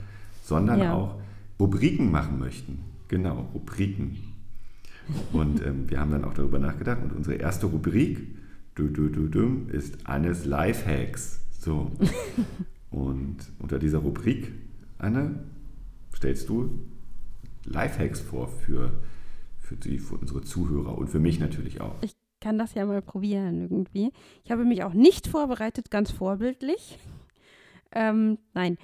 sondern 0.42 0.80
Ja. 0.80 0.94
auch 0.94 1.16
Rubriken 1.60 2.10
machen 2.10 2.38
möchten. 2.38 2.80
Genau, 3.08 3.48
Rubriken. 3.54 4.18
Und 5.32 5.64
ähm, 5.64 5.88
wir 5.90 6.00
haben 6.00 6.10
dann 6.10 6.24
auch 6.24 6.34
darüber 6.34 6.58
nachgedacht 6.58 7.02
und 7.02 7.12
unsere 7.12 7.36
erste 7.36 7.66
Rubrik 7.66 8.26
du, 8.74 8.88
du, 8.88 9.08
du, 9.08 9.28
du, 9.28 9.66
ist 9.70 10.06
Annes 10.06 10.44
Lifehacks. 10.44 11.40
So. 11.58 11.90
Und 12.90 13.38
unter 13.58 13.78
dieser 13.78 13.98
Rubrik, 13.98 14.52
Anne, 14.98 15.44
stellst 16.14 16.48
du 16.48 16.70
Lifehacks 17.64 18.20
vor 18.20 18.48
für, 18.48 18.92
für, 19.58 19.76
die, 19.76 19.98
für 19.98 20.16
unsere 20.16 20.42
Zuhörer 20.42 20.98
und 20.98 21.08
für 21.08 21.18
mich 21.18 21.40
natürlich 21.40 21.80
auch. 21.80 21.94
kann 22.40 22.58
das 22.58 22.74
ja 22.74 22.84
mal 22.84 23.00
probieren 23.00 23.62
irgendwie. 23.62 24.12
Ich 24.44 24.50
habe 24.50 24.64
mich 24.64 24.84
auch 24.84 24.92
nicht 24.92 25.26
vorbereitet, 25.26 25.90
ganz 25.90 26.10
vorbildlich. 26.10 26.98
Ähm, 27.92 28.38
nein, 28.52 28.78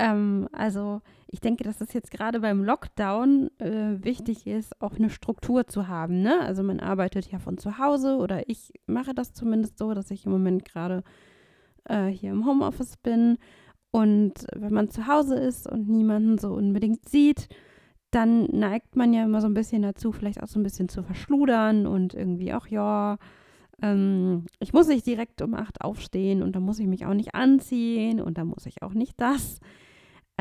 ähm, 0.00 0.48
also 0.52 1.02
ich 1.32 1.40
denke, 1.40 1.64
dass 1.64 1.80
es 1.80 1.94
jetzt 1.94 2.10
gerade 2.10 2.40
beim 2.40 2.62
Lockdown 2.62 3.48
äh, 3.58 4.04
wichtig 4.04 4.46
ist, 4.46 4.80
auch 4.82 4.96
eine 4.96 5.08
Struktur 5.08 5.66
zu 5.66 5.88
haben. 5.88 6.20
Ne? 6.20 6.38
Also 6.42 6.62
man 6.62 6.78
arbeitet 6.78 7.32
ja 7.32 7.38
von 7.38 7.56
zu 7.56 7.78
Hause 7.78 8.16
oder 8.16 8.50
ich 8.50 8.74
mache 8.86 9.14
das 9.14 9.32
zumindest 9.32 9.78
so, 9.78 9.94
dass 9.94 10.10
ich 10.10 10.26
im 10.26 10.32
Moment 10.32 10.66
gerade 10.66 11.02
äh, 11.84 12.08
hier 12.08 12.32
im 12.32 12.44
Homeoffice 12.46 12.98
bin. 12.98 13.38
Und 13.90 14.46
wenn 14.54 14.74
man 14.74 14.90
zu 14.90 15.06
Hause 15.06 15.36
ist 15.36 15.66
und 15.66 15.88
niemanden 15.88 16.36
so 16.36 16.52
unbedingt 16.52 17.08
sieht, 17.08 17.48
dann 18.10 18.44
neigt 18.44 18.94
man 18.94 19.14
ja 19.14 19.24
immer 19.24 19.40
so 19.40 19.46
ein 19.46 19.54
bisschen 19.54 19.80
dazu, 19.80 20.12
vielleicht 20.12 20.42
auch 20.42 20.48
so 20.48 20.60
ein 20.60 20.62
bisschen 20.62 20.90
zu 20.90 21.02
verschludern 21.02 21.86
und 21.86 22.12
irgendwie 22.12 22.52
auch, 22.52 22.66
ja, 22.66 23.16
ähm, 23.80 24.44
ich 24.60 24.74
muss 24.74 24.86
nicht 24.86 25.06
direkt 25.06 25.40
um 25.40 25.54
acht 25.54 25.80
aufstehen 25.80 26.42
und 26.42 26.54
da 26.54 26.60
muss 26.60 26.78
ich 26.78 26.86
mich 26.86 27.06
auch 27.06 27.14
nicht 27.14 27.34
anziehen 27.34 28.20
und 28.20 28.36
da 28.36 28.44
muss 28.44 28.66
ich 28.66 28.82
auch 28.82 28.92
nicht 28.92 29.18
das. 29.18 29.60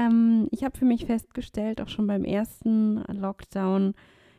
Ähm, 0.02 0.48
ich 0.52 0.64
habe 0.64 0.78
für 0.78 0.86
mich 0.86 1.06
festgestellt, 1.06 1.82
auch 1.82 1.88
schon 1.88 2.08
beim 2.08 2.24
ersten 2.24 3.04
Lockdown, 3.08 3.94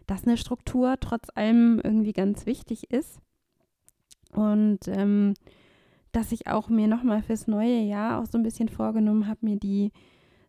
dass 0.07 0.27
eine 0.27 0.37
Struktur 0.37 0.96
trotz 1.01 1.29
allem 1.35 1.81
irgendwie 1.83 2.12
ganz 2.12 2.46
wichtig 2.46 2.90
ist. 2.90 3.20
Und 4.33 4.88
ähm, 4.88 5.35
dass 6.11 6.33
ich 6.33 6.46
auch 6.48 6.68
mir 6.68 6.88
nochmal 6.88 7.22
fürs 7.22 7.46
neue 7.46 7.81
Jahr 7.81 8.20
auch 8.20 8.27
so 8.27 8.38
ein 8.38 8.42
bisschen 8.42 8.68
vorgenommen 8.68 9.29
habe, 9.29 9.38
mir 9.42 9.57
die 9.59 9.92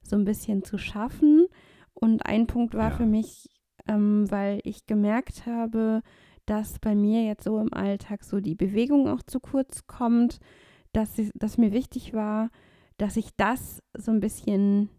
so 0.01 0.15
ein 0.15 0.25
bisschen 0.25 0.63
zu 0.63 0.77
schaffen 0.77 1.47
und 1.93 2.25
ein 2.25 2.47
Punkt 2.47 2.73
war 2.73 2.89
ja. 2.89 2.97
für 2.97 3.05
mich, 3.05 3.49
ähm, 3.87 4.29
weil 4.29 4.59
ich 4.63 4.85
gemerkt 4.87 5.45
habe, 5.45 6.01
dass 6.45 6.79
bei 6.79 6.95
mir 6.95 7.23
jetzt 7.23 7.43
so 7.43 7.59
im 7.59 7.73
Alltag 7.73 8.23
so 8.23 8.41
die 8.41 8.55
Bewegung 8.55 9.07
auch 9.07 9.21
zu 9.21 9.39
kurz 9.39 9.87
kommt, 9.87 10.39
dass, 10.91 11.17
ich, 11.17 11.31
dass 11.35 11.57
mir 11.57 11.71
wichtig 11.71 12.13
war, 12.13 12.49
dass 12.97 13.15
ich 13.15 13.29
das 13.37 13.81
so 13.97 14.11
ein 14.11 14.19
bisschen 14.19 14.89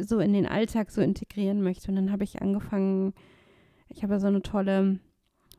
so 0.00 0.18
in 0.18 0.32
den 0.32 0.46
Alltag 0.46 0.90
so 0.90 1.00
integrieren 1.00 1.62
möchte. 1.62 1.88
Und 1.88 1.96
dann 1.96 2.12
habe 2.12 2.24
ich 2.24 2.42
angefangen, 2.42 3.14
ich 3.88 4.02
habe 4.02 4.20
so 4.20 4.26
eine 4.26 4.42
tolle 4.42 4.98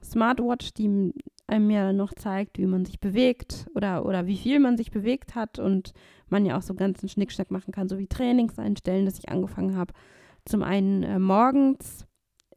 Smartwatch, 0.03 0.73
die 0.73 1.13
einem 1.47 1.69
ja 1.69 1.93
noch 1.93 2.13
zeigt, 2.13 2.57
wie 2.57 2.65
man 2.65 2.85
sich 2.85 2.99
bewegt 2.99 3.67
oder, 3.73 4.05
oder 4.05 4.27
wie 4.27 4.37
viel 4.37 4.59
man 4.59 4.77
sich 4.77 4.91
bewegt 4.91 5.35
hat 5.35 5.59
und 5.59 5.93
man 6.27 6.45
ja 6.45 6.57
auch 6.57 6.61
so 6.61 6.73
ganzen 6.73 7.07
Schnickschnack 7.07 7.51
machen 7.51 7.71
kann, 7.71 7.87
so 7.87 7.97
wie 7.97 8.07
Trainings 8.07 8.59
einstellen, 8.59 9.05
dass 9.05 9.17
ich 9.17 9.29
angefangen 9.29 9.75
habe, 9.75 9.93
zum 10.45 10.61
einen 10.61 11.03
äh, 11.03 11.19
morgens 11.19 12.05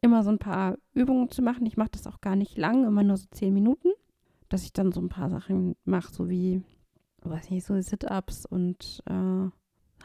immer 0.01 0.23
so 0.23 0.29
ein 0.29 0.39
paar 0.39 0.77
Übungen 0.93 1.29
zu 1.29 1.41
machen. 1.41 1.65
Ich 1.65 1.77
mache 1.77 1.91
das 1.91 2.07
auch 2.07 2.19
gar 2.21 2.35
nicht 2.35 2.57
lang, 2.57 2.85
immer 2.85 3.03
nur 3.03 3.17
so 3.17 3.27
zehn 3.31 3.53
Minuten, 3.53 3.89
dass 4.49 4.63
ich 4.63 4.73
dann 4.73 4.91
so 4.91 4.99
ein 4.99 5.09
paar 5.09 5.29
Sachen 5.29 5.75
mache, 5.85 6.13
so 6.13 6.29
wie, 6.29 6.61
weiß 7.21 7.49
nicht, 7.49 7.65
so 7.65 7.79
Sit-Ups 7.79 8.45
und 8.45 9.03
äh, 9.05 9.49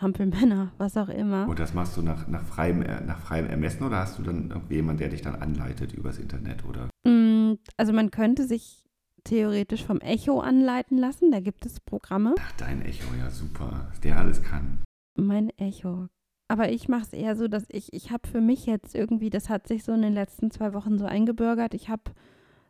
Hampelmänner, 0.00 0.72
was 0.78 0.96
auch 0.96 1.09
immer. 1.09 1.48
Und 1.48 1.59
das 1.59 1.74
machst 1.74 1.96
du 1.96 2.02
nach, 2.02 2.26
nach, 2.28 2.42
freiem, 2.42 2.80
nach 3.06 3.18
freiem 3.18 3.46
Ermessen 3.46 3.85
oder 3.85 3.98
hast 3.98 4.18
du 4.18 4.22
dann 4.22 4.62
jemanden, 4.68 4.98
der 4.98 5.09
dich 5.09 5.22
dann 5.22 5.37
anleitet 5.37 5.92
übers 5.92 6.18
Internet, 6.18 6.64
oder? 6.64 6.88
Mm, 7.04 7.59
also 7.76 7.92
man 7.92 8.11
könnte 8.11 8.46
sich 8.46 8.85
theoretisch 9.24 9.85
vom 9.85 9.98
Echo 10.00 10.40
anleiten 10.40 10.98
lassen, 10.98 11.30
da 11.32 11.40
gibt 11.40 11.66
es 11.66 11.80
Programme. 11.80 12.35
Ach, 12.38 12.52
dein 12.59 12.82
Echo, 12.82 13.14
ja 13.18 13.30
super, 13.30 13.90
der 14.04 14.18
alles 14.18 14.42
kann. 14.42 14.85
Mein 15.18 15.50
Echo, 15.59 16.09
aber 16.48 16.70
ich 16.70 16.88
mache 16.88 17.02
es 17.02 17.12
eher 17.12 17.35
so, 17.35 17.48
dass 17.48 17.64
ich, 17.68 17.92
ich 17.92 18.12
habe 18.12 18.28
für 18.28 18.40
mich 18.40 18.66
jetzt 18.66 18.94
irgendwie, 18.94 19.30
das 19.30 19.48
hat 19.48 19.66
sich 19.66 19.82
so 19.82 19.92
in 19.92 20.02
den 20.02 20.12
letzten 20.12 20.50
zwei 20.50 20.74
Wochen 20.74 20.98
so 20.98 21.04
eingebürgert, 21.04 21.74
ich 21.74 21.88
habe 21.88 22.12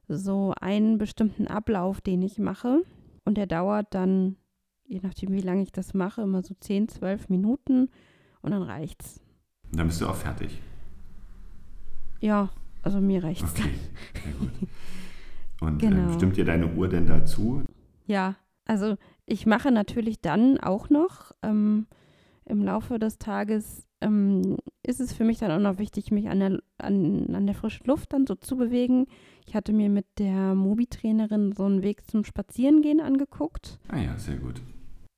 so 0.09 0.55
einen 0.61 0.99
bestimmten 0.99 1.47
Ablauf, 1.47 2.01
den 2.01 2.23
ich 2.23 2.39
mache. 2.39 2.83
Und 3.25 3.37
der 3.37 3.47
dauert 3.47 3.93
dann, 3.93 4.37
je 4.87 5.01
nachdem, 5.03 5.33
wie 5.33 5.41
lange 5.41 5.63
ich 5.63 5.73
das 5.73 5.95
mache, 5.95 6.23
immer 6.23 6.43
so 6.43 6.55
10, 6.59 6.89
12 6.89 7.29
Minuten 7.29 7.91
und 8.43 8.51
dann 8.53 8.63
reicht's. 8.63 9.21
Und 9.71 9.79
dann 9.79 9.89
bist 9.89 10.01
du 10.01 10.09
auch 10.09 10.15
fertig. 10.15 10.61
Ja, 12.21 12.51
also 12.83 13.01
mir 13.01 13.23
reicht's. 13.23 13.53
Okay, 13.53 13.71
sehr 14.25 14.33
gut. 14.35 14.51
Und 15.61 15.83
ähm, 15.83 15.91
genau. 15.91 16.09
ähm, 16.09 16.15
stimmt 16.15 16.37
dir 16.37 16.45
deine 16.45 16.75
Uhr 16.75 16.89
denn 16.89 17.07
dazu? 17.07 17.63
Ja, 18.07 18.37
also 18.67 18.97
ich 19.25 19.47
mache 19.47 19.71
natürlich 19.71 20.21
dann 20.21 20.59
auch 20.59 20.91
noch, 20.91 21.33
ähm, 21.43 21.87
im 22.45 22.63
Laufe 22.63 22.99
des 22.99 23.19
Tages 23.19 23.87
ähm, 24.01 24.59
ist 24.83 25.01
es 25.01 25.13
für 25.13 25.25
mich 25.25 25.39
dann 25.39 25.51
auch 25.51 25.59
noch 25.59 25.79
wichtig, 25.79 26.11
mich 26.11 26.29
an 26.29 26.41
der, 26.41 26.61
an, 26.79 27.35
an 27.35 27.47
der 27.47 27.55
frischen 27.55 27.87
Luft 27.87 28.13
dann 28.13 28.27
so 28.27 28.35
zu 28.35 28.57
bewegen. 28.57 29.07
Ich 29.47 29.55
hatte 29.55 29.73
mir 29.73 29.89
mit 29.89 30.07
der 30.19 30.55
Mobi-Trainerin 30.55 31.53
so 31.53 31.65
einen 31.65 31.83
Weg 31.83 32.09
zum 32.09 32.25
Spazierengehen 32.25 33.01
angeguckt. 33.01 33.79
Ah 33.89 33.99
ja, 33.99 34.17
sehr 34.19 34.37
gut. 34.37 34.61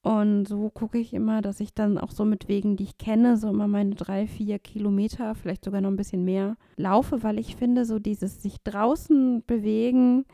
Und 0.02 0.46
so 0.46 0.70
gucke 0.70 0.98
ich 0.98 1.12
immer, 1.12 1.42
dass 1.42 1.60
ich 1.60 1.74
dann 1.74 1.98
auch 1.98 2.12
so 2.12 2.24
mit 2.24 2.48
Wegen, 2.48 2.76
die 2.76 2.84
ich 2.84 2.98
kenne, 2.98 3.36
so 3.36 3.48
immer 3.48 3.66
meine 3.66 3.94
drei, 3.94 4.26
vier 4.26 4.58
Kilometer, 4.58 5.34
vielleicht 5.34 5.64
sogar 5.64 5.80
noch 5.80 5.90
ein 5.90 5.96
bisschen 5.96 6.24
mehr, 6.24 6.56
laufe, 6.76 7.22
weil 7.22 7.38
ich 7.38 7.56
finde, 7.56 7.84
so 7.84 7.98
dieses 7.98 8.40
sich 8.40 8.58
draußen 8.62 9.42
bewegen, 9.46 10.24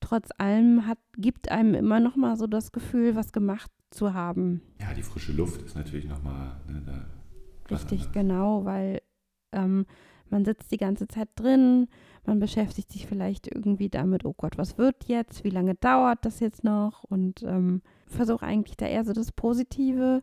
trotz 0.00 0.28
allem 0.36 0.86
hat, 0.86 0.98
gibt 1.16 1.50
einem 1.50 1.74
immer 1.74 2.00
noch 2.00 2.16
mal 2.16 2.36
so 2.36 2.46
das 2.46 2.70
Gefühl, 2.70 3.16
was 3.16 3.32
gemacht 3.32 3.70
zu 3.90 4.12
haben. 4.12 4.60
Ja, 4.78 4.92
die 4.94 5.02
frische 5.02 5.32
Luft 5.32 5.62
ist 5.62 5.74
natürlich 5.74 6.06
nochmal. 6.06 6.60
Ne, 6.68 7.06
Richtig, 7.70 8.12
genau, 8.12 8.64
weil 8.64 9.02
ähm, 9.52 9.86
man 10.30 10.44
sitzt 10.44 10.70
die 10.70 10.76
ganze 10.76 11.08
Zeit 11.08 11.28
drin, 11.36 11.88
man 12.26 12.38
beschäftigt 12.38 12.92
sich 12.92 13.06
vielleicht 13.06 13.46
irgendwie 13.46 13.88
damit, 13.88 14.24
oh 14.24 14.34
Gott, 14.36 14.58
was 14.58 14.78
wird 14.78 15.04
jetzt, 15.06 15.44
wie 15.44 15.50
lange 15.50 15.74
dauert 15.74 16.24
das 16.24 16.40
jetzt 16.40 16.64
noch 16.64 17.04
und 17.04 17.42
ähm, 17.42 17.82
versuche 18.06 18.44
eigentlich 18.44 18.76
da 18.76 18.86
eher 18.86 19.04
so 19.04 19.12
das 19.12 19.32
Positive 19.32 20.22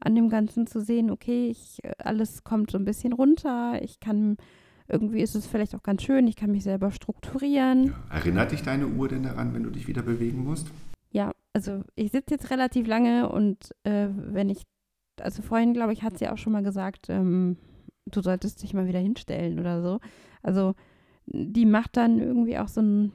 an 0.00 0.14
dem 0.14 0.28
Ganzen 0.28 0.66
zu 0.66 0.80
sehen, 0.80 1.10
okay, 1.10 1.48
ich, 1.48 1.78
alles 1.98 2.44
kommt 2.44 2.70
so 2.70 2.78
ein 2.78 2.84
bisschen 2.84 3.12
runter, 3.12 3.80
ich 3.82 4.00
kann, 4.00 4.36
irgendwie 4.88 5.22
ist 5.22 5.34
es 5.34 5.46
vielleicht 5.46 5.74
auch 5.74 5.82
ganz 5.82 6.02
schön, 6.02 6.26
ich 6.26 6.36
kann 6.36 6.50
mich 6.50 6.64
selber 6.64 6.90
strukturieren. 6.90 7.86
Ja. 7.86 8.16
Erinnert 8.16 8.52
dich 8.52 8.62
deine 8.62 8.86
Uhr 8.86 9.08
denn 9.08 9.22
daran, 9.22 9.54
wenn 9.54 9.62
du 9.62 9.70
dich 9.70 9.88
wieder 9.88 10.02
bewegen 10.02 10.44
musst? 10.44 10.70
Ja, 11.10 11.32
also 11.54 11.82
ich 11.94 12.12
sitze 12.12 12.34
jetzt 12.34 12.50
relativ 12.50 12.86
lange 12.86 13.30
und 13.30 13.74
äh, 13.84 14.08
wenn 14.10 14.50
ich, 14.50 14.64
also 15.20 15.40
vorhin 15.40 15.72
glaube 15.72 15.94
ich, 15.94 16.02
hat 16.02 16.18
sie 16.18 16.28
auch 16.28 16.38
schon 16.38 16.52
mal 16.52 16.62
gesagt, 16.62 17.06
ähm, 17.08 17.56
du 18.06 18.22
solltest 18.22 18.62
dich 18.62 18.74
mal 18.74 18.86
wieder 18.86 18.98
hinstellen 18.98 19.58
oder 19.58 19.82
so. 19.82 20.00
Also 20.42 20.74
die 21.26 21.66
macht 21.66 21.96
dann 21.96 22.18
irgendwie 22.18 22.58
auch 22.58 22.68
so 22.68 22.80
ein, 22.80 23.12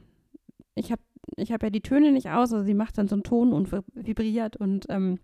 ich 0.75 0.91
habe 0.91 1.01
ich 1.37 1.51
hab 1.51 1.63
ja 1.63 1.69
die 1.69 1.81
Töne 1.81 2.11
nicht 2.11 2.29
aus, 2.29 2.51
also 2.51 2.63
sie 2.63 2.73
macht 2.73 2.97
dann 2.97 3.07
so 3.07 3.15
einen 3.15 3.23
Ton 3.23 3.53
und 3.53 3.71
vibriert 3.93 4.57
und 4.57 4.85
ähm, 4.89 5.19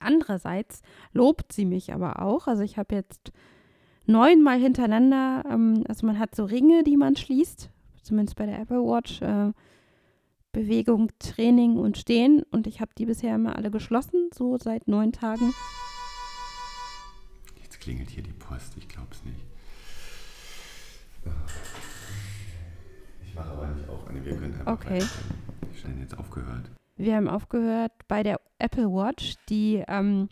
andererseits 0.00 0.80
lobt 1.12 1.52
sie 1.52 1.66
mich 1.66 1.92
aber 1.92 2.22
auch. 2.22 2.46
Also 2.46 2.62
ich 2.62 2.78
habe 2.78 2.94
jetzt 2.94 3.32
neunmal 4.06 4.58
hintereinander, 4.58 5.44
ähm, 5.50 5.84
also 5.88 6.06
man 6.06 6.18
hat 6.18 6.34
so 6.34 6.44
Ringe, 6.44 6.82
die 6.82 6.96
man 6.96 7.16
schließt, 7.16 7.70
zumindest 8.02 8.36
bei 8.36 8.46
der 8.46 8.60
Apple 8.60 8.82
Watch. 8.82 9.20
Äh, 9.20 9.52
Bewegung, 10.52 11.10
Training 11.18 11.78
und 11.78 11.96
Stehen. 11.96 12.42
Und 12.50 12.66
ich 12.66 12.80
habe 12.80 12.92
die 12.96 13.06
bisher 13.06 13.34
immer 13.34 13.56
alle 13.56 13.70
geschlossen, 13.70 14.28
so 14.32 14.58
seit 14.58 14.86
neun 14.86 15.12
Tagen. 15.12 15.52
Klingelt 17.82 18.10
hier 18.10 18.22
die 18.22 18.32
Post, 18.32 18.76
ich 18.76 18.86
glaube 18.86 19.08
es 19.10 19.24
nicht. 19.24 19.40
Ich 23.26 23.34
mache 23.34 23.50
aber 23.50 23.66
nicht 23.66 23.88
auf. 23.88 23.98
Wir 24.08 24.36
können 24.36 24.54
einfach 24.54 24.72
okay. 24.72 25.00
Wir 25.00 25.90
haben 25.90 26.00
jetzt 26.00 26.16
aufgehört. 26.16 26.70
Wir 26.96 27.16
haben 27.16 27.26
aufgehört 27.26 27.90
bei 28.06 28.22
der 28.22 28.40
Apple 28.60 28.84
Watch, 28.84 29.34
die, 29.48 29.82
ähm, 29.88 30.28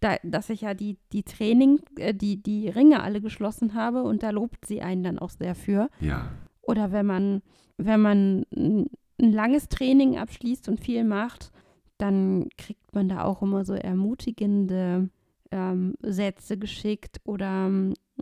da, 0.00 0.16
dass 0.24 0.50
ich 0.50 0.62
ja 0.62 0.74
die, 0.74 0.98
die 1.12 1.22
Training, 1.22 1.78
äh, 1.98 2.14
die, 2.14 2.42
die 2.42 2.68
Ringe 2.68 3.04
alle 3.04 3.20
geschlossen 3.20 3.74
habe 3.74 4.02
und 4.02 4.24
da 4.24 4.30
lobt 4.30 4.66
sie 4.66 4.82
einen 4.82 5.04
dann 5.04 5.20
auch 5.20 5.30
sehr 5.30 5.54
für. 5.54 5.88
Ja. 6.00 6.32
Oder 6.62 6.90
wenn 6.90 7.06
man, 7.06 7.42
wenn 7.76 8.00
man 8.00 8.44
ein 8.50 8.88
langes 9.18 9.68
Training 9.68 10.18
abschließt 10.18 10.68
und 10.68 10.80
viel 10.80 11.04
macht, 11.04 11.52
dann 11.98 12.48
kriegt 12.58 12.92
man 12.92 13.08
da 13.08 13.22
auch 13.22 13.40
immer 13.40 13.64
so 13.64 13.74
ermutigende 13.74 15.10
ähm, 15.52 15.94
Sätze 16.02 16.58
geschickt 16.58 17.20
oder 17.24 17.66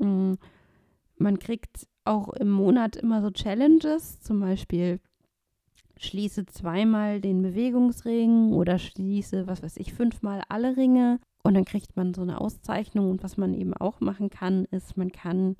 ähm, 0.00 0.38
man 1.16 1.38
kriegt 1.38 1.86
auch 2.04 2.28
im 2.34 2.50
Monat 2.50 2.96
immer 2.96 3.22
so 3.22 3.30
Challenges, 3.30 4.20
zum 4.20 4.40
Beispiel 4.40 5.00
schließe 5.98 6.46
zweimal 6.46 7.20
den 7.20 7.42
Bewegungsring 7.42 8.52
oder 8.52 8.78
schließe, 8.78 9.46
was 9.46 9.62
weiß 9.62 9.76
ich, 9.76 9.92
fünfmal 9.92 10.42
alle 10.48 10.76
Ringe. 10.76 11.20
Und 11.42 11.54
dann 11.54 11.66
kriegt 11.66 11.96
man 11.96 12.14
so 12.14 12.22
eine 12.22 12.40
Auszeichnung. 12.40 13.10
Und 13.10 13.22
was 13.22 13.36
man 13.36 13.54
eben 13.54 13.74
auch 13.74 14.00
machen 14.00 14.30
kann, 14.30 14.64
ist, 14.70 14.96
man 14.96 15.12
kann 15.12 15.56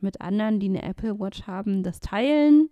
mit 0.00 0.20
anderen, 0.20 0.60
die 0.60 0.68
eine 0.68 0.82
Apple 0.82 1.18
Watch 1.18 1.46
haben, 1.46 1.82
das 1.82 2.00
teilen 2.00 2.68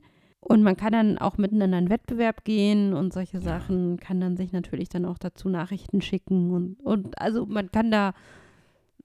und 0.49 0.63
man 0.63 0.77
kann 0.77 0.93
dann 0.93 1.19
auch 1.19 1.37
miteinander 1.37 1.79
in 1.79 1.91
Wettbewerb 1.91 2.45
gehen 2.45 2.95
und 2.95 3.13
solche 3.13 3.41
Sachen, 3.41 3.99
kann 3.99 4.21
dann 4.21 4.37
sich 4.37 4.53
natürlich 4.53 4.89
dann 4.89 5.05
auch 5.05 5.19
dazu 5.19 5.49
Nachrichten 5.51 6.01
schicken 6.01 6.51
und, 6.53 6.81
und 6.81 7.21
also 7.21 7.45
man 7.45 7.71
kann 7.71 7.91
da 7.91 8.15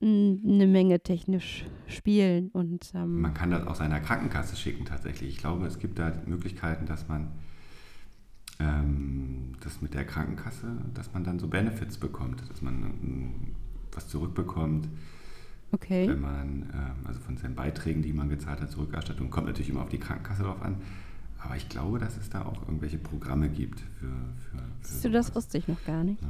eine 0.01 0.67
Menge 0.67 1.01
technisch 1.01 1.65
spielen 1.87 2.49
und 2.49 2.91
ähm 2.95 3.21
man 3.21 3.33
kann 3.33 3.51
das 3.51 3.67
auch 3.67 3.75
seiner 3.75 3.99
Krankenkasse 3.99 4.55
schicken 4.55 4.85
tatsächlich. 4.85 5.29
Ich 5.29 5.37
glaube, 5.37 5.65
es 5.65 5.79
gibt 5.79 5.99
da 5.99 6.13
Möglichkeiten, 6.25 6.85
dass 6.85 7.07
man 7.07 7.31
ähm, 8.59 9.53
das 9.61 9.81
mit 9.81 9.93
der 9.93 10.05
Krankenkasse, 10.05 10.67
dass 10.93 11.13
man 11.13 11.23
dann 11.23 11.39
so 11.39 11.47
Benefits 11.47 11.97
bekommt, 11.97 12.49
dass 12.49 12.61
man 12.61 12.83
ähm, 13.03 13.55
was 13.91 14.07
zurückbekommt. 14.07 14.87
Okay. 15.71 16.07
Wenn 16.07 16.21
man, 16.21 16.69
ähm, 16.73 17.05
also 17.05 17.19
von 17.19 17.35
seinen 17.37 17.55
Beiträgen, 17.55 18.01
die 18.01 18.13
man 18.13 18.29
gezahlt 18.29 18.61
hat, 18.61 18.71
Zurückerstattung, 18.71 19.29
kommt 19.29 19.47
natürlich 19.47 19.69
immer 19.69 19.81
auf 19.81 19.89
die 19.89 19.99
Krankenkasse 19.99 20.43
drauf 20.43 20.61
an. 20.61 20.77
Aber 21.43 21.57
ich 21.57 21.67
glaube, 21.67 21.99
dass 21.99 22.17
es 22.17 22.29
da 22.29 22.45
auch 22.45 22.61
irgendwelche 22.61 22.97
Programme 22.97 23.49
gibt 23.49 23.81
für. 23.81 24.07
für, 24.07 24.57
für 24.57 24.63
Siehst 24.81 25.05
du, 25.05 25.11
das 25.11 25.35
wusste 25.35 25.57
ich 25.57 25.67
noch 25.67 25.83
gar 25.85 26.03
nicht. 26.03 26.21
Ja. 26.21 26.29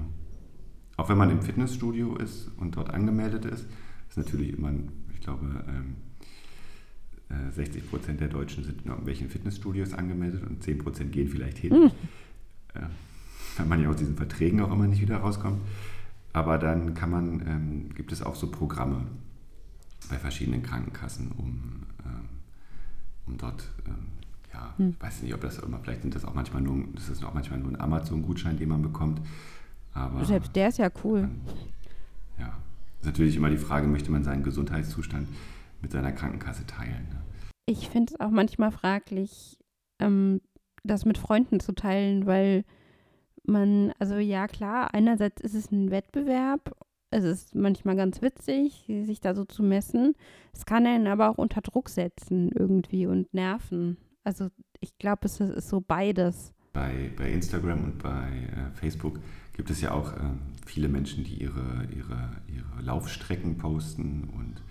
Auch 0.97 1.09
wenn 1.09 1.17
man 1.17 1.29
im 1.29 1.41
Fitnessstudio 1.41 2.15
ist 2.15 2.49
und 2.57 2.75
dort 2.75 2.89
angemeldet 2.89 3.45
ist, 3.45 3.65
ist 4.09 4.17
natürlich 4.17 4.57
immer, 4.57 4.71
ich 5.13 5.21
glaube, 5.21 5.63
ähm, 5.67 5.95
60 7.51 7.83
äh, 7.83 7.85
Prozent 7.85 8.21
der 8.21 8.27
Deutschen 8.27 8.63
sind 8.63 8.81
in 8.81 8.87
irgendwelchen 8.87 9.29
Fitnessstudios 9.29 9.93
angemeldet 9.93 10.43
und 10.43 10.63
10 10.63 10.79
Prozent 10.79 11.11
gehen 11.11 11.27
vielleicht 11.27 11.57
hin. 11.57 11.73
Mhm. 11.73 11.91
Weil 13.57 13.65
man 13.67 13.81
ja 13.81 13.89
aus 13.89 13.97
diesen 13.97 14.15
Verträgen 14.15 14.61
auch 14.61 14.71
immer 14.71 14.87
nicht 14.87 15.01
wieder 15.01 15.17
rauskommt. 15.17 15.61
Aber 16.31 16.57
dann 16.57 16.95
kann 16.95 17.11
man, 17.11 17.47
ähm, 17.47 17.89
gibt 17.95 18.11
es 18.11 18.23
auch 18.23 18.35
so 18.35 18.49
Programme 18.49 19.05
bei 20.09 20.17
verschiedenen 20.17 20.63
Krankenkassen, 20.63 21.31
um, 21.31 21.83
ähm, 22.03 22.29
um 23.27 23.37
dort, 23.37 23.71
ähm, 23.87 24.07
ja, 24.53 24.73
hm. 24.77 24.89
ich 24.91 25.01
weiß 25.01 25.23
nicht, 25.23 25.33
ob 25.33 25.41
das 25.41 25.59
immer, 25.59 25.79
vielleicht 25.79 26.01
sind 26.01 26.15
das 26.15 26.25
auch 26.25 26.33
manchmal 26.33 26.61
nur, 26.61 26.85
das 26.93 27.09
ist 27.09 27.23
auch 27.23 27.33
manchmal 27.33 27.59
nur 27.59 27.71
ein 27.71 27.79
Amazon-Gutschein, 27.79 28.57
den 28.57 28.69
man 28.69 28.81
bekommt. 28.81 29.21
Aber 29.93 30.23
Selbst 30.25 30.55
der 30.55 30.69
ist 30.69 30.77
ja 30.77 30.89
cool. 31.03 31.21
Dann, 31.21 31.41
ja, 32.39 32.53
ist 32.99 33.05
natürlich 33.05 33.35
immer 33.35 33.49
die 33.49 33.57
Frage, 33.57 33.87
möchte 33.87 34.11
man 34.11 34.23
seinen 34.23 34.43
Gesundheitszustand 34.43 35.27
mit 35.81 35.91
seiner 35.91 36.11
Krankenkasse 36.11 36.65
teilen? 36.65 37.07
Ne? 37.09 37.21
Ich 37.65 37.89
finde 37.89 38.13
es 38.13 38.19
auch 38.19 38.31
manchmal 38.31 38.71
fraglich, 38.71 39.57
ähm, 39.99 40.41
das 40.83 41.05
mit 41.05 41.17
Freunden 41.17 41.59
zu 41.59 41.73
teilen, 41.73 42.25
weil 42.25 42.65
man, 43.45 43.93
also 43.99 44.15
ja 44.15 44.47
klar, 44.47 44.93
einerseits 44.93 45.41
ist 45.41 45.53
es 45.53 45.71
ein 45.71 45.91
Wettbewerb, 45.91 46.75
es 47.13 47.23
ist 47.23 47.55
manchmal 47.55 47.95
ganz 47.95 48.21
witzig, 48.21 48.85
sich 48.87 49.21
da 49.21 49.35
so 49.35 49.45
zu 49.45 49.61
messen. 49.61 50.15
Es 50.51 50.65
kann 50.65 50.87
einen 50.87 51.07
aber 51.07 51.29
auch 51.29 51.37
unter 51.37 51.61
Druck 51.61 51.89
setzen 51.89 52.51
irgendwie 52.51 53.05
und 53.05 53.33
nerven. 53.33 53.97
Also 54.23 54.49
ich 54.79 54.97
glaube, 54.97 55.25
es 55.25 55.39
ist 55.39 55.69
so 55.69 55.81
beides. 55.81 56.53
Bei, 56.71 57.11
bei 57.15 57.31
Instagram 57.31 57.83
und 57.83 57.99
bei 57.99 58.27
äh, 58.29 58.75
Facebook 58.75 59.19
gibt 59.53 59.69
es 59.69 59.81
ja 59.81 59.91
auch 59.91 60.11
äh, 60.13 60.19
viele 60.65 60.89
Menschen, 60.89 61.23
die 61.23 61.35
ihre, 61.35 61.87
ihre, 61.95 62.29
ihre 62.47 62.81
Laufstrecken 62.81 63.57
posten 63.57 64.29
und, 64.33 64.63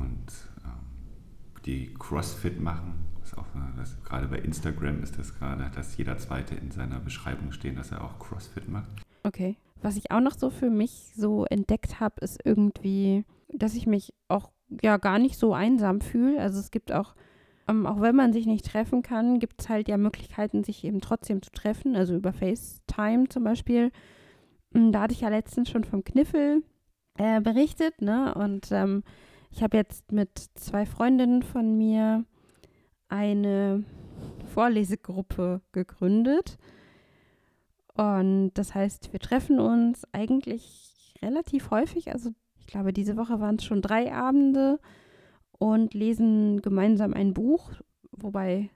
und 0.00 0.32
ähm, 0.64 1.62
die 1.64 1.92
CrossFit 1.94 2.60
machen 2.60 3.10
ist 3.30 3.38
auch, 3.38 3.46
das, 3.76 4.02
gerade 4.04 4.26
bei 4.28 4.38
Instagram 4.38 5.02
ist 5.02 5.18
das 5.18 5.34
gerade, 5.34 5.70
dass 5.74 5.96
jeder 5.96 6.18
Zweite 6.18 6.54
in 6.54 6.70
seiner 6.70 6.98
Beschreibung 7.00 7.52
stehen, 7.52 7.76
dass 7.76 7.92
er 7.92 8.02
auch 8.04 8.18
CrossFit 8.18 8.68
macht. 8.68 8.90
Okay. 9.22 9.56
Was 9.82 9.96
ich 9.96 10.10
auch 10.10 10.20
noch 10.20 10.34
so 10.34 10.50
für 10.50 10.70
mich 10.70 11.12
so 11.16 11.44
entdeckt 11.46 12.00
habe, 12.00 12.20
ist 12.20 12.38
irgendwie, 12.44 13.24
dass 13.48 13.74
ich 13.74 13.86
mich 13.86 14.12
auch 14.28 14.50
ja 14.82 14.98
gar 14.98 15.18
nicht 15.18 15.38
so 15.38 15.54
einsam 15.54 16.00
fühle. 16.00 16.40
Also 16.40 16.58
es 16.58 16.70
gibt 16.70 16.92
auch, 16.92 17.14
ähm, 17.70 17.86
auch 17.86 18.00
wenn 18.00 18.16
man 18.16 18.32
sich 18.32 18.46
nicht 18.46 18.66
treffen 18.66 19.02
kann, 19.02 19.38
gibt 19.38 19.62
es 19.62 19.68
halt 19.68 19.88
ja 19.88 19.96
Möglichkeiten, 19.96 20.64
sich 20.64 20.84
eben 20.84 21.00
trotzdem 21.00 21.42
zu 21.42 21.50
treffen. 21.50 21.96
Also 21.96 22.14
über 22.16 22.32
FaceTime 22.32 23.28
zum 23.28 23.44
Beispiel. 23.44 23.92
Hm, 24.74 24.92
da 24.92 25.02
hatte 25.02 25.14
ich 25.14 25.20
ja 25.20 25.28
letztens 25.28 25.70
schon 25.70 25.84
vom 25.84 26.04
Kniffel 26.04 26.62
äh, 27.18 27.40
berichtet, 27.40 28.02
ne? 28.02 28.34
Und 28.34 28.70
ähm, 28.72 29.02
ich 29.50 29.62
habe 29.62 29.76
jetzt 29.76 30.12
mit 30.12 30.30
zwei 30.54 30.86
Freundinnen 30.86 31.42
von 31.42 31.76
mir 31.76 32.24
eine 33.08 33.84
Vorlesegruppe 34.54 35.60
gegründet. 35.72 36.58
Und 37.94 38.52
das 38.54 38.74
heißt, 38.74 39.12
wir 39.12 39.20
treffen 39.20 39.60
uns 39.60 40.06
eigentlich 40.12 41.14
relativ 41.22 41.70
häufig. 41.70 42.12
Also 42.12 42.30
ich 42.58 42.66
glaube, 42.66 42.92
diese 42.92 43.16
Woche 43.16 43.40
waren 43.40 43.56
es 43.56 43.64
schon 43.64 43.82
drei 43.82 44.12
Abende 44.12 44.78
und 45.60 45.92
lesen 45.92 46.62
gemeinsam 46.62 47.12
ein 47.12 47.34
Buch, 47.34 47.70
wobei 48.12 48.70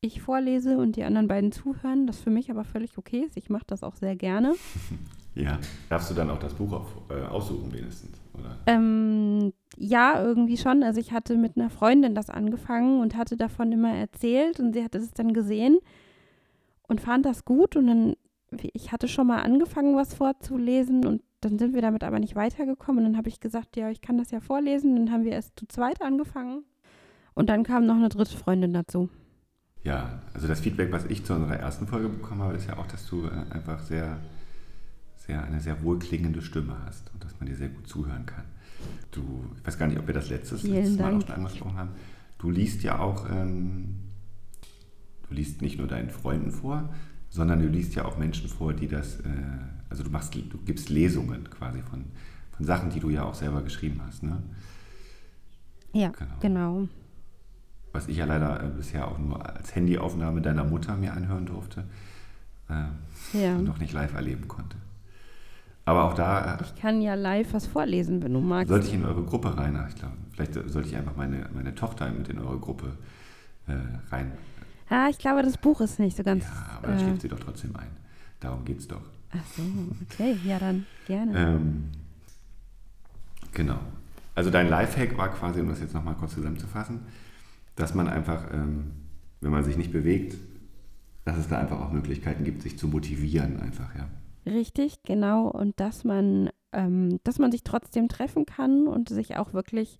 ich 0.00 0.22
vorlese 0.22 0.78
und 0.78 0.96
die 0.96 1.04
anderen 1.04 1.28
beiden 1.28 1.52
zuhören, 1.52 2.06
das 2.06 2.18
für 2.18 2.30
mich 2.30 2.50
aber 2.50 2.64
völlig 2.64 2.96
okay 2.96 3.24
ist. 3.26 3.36
Ich 3.36 3.50
mache 3.50 3.66
das 3.66 3.84
auch 3.84 3.94
sehr 3.94 4.16
gerne. 4.16 4.54
Ja, 5.36 5.60
darfst 5.88 6.10
du 6.10 6.14
dann 6.14 6.28
auch 6.28 6.40
das 6.40 6.54
Buch 6.54 6.72
auf, 6.72 6.88
äh, 7.08 7.24
aussuchen 7.24 7.72
wenigstens, 7.72 8.20
oder? 8.34 8.56
Ähm, 8.66 9.52
ja, 9.78 10.20
irgendwie 10.20 10.56
schon. 10.56 10.82
Also 10.82 10.98
ich 10.98 11.12
hatte 11.12 11.36
mit 11.36 11.56
einer 11.56 11.70
Freundin 11.70 12.16
das 12.16 12.30
angefangen 12.30 13.00
und 13.00 13.16
hatte 13.16 13.36
davon 13.36 13.70
immer 13.70 13.94
erzählt 13.94 14.58
und 14.58 14.72
sie 14.72 14.82
hatte 14.82 14.98
es 14.98 15.12
dann 15.12 15.32
gesehen 15.32 15.78
und 16.88 17.00
fand 17.00 17.26
das 17.26 17.44
gut 17.44 17.76
und 17.76 17.86
dann, 17.86 18.14
ich 18.72 18.90
hatte 18.90 19.06
schon 19.06 19.28
mal 19.28 19.38
angefangen, 19.42 19.94
was 19.94 20.14
vorzulesen 20.14 21.06
und 21.06 21.22
dann 21.40 21.58
sind 21.58 21.74
wir 21.74 21.82
damit 21.82 22.04
aber 22.04 22.18
nicht 22.18 22.36
weitergekommen 22.36 23.04
und 23.04 23.12
dann 23.12 23.18
habe 23.18 23.28
ich 23.28 23.40
gesagt, 23.40 23.76
ja, 23.76 23.90
ich 23.90 24.00
kann 24.00 24.18
das 24.18 24.30
ja 24.30 24.40
vorlesen. 24.40 24.96
Dann 24.96 25.12
haben 25.12 25.24
wir 25.24 25.32
erst 25.32 25.58
zu 25.58 25.66
zweit 25.66 26.02
angefangen 26.02 26.64
und 27.34 27.48
dann 27.48 27.64
kam 27.64 27.86
noch 27.86 27.96
eine 27.96 28.08
dritte 28.08 28.36
Freundin 28.36 28.72
dazu. 28.72 29.08
Ja, 29.82 30.20
also 30.34 30.46
das 30.46 30.60
Feedback, 30.60 30.92
was 30.92 31.06
ich 31.06 31.24
zu 31.24 31.34
unserer 31.34 31.56
ersten 31.56 31.86
Folge 31.86 32.08
bekommen 32.08 32.42
habe, 32.42 32.54
ist 32.54 32.68
ja 32.68 32.76
auch, 32.76 32.86
dass 32.86 33.06
du 33.06 33.26
äh, 33.26 33.54
einfach 33.54 33.80
sehr 33.80 34.18
sehr, 35.30 35.44
eine 35.44 35.60
sehr 35.60 35.82
wohlklingende 35.84 36.42
Stimme 36.42 36.76
hast 36.84 37.12
und 37.14 37.22
dass 37.24 37.38
man 37.38 37.48
dir 37.48 37.54
sehr 37.54 37.68
gut 37.68 37.86
zuhören 37.86 38.26
kann. 38.26 38.44
Du, 39.12 39.44
ich 39.56 39.66
weiß 39.66 39.78
gar 39.78 39.86
nicht, 39.86 39.98
ob 39.98 40.06
wir 40.06 40.14
das 40.14 40.28
letztes, 40.28 40.62
letztes 40.64 40.98
Mal 40.98 41.14
auch 41.14 41.20
schon 41.20 41.34
angesprochen 41.34 41.76
haben. 41.76 41.90
Du 42.38 42.50
liest 42.50 42.82
ja 42.82 42.98
auch, 42.98 43.30
ähm, 43.30 43.96
du 45.28 45.34
liest 45.34 45.62
nicht 45.62 45.78
nur 45.78 45.86
deinen 45.86 46.10
Freunden 46.10 46.50
vor, 46.50 46.88
sondern 47.28 47.60
du 47.60 47.68
liest 47.68 47.94
ja 47.94 48.06
auch 48.06 48.18
Menschen 48.18 48.48
vor, 48.48 48.72
die 48.72 48.88
das, 48.88 49.20
äh, 49.20 49.28
also 49.90 50.04
du 50.04 50.10
machst, 50.10 50.34
du 50.34 50.58
gibst 50.64 50.88
Lesungen 50.88 51.50
quasi 51.50 51.82
von, 51.82 52.04
von 52.52 52.64
Sachen, 52.64 52.90
die 52.90 53.00
du 53.00 53.10
ja 53.10 53.24
auch 53.24 53.34
selber 53.34 53.62
geschrieben 53.62 54.00
hast, 54.06 54.22
ne? 54.22 54.42
Ja, 55.92 56.10
genau. 56.10 56.34
genau. 56.40 56.88
Was 57.92 58.06
ich 58.06 58.16
ja 58.16 58.24
leider 58.24 58.62
äh, 58.62 58.68
bisher 58.68 59.08
auch 59.08 59.18
nur 59.18 59.44
als 59.44 59.74
Handyaufnahme 59.74 60.40
deiner 60.40 60.62
Mutter 60.62 60.96
mir 60.96 61.12
anhören 61.12 61.46
durfte 61.46 61.84
äh, 62.68 63.38
ja. 63.38 63.56
und 63.56 63.64
noch 63.64 63.78
nicht 63.78 63.92
live 63.92 64.14
erleben 64.14 64.46
konnte. 64.46 64.76
Aber 65.84 66.04
auch 66.04 66.14
da. 66.14 66.54
Äh, 66.54 66.62
ich 66.62 66.80
kann 66.80 67.02
ja 67.02 67.14
live 67.14 67.52
was 67.52 67.66
vorlesen, 67.66 68.22
wenn 68.22 68.32
du 68.32 68.40
magst. 68.40 68.68
Sollte 68.68 68.86
ich 68.86 68.94
in 68.94 69.04
eure 69.04 69.24
Gruppe 69.24 69.56
rein? 69.56 69.84
Ich 69.88 69.96
glaube, 69.96 70.14
vielleicht 70.32 70.54
sollte 70.54 70.88
ich 70.88 70.96
einfach 70.96 71.16
meine, 71.16 71.48
meine 71.52 71.74
Tochter 71.74 72.08
mit 72.12 72.28
in 72.28 72.38
eure 72.38 72.58
Gruppe 72.58 72.96
äh, 73.66 73.72
rein. 74.12 74.30
Ja, 74.88 75.08
ich 75.08 75.18
glaube, 75.18 75.42
das 75.42 75.58
Buch 75.58 75.80
ist 75.80 75.98
nicht 75.98 76.16
so 76.16 76.22
ganz. 76.22 76.44
Ja, 76.44 76.78
aber 76.78 76.88
da 76.88 76.94
äh, 76.94 77.00
schläft 77.00 77.22
sie 77.22 77.28
doch 77.28 77.40
trotzdem 77.40 77.74
ein. 77.74 77.90
Darum 78.38 78.64
geht 78.64 78.78
es 78.78 78.86
doch. 78.86 79.02
Ach 79.32 79.46
so, 79.56 79.62
okay, 80.02 80.36
ja, 80.44 80.58
dann 80.58 80.86
gerne. 81.06 81.38
Ähm, 81.38 81.84
genau. 83.52 83.78
Also 84.34 84.50
dein 84.50 84.68
Lifehack 84.68 85.16
war 85.16 85.28
quasi, 85.28 85.60
um 85.60 85.68
das 85.68 85.80
jetzt 85.80 85.94
nochmal 85.94 86.14
kurz 86.14 86.34
zusammenzufassen, 86.34 87.00
dass 87.76 87.94
man 87.94 88.08
einfach, 88.08 88.52
ähm, 88.52 88.92
wenn 89.40 89.50
man 89.50 89.64
sich 89.64 89.76
nicht 89.76 89.92
bewegt, 89.92 90.36
dass 91.24 91.36
es 91.36 91.48
da 91.48 91.58
einfach 91.58 91.80
auch 91.80 91.92
Möglichkeiten 91.92 92.44
gibt, 92.44 92.62
sich 92.62 92.78
zu 92.78 92.88
motivieren, 92.88 93.60
einfach, 93.60 93.94
ja. 93.94 94.08
Richtig, 94.46 95.02
genau. 95.04 95.48
Und 95.48 95.78
dass 95.78 96.04
man, 96.04 96.50
ähm, 96.72 97.20
dass 97.24 97.38
man 97.38 97.52
sich 97.52 97.62
trotzdem 97.62 98.08
treffen 98.08 98.46
kann 98.46 98.86
und 98.86 99.08
sich 99.08 99.36
auch 99.36 99.52
wirklich 99.52 99.98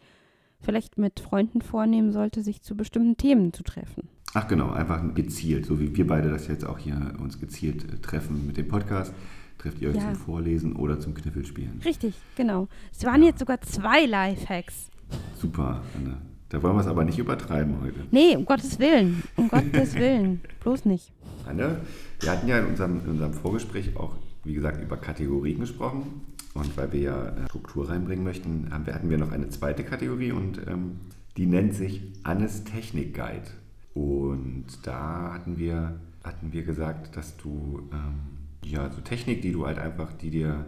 vielleicht 0.60 0.98
mit 0.98 1.20
Freunden 1.20 1.62
vornehmen 1.62 2.12
sollte, 2.12 2.42
sich 2.42 2.62
zu 2.62 2.76
bestimmten 2.76 3.16
Themen 3.16 3.52
zu 3.52 3.62
treffen. 3.62 4.08
Ach 4.34 4.46
genau, 4.46 4.70
einfach 4.70 5.02
gezielt, 5.14 5.66
so 5.66 5.80
wie 5.80 5.96
wir 5.96 6.06
beide 6.06 6.30
das 6.30 6.46
jetzt 6.46 6.64
auch 6.64 6.78
hier 6.78 7.14
uns 7.18 7.40
gezielt 7.40 7.84
äh, 7.84 7.98
treffen 7.98 8.46
mit 8.46 8.56
dem 8.56 8.68
Podcast. 8.68 9.12
Trefft 9.58 9.80
ihr 9.80 9.90
euch 9.90 9.96
ja. 9.96 10.02
zum 10.02 10.14
Vorlesen 10.14 10.76
oder 10.76 11.00
zum 11.00 11.14
Kniffelspielen? 11.14 11.80
Richtig, 11.84 12.14
genau. 12.36 12.68
Es 12.92 13.04
waren 13.04 13.22
ja. 13.22 13.28
jetzt 13.28 13.40
sogar 13.40 13.60
zwei 13.60 14.06
Lifehacks. 14.06 14.90
Super, 15.36 15.82
Anne. 15.96 16.18
Da 16.48 16.62
wollen 16.62 16.76
wir 16.76 16.80
es 16.80 16.86
aber 16.86 17.04
nicht 17.04 17.18
übertreiben 17.18 17.80
heute. 17.82 18.00
Nee, 18.10 18.36
um 18.36 18.44
Gottes 18.44 18.78
Willen. 18.78 19.22
Um 19.36 19.48
Gottes 19.50 19.94
Willen. 19.94 20.40
Bloß 20.60 20.84
nicht. 20.84 21.12
Anne, 21.46 21.80
wir 22.20 22.30
hatten 22.30 22.48
ja 22.48 22.58
in 22.58 22.66
unserem, 22.66 23.00
in 23.04 23.10
unserem 23.10 23.34
Vorgespräch 23.34 23.96
auch 23.96 24.14
wie 24.44 24.54
gesagt, 24.54 24.82
über 24.82 24.96
Kategorien 24.96 25.60
gesprochen. 25.60 26.22
Und 26.54 26.76
weil 26.76 26.92
wir 26.92 27.00
ja 27.00 27.28
äh, 27.28 27.44
Struktur 27.46 27.88
reinbringen 27.88 28.24
möchten, 28.24 28.72
haben 28.72 28.86
wir, 28.86 28.94
hatten 28.94 29.10
wir 29.10 29.18
noch 29.18 29.30
eine 29.30 29.48
zweite 29.48 29.84
Kategorie 29.84 30.32
und 30.32 30.66
ähm, 30.66 30.98
die 31.36 31.46
nennt 31.46 31.74
sich 31.74 32.02
Annes 32.24 32.64
Technik 32.64 33.14
Guide. 33.14 33.48
Und 33.94 34.66
da 34.82 35.32
hatten 35.32 35.58
wir, 35.58 36.00
hatten 36.24 36.52
wir 36.52 36.62
gesagt, 36.64 37.16
dass 37.16 37.36
du 37.36 37.88
ähm, 37.92 38.20
ja 38.64 38.90
so 38.90 39.00
Technik, 39.00 39.42
die 39.42 39.52
du 39.52 39.66
halt 39.66 39.78
einfach, 39.78 40.12
die 40.12 40.30
dir, 40.30 40.66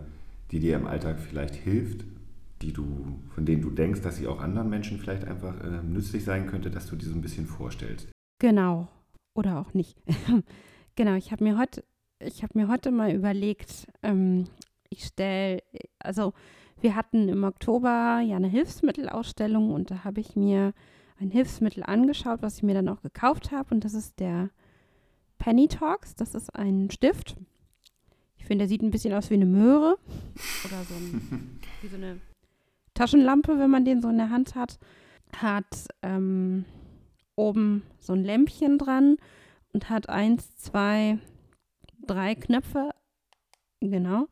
die 0.50 0.60
dir 0.60 0.76
im 0.76 0.86
Alltag 0.86 1.18
vielleicht 1.20 1.54
hilft, 1.54 2.04
die 2.62 2.72
du, 2.72 3.18
von 3.34 3.44
denen 3.44 3.62
du 3.62 3.70
denkst, 3.70 4.02
dass 4.02 4.16
sie 4.16 4.28
auch 4.28 4.40
anderen 4.40 4.70
Menschen 4.70 4.98
vielleicht 4.98 5.24
einfach 5.24 5.60
äh, 5.64 5.82
nützlich 5.82 6.24
sein 6.24 6.46
könnte, 6.46 6.70
dass 6.70 6.86
du 6.86 6.94
die 6.94 7.06
so 7.06 7.14
ein 7.14 7.22
bisschen 7.22 7.46
vorstellst. 7.46 8.08
Genau. 8.38 8.88
Oder 9.34 9.58
auch 9.58 9.74
nicht. 9.74 9.96
genau, 10.94 11.14
ich 11.14 11.32
habe 11.32 11.42
mir 11.42 11.58
heute 11.58 11.82
ich 12.24 12.42
habe 12.42 12.58
mir 12.58 12.68
heute 12.68 12.90
mal 12.90 13.12
überlegt, 13.12 13.86
ähm, 14.02 14.44
ich 14.92 15.04
stelle, 15.04 15.62
also 15.98 16.32
wir 16.80 16.94
hatten 16.94 17.28
im 17.28 17.44
Oktober 17.44 18.20
ja 18.20 18.36
eine 18.36 18.48
Hilfsmittelausstellung 18.48 19.72
und 19.72 19.90
da 19.90 20.04
habe 20.04 20.20
ich 20.20 20.36
mir 20.36 20.74
ein 21.18 21.30
Hilfsmittel 21.30 21.82
angeschaut, 21.82 22.42
was 22.42 22.56
ich 22.58 22.62
mir 22.62 22.74
dann 22.74 22.88
auch 22.88 23.00
gekauft 23.02 23.52
habe 23.52 23.74
und 23.74 23.84
das 23.84 23.94
ist 23.94 24.18
der 24.20 24.50
Penny 25.38 25.68
Talks. 25.68 26.14
Das 26.14 26.34
ist 26.34 26.54
ein 26.54 26.90
Stift. 26.90 27.36
Ich 28.36 28.44
finde, 28.44 28.64
der 28.64 28.68
sieht 28.68 28.82
ein 28.82 28.90
bisschen 28.90 29.14
aus 29.14 29.30
wie 29.30 29.34
eine 29.34 29.46
Möhre 29.46 29.96
oder 30.64 30.82
so, 30.84 30.94
ein, 30.94 31.60
wie 31.80 31.88
so 31.88 31.96
eine 31.96 32.20
Taschenlampe, 32.94 33.58
wenn 33.58 33.70
man 33.70 33.84
den 33.84 34.02
so 34.02 34.08
in 34.08 34.18
der 34.18 34.30
Hand 34.30 34.54
hat. 34.54 34.78
Hat 35.36 35.88
ähm, 36.02 36.64
oben 37.36 37.82
so 37.98 38.12
ein 38.12 38.24
Lämpchen 38.24 38.78
dran 38.78 39.16
und 39.72 39.88
hat 39.88 40.08
eins, 40.08 40.56
zwei, 40.56 41.18
drei 42.06 42.34
Knöpfe. 42.34 42.90
Genau. 43.80 44.26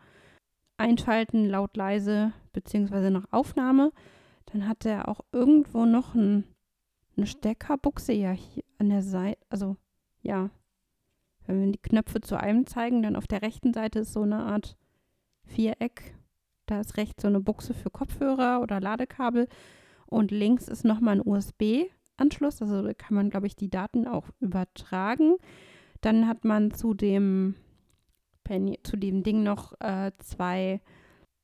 Einschalten, 0.81 1.47
laut, 1.47 1.77
leise, 1.77 2.33
beziehungsweise 2.53 3.11
nach 3.11 3.27
Aufnahme. 3.31 3.93
Dann 4.47 4.67
hat 4.67 4.85
er 4.85 5.09
auch 5.09 5.21
irgendwo 5.33 5.85
noch 5.85 6.15
ein, 6.15 6.45
eine 7.17 7.27
Steckerbuchse, 7.27 8.13
ja, 8.13 8.33
hier 8.33 8.65
an 8.79 8.89
der 8.89 9.03
Seite, 9.03 9.39
also 9.49 9.77
ja, 10.23 10.51
wenn 11.47 11.65
wir 11.65 11.73
die 11.73 11.79
Knöpfe 11.79 12.21
zu 12.21 12.39
einem 12.39 12.67
zeigen, 12.67 13.03
dann 13.03 13.17
auf 13.17 13.27
der 13.27 13.43
rechten 13.43 13.73
Seite 13.73 14.01
ist 14.01 14.13
so 14.13 14.23
eine 14.23 14.41
Art 14.41 14.77
Viereck. 15.45 16.15
Da 16.67 16.81
ist 16.81 16.97
rechts 16.97 17.23
so 17.23 17.29
eine 17.29 17.41
Buchse 17.41 17.75
für 17.75 17.91
Kopfhörer 17.91 18.61
oder 18.63 18.81
Ladekabel 18.81 19.49
und 20.07 20.31
links 20.31 20.69
ist 20.69 20.85
nochmal 20.85 21.17
ein 21.21 21.27
USB-Anschluss, 21.27 22.63
also 22.63 22.83
da 22.83 22.95
kann 22.95 23.15
man, 23.15 23.31
glaube 23.31 23.47
ich, 23.47 23.57
die 23.57 23.71
Daten 23.71 24.07
auch 24.07 24.29
übertragen. 24.41 25.37
Dann 26.01 26.27
hat 26.27 26.45
man 26.45 26.73
zu 26.73 26.95
dem, 26.95 27.55
zu 28.83 28.97
dem 28.97 29.23
Ding 29.23 29.43
noch 29.43 29.79
äh, 29.81 30.13
zwei 30.19 30.81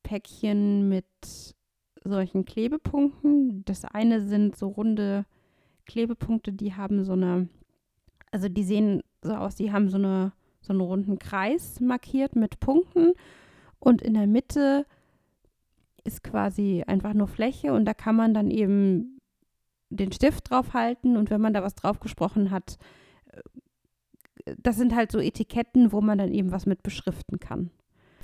Päckchen 0.02 0.88
mit 0.88 1.06
solchen 2.04 2.44
Klebepunkten. 2.44 3.64
Das 3.64 3.84
eine 3.84 4.20
sind 4.20 4.56
so 4.56 4.68
runde 4.68 5.26
Klebepunkte, 5.86 6.52
die 6.52 6.74
haben 6.74 7.04
so 7.04 7.12
eine, 7.12 7.48
also 8.32 8.48
die 8.48 8.64
sehen 8.64 9.02
so 9.22 9.34
aus, 9.34 9.54
die 9.54 9.72
haben 9.72 9.88
so, 9.88 9.96
eine, 9.96 10.32
so 10.60 10.72
einen 10.72 10.80
runden 10.80 11.18
Kreis 11.18 11.80
markiert 11.80 12.36
mit 12.36 12.60
Punkten 12.60 13.12
und 13.78 14.02
in 14.02 14.14
der 14.14 14.26
Mitte 14.26 14.86
ist 16.04 16.22
quasi 16.22 16.84
einfach 16.86 17.14
nur 17.14 17.28
Fläche 17.28 17.72
und 17.72 17.84
da 17.84 17.94
kann 17.94 18.16
man 18.16 18.34
dann 18.34 18.50
eben 18.50 19.20
den 19.90 20.12
Stift 20.12 20.50
drauf 20.50 20.74
halten 20.74 21.16
und 21.16 21.30
wenn 21.30 21.40
man 21.40 21.54
da 21.54 21.62
was 21.62 21.74
drauf 21.74 22.00
gesprochen 22.00 22.50
hat, 22.50 22.78
das 24.58 24.76
sind 24.76 24.94
halt 24.94 25.12
so 25.12 25.18
Etiketten, 25.18 25.92
wo 25.92 26.00
man 26.00 26.18
dann 26.18 26.32
eben 26.32 26.52
was 26.52 26.66
mit 26.66 26.82
beschriften 26.82 27.40
kann. 27.40 27.70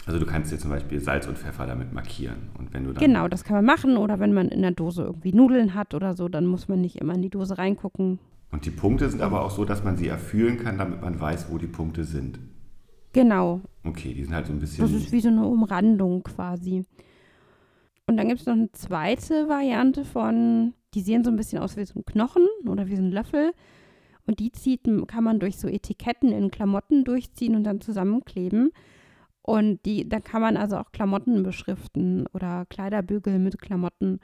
Also 0.06 0.18
du 0.18 0.26
kannst 0.26 0.50
dir 0.50 0.58
zum 0.58 0.70
Beispiel 0.70 0.98
Salz 0.98 1.26
und 1.28 1.38
Pfeffer 1.38 1.66
damit 1.66 1.92
markieren. 1.92 2.50
Und 2.58 2.72
wenn 2.74 2.84
du 2.84 2.94
genau, 2.94 3.28
das 3.28 3.44
kann 3.44 3.54
man 3.54 3.64
machen. 3.64 3.96
Oder 3.96 4.18
wenn 4.18 4.32
man 4.32 4.48
in 4.48 4.62
der 4.62 4.72
Dose 4.72 5.02
irgendwie 5.04 5.32
Nudeln 5.32 5.74
hat 5.74 5.94
oder 5.94 6.14
so, 6.14 6.28
dann 6.28 6.46
muss 6.46 6.68
man 6.68 6.80
nicht 6.80 6.96
immer 6.96 7.14
in 7.14 7.22
die 7.22 7.30
Dose 7.30 7.56
reingucken. 7.56 8.18
Und 8.50 8.66
die 8.66 8.70
Punkte 8.70 9.08
sind 9.08 9.22
aber 9.22 9.44
auch 9.44 9.50
so, 9.50 9.64
dass 9.64 9.84
man 9.84 9.96
sie 9.96 10.08
erfühlen 10.08 10.58
kann, 10.58 10.78
damit 10.78 11.00
man 11.00 11.20
weiß, 11.20 11.50
wo 11.50 11.58
die 11.58 11.68
Punkte 11.68 12.04
sind. 12.04 12.40
Genau. 13.12 13.60
Okay, 13.84 14.12
die 14.14 14.24
sind 14.24 14.34
halt 14.34 14.46
so 14.46 14.52
ein 14.52 14.58
bisschen. 14.58 14.82
Das 14.82 14.92
ist 14.92 15.12
wie 15.12 15.20
so 15.20 15.28
eine 15.28 15.46
Umrandung 15.46 16.22
quasi. 16.22 16.84
Und 18.06 18.16
dann 18.16 18.28
gibt 18.28 18.40
es 18.40 18.46
noch 18.46 18.54
eine 18.54 18.72
zweite 18.72 19.48
Variante 19.48 20.04
von, 20.04 20.74
die 20.94 21.00
sehen 21.00 21.24
so 21.24 21.30
ein 21.30 21.36
bisschen 21.36 21.60
aus 21.60 21.76
wie 21.76 21.84
so 21.84 22.00
ein 22.00 22.04
Knochen 22.04 22.46
oder 22.66 22.88
wie 22.88 22.96
so 22.96 23.02
ein 23.02 23.12
Löffel. 23.12 23.52
Und 24.26 24.38
die 24.38 24.52
zieht, 24.52 24.82
kann 25.08 25.24
man 25.24 25.40
durch 25.40 25.58
so 25.58 25.68
Etiketten 25.68 26.32
in 26.32 26.50
Klamotten 26.50 27.04
durchziehen 27.04 27.56
und 27.56 27.64
dann 27.64 27.80
zusammenkleben. 27.80 28.72
Und 29.42 29.84
die, 29.84 30.08
da 30.08 30.20
kann 30.20 30.40
man 30.40 30.56
also 30.56 30.76
auch 30.76 30.92
Klamotten 30.92 31.42
beschriften 31.42 32.26
oder 32.32 32.64
Kleiderbügel 32.66 33.38
mit 33.38 33.60
Klamotten. 33.60 34.20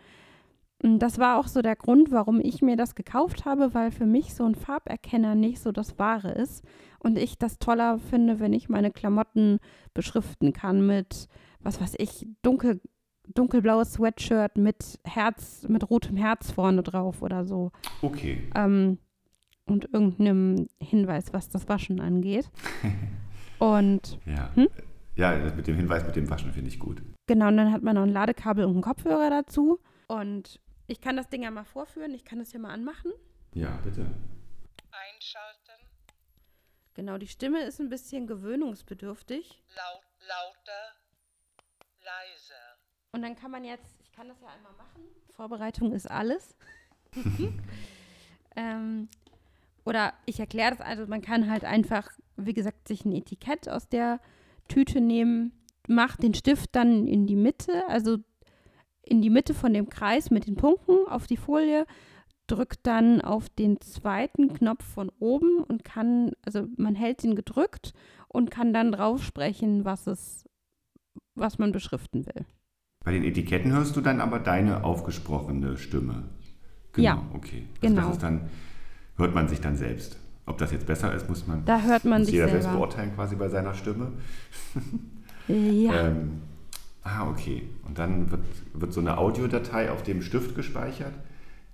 Und 0.81 1.01
das 1.01 1.19
war 1.19 1.39
auch 1.39 1.49
so 1.49 1.61
der 1.61 1.75
Grund, 1.75 2.13
warum 2.13 2.41
ich 2.41 2.63
mir 2.63 2.77
das 2.77 2.95
gekauft 2.95 3.45
habe, 3.45 3.75
weil 3.75 3.91
für 3.91 4.07
mich 4.07 4.35
so 4.35 4.45
ein 4.45 4.55
Farberkenner 4.55 5.35
nicht 5.35 5.61
so 5.61 5.73
das 5.73 5.99
Wahre 5.99 6.31
ist. 6.31 6.65
Und 7.01 7.19
ich 7.19 7.37
das 7.37 7.59
toller 7.59 7.99
finde, 7.99 8.39
wenn 8.39 8.53
ich 8.53 8.69
meine 8.69 8.93
Klamotten 8.93 9.59
beschriften 9.93 10.53
kann 10.53 10.87
mit, 10.87 11.27
was 11.59 11.81
weiß 11.81 11.95
ich, 11.99 12.29
dunkel, 12.43 12.81
dunkelblaues 13.35 13.95
Sweatshirt 13.95 14.57
mit 14.57 15.01
Herz, 15.05 15.67
mit 15.69 15.91
rotem 15.91 16.17
Herz 16.17 16.53
vorne 16.53 16.85
drauf 16.85 17.23
oder 17.23 17.45
so. 17.45 17.73
Okay. 18.01 18.49
Ähm, 18.55 18.99
und 19.69 19.85
irgendeinem 19.93 20.69
Hinweis, 20.81 21.33
was 21.33 21.49
das 21.49 21.69
Waschen 21.69 22.01
angeht. 22.01 22.51
Und 23.59 24.19
ja. 24.25 24.55
Hm? 24.55 24.69
Ja, 25.17 25.37
mit 25.37 25.67
dem 25.67 25.75
Hinweis 25.75 26.05
mit 26.05 26.15
dem 26.15 26.31
Waschen 26.31 26.53
finde 26.53 26.71
ich 26.71 26.79
gut. 26.79 27.03
Genau, 27.27 27.49
und 27.49 27.57
dann 27.57 27.73
hat 27.73 27.83
man 27.83 27.97
noch 27.97 28.05
ein 28.05 28.13
Ladekabel 28.13 28.65
und 28.65 28.75
einen 28.75 28.83
Kopfhörer 28.83 29.31
dazu. 29.31 29.81
Und 30.07 30.61
ich 30.87 31.01
kann 31.01 31.17
das 31.17 31.29
Ding 31.29 31.43
ja 31.43 31.51
mal 31.51 31.65
vorführen. 31.65 32.15
Ich 32.15 32.25
kann 32.25 32.39
das 32.39 32.53
hier 32.53 32.61
mal 32.61 32.71
anmachen. 32.71 33.11
Ja, 33.53 33.81
bitte. 33.83 34.03
Einschalten. 34.93 35.85
Genau, 36.95 37.19
die 37.19 37.27
Stimme 37.27 37.63
ist 37.65 37.81
ein 37.81 37.89
bisschen 37.89 38.29
gewöhnungsbedürftig. 38.29 39.61
Laut, 39.75 40.05
lauter, 40.21 40.95
leiser. 42.01 42.79
Und 43.11 43.23
dann 43.23 43.35
kann 43.35 43.51
man 43.51 43.65
jetzt, 43.65 44.01
ich 44.01 44.13
kann 44.13 44.29
das 44.29 44.41
ja 44.41 44.49
einmal 44.49 44.73
machen. 44.75 45.03
Vorbereitung 45.35 45.93
ist 45.93 46.09
alles. 46.09 46.57
ähm, 48.57 49.09
oder 49.89 50.13
ich 50.27 50.39
erkläre 50.39 50.77
das, 50.77 50.81
also 50.83 51.07
man 51.07 51.23
kann 51.23 51.51
halt 51.51 51.65
einfach, 51.65 52.11
wie 52.37 52.53
gesagt, 52.53 52.87
sich 52.87 53.07
ein 53.07 53.13
Etikett 53.13 53.71
aus 53.71 53.89
der 53.89 54.21
Tüte 54.69 55.01
nehmen, 55.01 55.53
macht 55.89 56.23
den 56.23 56.35
Stift 56.35 56.77
dann 56.77 57.09
in 57.09 57.27
die 57.27 57.37
Mitte, 57.37 57.89
also 57.89 58.19
in 59.01 59.23
die 59.23 59.31
Mitte 59.31 59.55
von 59.55 59.73
dem 59.73 59.89
Kreis 59.89 60.31
mit 60.31 60.47
den 60.47 60.57
Punkten 60.57 61.09
auf 61.09 61.27
die 61.27 61.39
Folie, 61.39 61.87
drückt 62.47 62.87
dann 62.87 63.23
auf 63.23 63.49
den 63.49 63.81
zweiten 63.81 64.53
Knopf 64.53 64.85
von 64.85 65.11
oben 65.21 65.63
und 65.65 65.85
kann, 65.85 66.33
also 66.45 66.67
man 66.77 66.95
hält 66.95 67.25
ihn 67.25 67.35
gedrückt 67.35 67.95
und 68.29 68.51
kann 68.51 68.75
dann 68.75 68.93
drauf 68.93 69.25
sprechen, 69.25 69.87
was 69.87 70.07
es, 70.07 70.45
was 71.35 71.59
man 71.59 71.73
beschriften 71.73 72.27
will. 72.27 72.45
Bei 73.03 73.13
den 73.13 73.25
Etiketten 73.25 73.73
hörst 73.73 73.97
du 73.97 74.03
dann 74.03 74.21
aber 74.21 74.39
deine 74.39 74.85
aufgesprochene 74.85 75.79
Stimme. 75.79 76.25
Genau, 76.93 77.09
ja, 77.09 77.23
okay. 77.33 77.65
Also 77.81 77.81
genau. 77.81 78.03
Das 78.03 78.17
ist 78.17 78.23
dann, 78.23 78.51
hört 79.19 79.35
man 79.35 79.49
sich 79.49 79.61
dann 79.61 79.77
selbst. 79.77 80.17
Ob 80.47 80.57
das 80.57 80.73
jetzt 80.73 80.87
besser 80.87 81.15
ist, 81.15 81.29
muss 81.29 81.47
man. 81.47 81.65
Da 81.67 81.83
hört 81.83 82.05
man 82.07 82.21
muss 82.21 82.29
sich 82.29 82.37
jeder 82.37 82.47
selber. 82.47 82.63
selbst 82.63 82.77
beurteilen, 82.77 83.15
quasi 83.15 83.37
bei 83.37 83.49
seiner 83.49 83.75
Stimme. 83.75 84.13
ja. 85.49 86.09
ähm, 86.09 86.41
ah, 87.03 87.29
okay. 87.29 87.69
Und 87.87 87.99
dann 87.99 88.31
wird, 88.31 88.45
wird 88.73 88.93
so 88.95 89.01
eine 89.01 89.19
Audiodatei 89.19 89.91
auf 89.91 90.03
dem 90.03 90.23
Stift 90.23 90.55
gespeichert, 90.55 91.13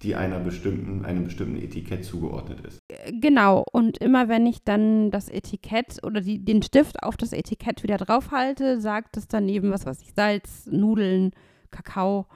die 0.02 0.16
einer 0.16 0.40
bestimmten, 0.40 1.04
einem 1.04 1.24
bestimmten 1.24 1.56
Etikett 1.56 2.04
zugeordnet 2.04 2.66
ist. 2.66 2.80
Äh, 2.88 3.12
genau. 3.12 3.64
Und 3.70 3.98
immer 3.98 4.28
wenn 4.28 4.44
ich 4.44 4.64
dann 4.64 5.12
das 5.12 5.28
Etikett 5.28 6.00
oder 6.02 6.20
die, 6.20 6.44
den 6.44 6.62
Stift 6.62 7.00
auf 7.04 7.16
das 7.16 7.32
Etikett 7.32 7.84
wieder 7.84 7.96
draufhalte, 7.96 8.80
sagt 8.80 9.16
es 9.16 9.28
daneben, 9.28 9.70
was 9.70 9.86
weiß 9.86 10.02
ich, 10.02 10.14
Salz, 10.14 10.66
Nudeln, 10.66 11.30
Kakao, 11.70 12.26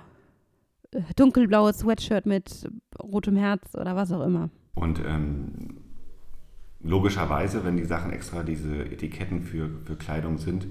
äh, 0.93 1.01
dunkelblaues 1.17 1.79
Sweatshirt 1.81 2.27
mit 2.27 2.69
rotem 3.03 3.35
Herz 3.37 3.75
oder 3.75 3.97
was 3.97 4.13
auch 4.13 4.25
immer. 4.25 4.51
Und 4.79 5.01
ähm, 5.01 5.79
logischerweise, 6.81 7.65
wenn 7.65 7.77
die 7.77 7.85
Sachen 7.85 8.13
extra 8.13 8.43
diese 8.43 8.85
Etiketten 8.85 9.43
für, 9.43 9.69
für 9.85 9.97
Kleidung 9.97 10.39
sind, 10.39 10.67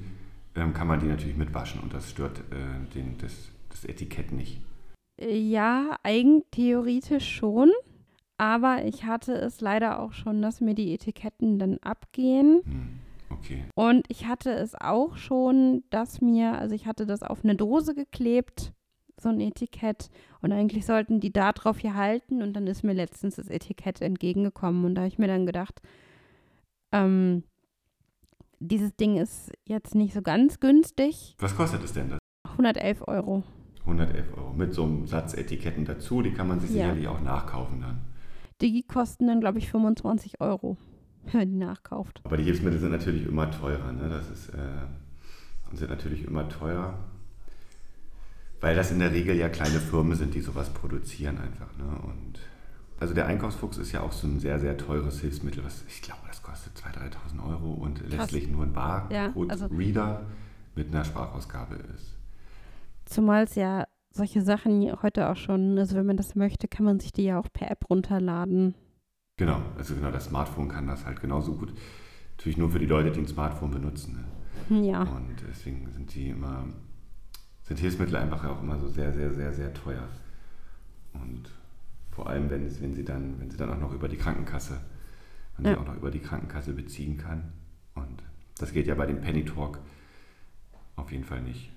ähm, 0.56 0.74
kann 0.74 0.88
man 0.88 1.00
die 1.00 1.08
natürlich 1.08 1.38
mitwaschen 1.38 1.82
und 1.82 1.94
das 1.94 2.10
stört 2.10 2.40
äh, 2.52 2.94
den, 2.96 3.18
das, 3.20 3.34
das 3.70 3.86
Etikett 3.86 4.32
nicht. 4.32 4.62
Ja, 5.20 5.98
eigentlich 6.04 6.46
theoretisch 6.52 7.36
schon. 7.36 7.72
Aber 8.40 8.86
ich 8.86 9.04
hatte 9.04 9.34
es 9.34 9.62
leider 9.62 10.00
auch 10.00 10.14
schon, 10.14 10.44
dass 10.44 10.62
mir 10.62 10.76
die 10.76 10.94
Etiketten 10.94 11.58
dann 11.58 11.80
abgehen. 11.80 12.62
Hm, 12.64 13.00
okay. 13.32 13.66
Und 13.74 14.06
ich 14.10 14.28
hatte 14.28 14.52
es 14.52 14.76
auch 14.76 15.18
schon, 15.18 15.84
dass 15.90 16.22
mir, 16.22 16.58
also 16.60 16.76
ich 16.76 16.86
hatte 16.86 17.08
das 17.08 17.24
auf 17.24 17.44
eine 17.44 17.56
Dose 17.56 17.96
geklebt, 17.96 18.74
so 19.20 19.30
ein 19.30 19.40
Etikett. 19.42 20.10
Und 20.42 20.52
eigentlich 20.52 20.86
sollten 20.86 21.20
die 21.20 21.32
da 21.34 21.52
drauf 21.52 21.80
hier 21.80 21.96
halten. 21.96 22.42
Und 22.42 22.54
dann 22.54 22.68
ist 22.68 22.84
mir 22.84 22.94
letztens 22.94 23.36
das 23.36 23.50
Etikett 23.50 24.02
entgegengekommen. 24.02 24.86
Und 24.86 24.96
da 24.96 25.02
habe 25.02 25.08
ich 25.10 25.18
mir 25.20 25.28
dann 25.28 25.46
gedacht, 25.46 25.82
ähm, 26.92 27.44
dieses 28.60 28.96
Ding 28.96 29.18
ist 29.18 29.52
jetzt 29.66 29.94
nicht 29.96 30.14
so 30.14 30.22
ganz 30.22 30.60
günstig. 30.60 31.36
Was 31.40 31.56
kostet 31.56 31.84
es 31.84 31.94
denn 31.94 32.10
das? 32.10 32.20
111 32.52 33.08
Euro. 33.08 33.44
111 33.82 34.34
Euro. 34.38 34.54
Mit 34.54 34.74
so 34.74 34.84
einem 34.84 35.06
Satz 35.08 35.34
Etiketten 35.34 35.86
dazu, 35.86 36.22
die 36.22 36.34
kann 36.34 36.48
man 36.48 36.60
sich 36.60 36.72
Ja. 36.72 36.84
sicherlich 36.88 37.08
auch 37.08 37.22
nachkaufen 37.22 37.82
dann. 37.82 38.02
Die 38.62 38.82
kosten 38.84 39.28
dann, 39.28 39.40
glaube 39.40 39.60
ich, 39.60 39.70
25 39.70 40.42
Euro, 40.42 40.78
wenn 41.26 41.42
man 41.42 41.50
die 41.52 41.58
nachkauft. 41.58 42.22
Aber 42.24 42.38
die 42.38 42.44
Hilfsmittel 42.44 42.80
sind 42.80 42.92
natürlich 42.92 43.28
immer 43.28 43.52
teurer, 43.52 43.92
ne? 43.92 44.10
Das 44.10 44.30
ist, 44.32 44.50
äh, 44.50 45.76
sind 45.76 45.90
natürlich 45.92 46.24
immer 46.26 46.50
teurer. 46.50 46.98
Weil 48.60 48.76
das 48.76 48.92
in 48.92 49.00
der 49.00 49.12
Regel 49.12 49.36
ja 49.36 49.50
kleine 49.50 49.80
Firmen 49.80 50.16
sind, 50.16 50.34
die 50.34 50.42
sowas 50.42 50.70
produzieren 50.74 51.38
einfach, 51.38 51.76
ne? 51.78 51.86
Und 52.04 52.40
also 53.00 53.14
der 53.14 53.28
Einkaufsfuchs 53.28 53.78
ist 53.78 53.92
ja 53.92 54.02
auch 54.02 54.12
so 54.12 54.26
ein 54.28 54.40
sehr, 54.40 54.60
sehr 54.60 54.76
teures 54.78 55.20
Hilfsmittel. 55.22 55.64
Was, 55.64 55.84
ich 55.88 56.02
glaube, 56.02 56.22
das 56.28 56.42
kostet 56.42 56.74
2.000, 56.76 57.12
3.000 57.40 57.48
Euro 57.48 57.74
und 57.74 58.02
letztlich 58.10 58.48
nur 58.50 58.64
ein 58.64 58.74
Ja, 58.74 59.30
Barcode-Reader 59.30 60.06
also- 60.18 60.26
mit 60.76 60.88
einer 60.88 61.04
Sprachausgabe 61.06 61.76
ist. 61.96 62.16
Zumal 63.06 63.44
es 63.44 63.54
ja 63.56 63.86
solche 64.12 64.42
Sachen 64.42 64.92
heute 65.04 65.30
auch 65.30 65.36
schon, 65.38 65.78
also 65.78 65.96
wenn 65.96 66.08
man 66.08 66.18
das 66.18 66.34
möchte, 66.36 66.68
kann 66.68 66.86
man 66.86 67.00
sich 67.00 67.12
die 67.14 67.24
ja 67.26 67.40
auch 67.40 67.48
per 67.54 67.70
App 67.70 67.88
runterladen. 67.90 68.74
Genau, 69.38 69.62
also 69.78 69.94
genau, 69.94 70.10
das 70.10 70.26
Smartphone 70.26 70.70
kann 70.70 70.88
das 70.88 71.06
halt 71.06 71.22
genauso 71.22 71.54
gut. 71.54 71.72
natürlich 72.36 72.58
nur 72.58 72.72
für 72.72 72.80
die 72.80 72.86
Leute, 72.88 73.12
die 73.12 73.20
ein 73.20 73.28
Smartphone 73.28 73.72
benutzen. 73.72 74.26
Ne? 74.70 74.88
Ja. 74.88 75.02
Und 75.04 75.36
deswegen 75.48 75.90
sind 75.92 76.14
die 76.16 76.30
immer, 76.30 76.66
sind 77.68 77.80
Hilfsmittel 77.80 78.16
einfach 78.16 78.44
auch 78.46 78.62
immer 78.62 78.80
so 78.80 78.88
sehr, 78.88 79.12
sehr, 79.14 79.32
sehr, 79.34 79.54
sehr 79.54 79.74
teuer. 79.74 80.08
Und 81.14 81.50
vor 82.12 82.30
allem, 82.30 82.50
wenn, 82.50 82.82
wenn 82.82 82.94
sie 82.96 83.04
dann, 83.04 83.40
wenn 83.40 83.50
sie 83.50 83.58
dann 83.58 83.70
auch 83.72 83.80
noch 83.80 83.94
über 83.94 84.08
die 84.08 84.18
Krankenkasse, 84.18 84.80
wenn 85.58 85.66
Ja. 85.66 85.74
sie 85.74 85.80
auch 85.82 85.86
noch 85.88 85.96
über 85.98 86.12
die 86.12 86.20
Krankenkasse 86.20 86.74
beziehen 86.74 87.18
kann. 87.18 87.44
Und 87.96 88.24
das 88.58 88.72
geht 88.72 88.88
ja 88.88 88.96
bei 88.96 89.06
dem 89.06 89.22
Penny 89.22 89.44
Talk 89.46 89.80
auf 90.96 91.12
jeden 91.12 91.24
Fall 91.26 91.42
nicht. 91.42 91.72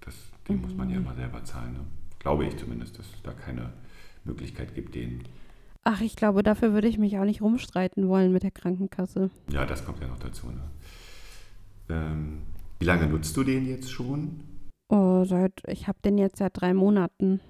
Das, 0.00 0.14
den 0.48 0.60
muss 0.60 0.74
man 0.74 0.88
ja 0.90 0.96
immer 0.98 1.14
selber 1.14 1.42
zahlen. 1.44 1.72
Ne? 1.72 1.80
Glaube 2.18 2.46
ich 2.46 2.56
zumindest, 2.56 2.98
dass 2.98 3.06
es 3.06 3.22
da 3.22 3.32
keine 3.32 3.72
Möglichkeit 4.24 4.74
gibt, 4.74 4.94
den. 4.94 5.24
Ach, 5.84 6.00
ich 6.00 6.16
glaube, 6.16 6.42
dafür 6.42 6.72
würde 6.72 6.88
ich 6.88 6.98
mich 6.98 7.18
auch 7.18 7.24
nicht 7.24 7.42
rumstreiten 7.42 8.08
wollen 8.08 8.32
mit 8.32 8.42
der 8.42 8.50
Krankenkasse. 8.50 9.30
Ja, 9.50 9.64
das 9.66 9.84
kommt 9.84 10.00
ja 10.00 10.08
noch 10.08 10.18
dazu. 10.18 10.46
Ne? 10.48 10.60
Ähm, 11.88 12.42
wie 12.80 12.84
lange 12.84 13.06
nutzt 13.06 13.36
du 13.36 13.44
den 13.44 13.66
jetzt 13.66 13.90
schon? 13.90 14.40
Oh, 14.88 15.24
seit, 15.24 15.62
ich 15.66 15.88
habe 15.88 15.98
den 16.04 16.18
jetzt 16.18 16.38
seit 16.38 16.60
drei 16.60 16.72
Monaten. 16.74 17.40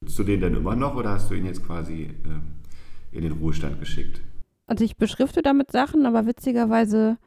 Nutzt 0.00 0.18
du 0.18 0.24
den 0.24 0.40
denn 0.40 0.54
immer 0.54 0.76
noch 0.76 0.94
oder 0.96 1.10
hast 1.10 1.30
du 1.30 1.34
ihn 1.34 1.44
jetzt 1.44 1.64
quasi 1.64 2.10
ähm, 2.24 2.54
in 3.12 3.22
den 3.22 3.32
Ruhestand 3.32 3.78
geschickt? 3.78 4.22
Also 4.66 4.84
ich 4.84 4.96
beschrifte 4.96 5.42
damit 5.42 5.72
Sachen, 5.72 6.06
aber 6.06 6.26
witzigerweise, 6.26 7.18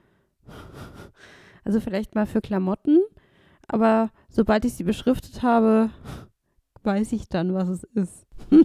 also 1.63 1.79
vielleicht 1.79 2.15
mal 2.15 2.25
für 2.25 2.41
Klamotten, 2.41 2.99
aber 3.67 4.11
sobald 4.29 4.65
ich 4.65 4.73
sie 4.73 4.83
beschriftet 4.83 5.43
habe, 5.43 5.91
weiß 6.83 7.11
ich 7.11 7.27
dann, 7.27 7.53
was 7.53 7.69
es 7.69 7.83
ist. 7.83 8.25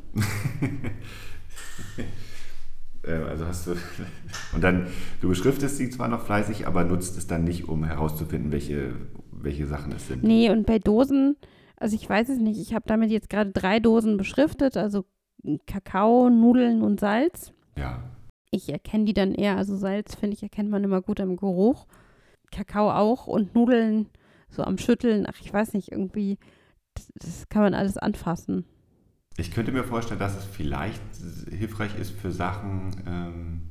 Ähm, 3.08 3.24
also 3.24 3.46
hast 3.46 3.66
du. 3.66 3.72
Und 4.52 4.62
dann, 4.62 4.88
du 5.20 5.28
beschriftest 5.28 5.76
sie 5.76 5.90
zwar 5.90 6.08
noch 6.08 6.24
fleißig, 6.26 6.66
aber 6.66 6.84
nutzt 6.84 7.16
es 7.16 7.26
dann 7.26 7.44
nicht, 7.44 7.68
um 7.68 7.84
herauszufinden, 7.84 8.52
welche, 8.52 8.92
welche 9.42 9.66
Sachen 9.66 9.92
es 9.92 10.08
sind. 10.08 10.22
Nee, 10.22 10.50
und 10.50 10.66
bei 10.66 10.78
Dosen, 10.78 11.36
also 11.76 11.94
ich 11.94 12.08
weiß 12.08 12.28
es 12.28 12.38
nicht, 12.38 12.60
ich 12.60 12.74
habe 12.74 12.84
damit 12.86 13.10
jetzt 13.10 13.30
gerade 13.30 13.50
drei 13.50 13.80
Dosen 13.80 14.16
beschriftet, 14.16 14.76
also 14.76 15.04
Kakao, 15.66 16.30
Nudeln 16.30 16.82
und 16.82 17.00
Salz. 17.00 17.52
Ja. 17.76 18.02
Ich 18.50 18.70
erkenne 18.70 19.04
die 19.04 19.14
dann 19.14 19.34
eher, 19.34 19.56
also 19.56 19.76
Salz, 19.76 20.14
finde 20.14 20.34
ich, 20.34 20.42
erkennt 20.42 20.70
man 20.70 20.84
immer 20.84 21.02
gut 21.02 21.20
am 21.20 21.36
Geruch. 21.36 21.86
Kakao 22.50 22.90
auch 22.90 23.26
und 23.26 23.54
Nudeln 23.54 24.08
so 24.48 24.62
am 24.62 24.78
Schütteln. 24.78 25.26
Ach, 25.28 25.38
ich 25.40 25.52
weiß 25.52 25.74
nicht, 25.74 25.92
irgendwie, 25.92 26.38
das, 26.94 27.12
das 27.14 27.48
kann 27.48 27.62
man 27.62 27.74
alles 27.74 27.98
anfassen. 27.98 28.64
Ich 29.36 29.52
könnte 29.52 29.70
mir 29.70 29.84
vorstellen, 29.84 30.18
dass 30.18 30.36
es 30.36 30.44
vielleicht 30.44 31.00
hilfreich 31.50 31.96
ist 31.98 32.10
für 32.10 32.32
Sachen, 32.32 32.90
ähm, 33.06 33.68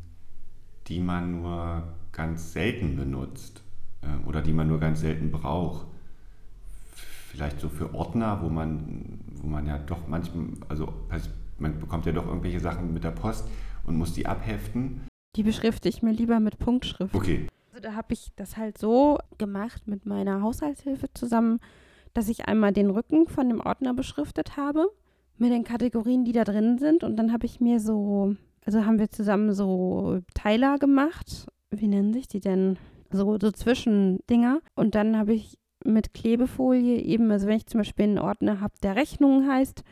die 0.87 0.99
man 0.99 1.41
nur 1.41 1.83
ganz 2.13 2.53
selten 2.53 2.95
benutzt 2.95 3.63
oder 4.25 4.41
die 4.41 4.53
man 4.53 4.67
nur 4.67 4.79
ganz 4.79 5.01
selten 5.01 5.31
braucht. 5.31 5.85
Vielleicht 7.31 7.59
so 7.59 7.69
für 7.69 7.93
Ordner, 7.93 8.39
wo 8.41 8.49
man, 8.49 9.19
wo 9.35 9.47
man 9.47 9.67
ja 9.67 9.77
doch 9.77 10.07
manchmal, 10.07 10.47
also 10.69 10.91
man 11.59 11.79
bekommt 11.79 12.05
ja 12.05 12.11
doch 12.11 12.25
irgendwelche 12.25 12.59
Sachen 12.59 12.93
mit 12.93 13.03
der 13.03 13.11
Post 13.11 13.47
und 13.85 13.97
muss 13.97 14.13
die 14.13 14.25
abheften. 14.25 15.01
Die 15.35 15.43
beschrifte 15.43 15.89
ich 15.89 16.01
mir 16.01 16.11
lieber 16.11 16.39
mit 16.39 16.57
Punktschrift. 16.57 17.13
Okay, 17.13 17.47
Also 17.71 17.81
da 17.81 17.93
habe 17.93 18.13
ich 18.13 18.29
das 18.35 18.57
halt 18.57 18.77
so 18.77 19.19
gemacht 19.37 19.87
mit 19.87 20.05
meiner 20.05 20.41
Haushaltshilfe 20.41 21.13
zusammen, 21.13 21.59
dass 22.13 22.29
ich 22.29 22.47
einmal 22.47 22.73
den 22.73 22.89
Rücken 22.89 23.27
von 23.27 23.49
dem 23.49 23.61
Ordner 23.61 23.93
beschriftet 23.93 24.57
habe 24.57 24.87
mit 25.37 25.51
den 25.51 25.63
Kategorien, 25.63 26.25
die 26.25 26.31
da 26.31 26.43
drin 26.43 26.79
sind. 26.79 27.03
Und 27.03 27.17
dann 27.17 27.31
habe 27.31 27.45
ich 27.45 27.59
mir 27.61 27.79
so, 27.79 28.35
also 28.65 28.85
haben 28.85 28.97
wir 28.97 29.11
zusammen 29.11 29.53
so 29.53 30.21
Teiler 30.33 30.79
gemacht. 30.79 31.45
Wie 31.69 31.87
nennen 31.87 32.13
sich 32.13 32.27
die 32.27 32.39
denn? 32.39 32.77
So, 33.11 33.37
so 33.39 33.51
Zwischendinger. 33.51 34.61
Und 34.75 34.95
dann 34.95 35.17
habe 35.17 35.33
ich 35.33 35.57
mit 35.83 36.13
Klebefolie 36.13 37.01
eben, 37.01 37.31
also 37.31 37.47
wenn 37.47 37.57
ich 37.57 37.67
zum 37.67 37.79
Beispiel 37.79 38.05
einen 38.05 38.19
Ordner 38.19 38.61
habe, 38.61 38.73
der 38.83 38.95
Rechnungen 38.95 39.47
heißt, 39.49 39.83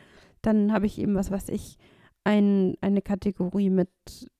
dann 0.42 0.72
habe 0.72 0.86
ich 0.86 0.98
eben, 0.98 1.14
was 1.14 1.30
weiß 1.30 1.48
ich, 1.48 1.78
ein, 2.24 2.74
eine 2.80 3.02
Kategorie 3.02 3.70
mit 3.70 3.88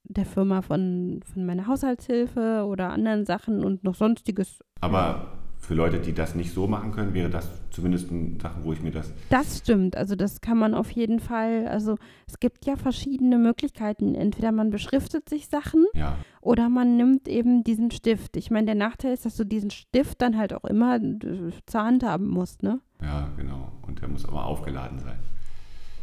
der 0.03 0.27
Firma 0.27 0.63
von, 0.63 1.21
von 1.25 1.47
meiner 1.47 1.67
Haushaltshilfe 1.67 2.65
oder 2.67 2.91
anderen 2.91 3.25
Sachen 3.25 3.65
und 3.65 3.85
noch 3.85 3.95
sonstiges. 3.95 4.59
aber 4.81 5.46
für 5.67 5.75
Leute, 5.75 5.99
die 5.99 6.13
das 6.13 6.35
nicht 6.35 6.53
so 6.53 6.69
machen 6.69 6.93
können, 6.93 7.13
wäre 7.13 7.29
das 7.29 7.51
zumindest 7.71 8.11
ein 8.11 8.39
Sachen, 8.41 8.65
wo 8.65 8.73
ich 8.73 8.83
mir 8.83 8.93
das. 8.93 9.13
Das 9.31 9.59
stimmt, 9.59 9.97
also 9.97 10.15
das 10.15 10.41
kann 10.41 10.59
man 10.59 10.75
auf 10.75 10.91
jeden 10.93 11.19
Fall, 11.19 11.67
also 11.67 11.97
es 12.29 12.39
gibt 12.39 12.67
ja 12.67 12.77
verschiedene 12.77 13.37
Möglichkeiten. 13.37 14.15
Entweder 14.15 14.53
man 14.53 14.71
beschriftet 14.71 15.29
sich 15.29 15.49
Sachen 15.49 15.85
Ja, 15.95 16.17
oder 16.41 16.69
man 16.69 16.97
nimmt 16.97 17.27
eben 17.27 17.65
diesen 17.65 17.91
Stift. 17.91 18.37
Ich 18.37 18.51
meine, 18.51 18.67
der 18.67 18.75
Nachteil 18.77 19.13
ist, 19.13 19.27
dass 19.27 19.37
du 19.37 19.45
diesen 19.45 19.71
Stift 19.71 20.23
dann 20.23 20.37
halt 20.37 20.53
auch 20.53 20.65
immer 20.65 20.97
äh, 20.97 21.51
zur 21.67 21.83
Hand 21.83 22.05
haben 22.05 22.29
musst, 22.29 22.63
ne? 22.63 22.81
ja, 23.03 23.29
genau. 23.37 23.73
Und 23.83 24.01
der 24.01 24.09
muss 24.09 24.25
aber 24.25 24.45
aufgeladen 24.47 25.01
sein. 25.01 25.19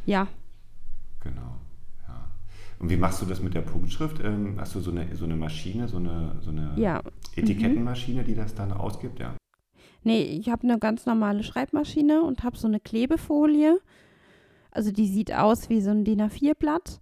Ja, 0.06 0.28
Genau, 1.24 1.56
ja. 2.08 2.30
Und 2.80 2.90
wie 2.90 2.98
machst 2.98 3.22
du 3.22 3.26
das 3.26 3.42
mit 3.42 3.54
der 3.54 3.62
Punktschrift? 3.62 4.20
Ähm, 4.24 4.56
hast 4.60 4.76
du 4.76 4.82
so 4.82 4.92
eine, 4.92 5.16
so 5.16 5.24
eine 5.24 5.36
Maschine, 5.38 5.88
so 5.88 5.98
eine, 5.98 6.36
so 6.42 6.52
eine 6.52 6.74
ja. 6.76 7.02
Etikettenmaschine, 7.36 8.24
die 8.24 8.36
das 8.36 8.54
dann 8.54 8.74
ausgibt? 8.74 9.20
Ja. 9.20 9.34
Nee, 10.04 10.24
ich 10.24 10.50
habe 10.50 10.64
eine 10.64 10.80
ganz 10.80 11.06
normale 11.06 11.44
Schreibmaschine 11.44 12.22
und 12.24 12.44
habe 12.44 12.58
so 12.58 12.68
eine 12.68 12.80
Klebefolie. 12.80 13.80
Also 14.72 14.92
die 14.92 15.08
sieht 15.08 15.34
aus 15.34 15.70
wie 15.70 15.82
so 15.82 15.92
ein 15.92 16.04
DIN 16.04 16.22
A4-Blatt. 16.22 17.00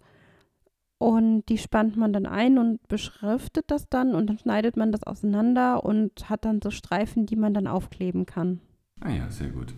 Und 0.98 1.48
die 1.48 1.58
spannt 1.58 1.96
man 1.96 2.12
dann 2.12 2.26
ein 2.26 2.58
und 2.58 2.86
beschriftet 2.86 3.64
das 3.72 3.88
dann 3.88 4.14
und 4.14 4.28
dann 4.28 4.38
schneidet 4.38 4.76
man 4.76 4.92
das 4.92 5.02
auseinander 5.02 5.84
und 5.84 6.30
hat 6.30 6.44
dann 6.44 6.60
so 6.62 6.70
Streifen, 6.70 7.26
die 7.26 7.34
man 7.34 7.54
dann 7.54 7.66
aufkleben 7.66 8.24
kann. 8.24 8.60
Ah 9.00 9.10
ja, 9.10 9.28
sehr 9.28 9.48
gut. 9.48 9.74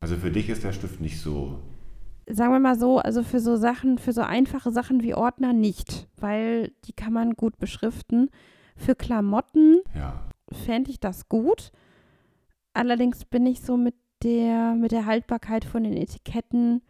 Also 0.00 0.16
für 0.16 0.32
dich 0.32 0.48
ist 0.48 0.64
der 0.64 0.72
Stift 0.72 1.00
nicht 1.00 1.20
so. 1.20 1.60
Sagen 2.28 2.52
wir 2.52 2.58
mal 2.58 2.76
so, 2.76 2.98
also 2.98 3.22
für 3.22 3.38
so 3.38 3.56
Sachen, 3.56 3.98
für 3.98 4.12
so 4.12 4.22
einfache 4.22 4.72
Sachen 4.72 5.02
wie 5.02 5.14
Ordner 5.14 5.52
nicht, 5.52 6.08
weil 6.16 6.72
die 6.84 6.92
kann 6.92 7.12
man 7.12 7.34
gut 7.34 7.58
beschriften. 7.58 8.30
Für 8.76 8.96
Klamotten 8.96 9.82
Ja. 9.94 10.29
Fände 10.52 10.90
ich 10.90 11.00
das 11.00 11.28
gut. 11.28 11.72
Allerdings 12.72 13.24
bin 13.24 13.46
ich 13.46 13.60
so 13.62 13.76
mit 13.76 13.94
der, 14.22 14.74
mit 14.74 14.92
der 14.92 15.06
Haltbarkeit 15.06 15.64
von 15.64 15.84
den 15.84 15.96
Etiketten 15.96 16.82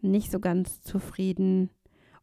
nicht 0.00 0.30
so 0.30 0.40
ganz 0.40 0.82
zufrieden. 0.82 1.70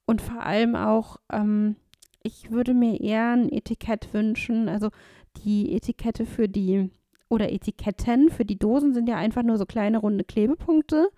Und 0.05 0.21
vor 0.21 0.43
allem 0.43 0.75
auch, 0.75 1.17
ähm, 1.31 1.75
ich 2.23 2.51
würde 2.51 2.73
mir 2.73 2.99
eher 2.99 3.31
ein 3.31 3.51
Etikett 3.51 4.13
wünschen. 4.13 4.69
Also 4.69 4.89
die 5.38 5.73
Etikette 5.75 6.25
für 6.25 6.49
die, 6.49 6.89
oder 7.29 7.51
Etiketten 7.51 8.29
für 8.29 8.45
die 8.45 8.57
Dosen 8.57 8.93
sind 8.93 9.07
ja 9.07 9.17
einfach 9.17 9.43
nur 9.43 9.57
so 9.57 9.65
kleine 9.65 9.99
runde 9.99 10.23
Klebepunkte. 10.23 11.09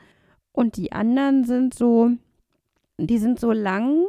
Und 0.51 0.77
die 0.77 0.91
anderen 0.91 1.45
sind 1.45 1.73
so, 1.73 2.11
die 2.97 3.17
sind 3.17 3.39
so 3.39 3.51
lang, 3.51 4.05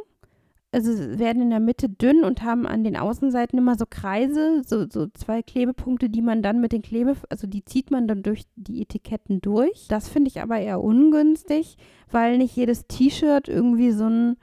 also 0.71 1.19
werden 1.19 1.41
in 1.41 1.49
der 1.49 1.59
Mitte 1.59 1.89
dünn 1.89 2.23
und 2.23 2.43
haben 2.43 2.65
an 2.65 2.83
den 2.83 2.95
Außenseiten 2.95 3.59
immer 3.59 3.75
so 3.75 3.85
Kreise, 3.89 4.61
so, 4.65 4.87
so 4.89 5.07
zwei 5.07 5.41
Klebepunkte, 5.41 6.09
die 6.09 6.21
man 6.21 6.41
dann 6.41 6.61
mit 6.61 6.71
den 6.71 6.81
Klebe, 6.81 7.15
also 7.29 7.45
die 7.45 7.65
zieht 7.65 7.91
man 7.91 8.07
dann 8.07 8.23
durch 8.23 8.43
die 8.55 8.81
Etiketten 8.81 9.41
durch. 9.41 9.87
Das 9.89 10.07
finde 10.07 10.29
ich 10.29 10.41
aber 10.41 10.59
eher 10.59 10.81
ungünstig, 10.81 11.77
weil 12.09 12.37
nicht 12.37 12.55
jedes 12.55 12.87
T-Shirt 12.87 13.47
irgendwie 13.47 13.91
so 13.91 14.05
ein 14.05 14.37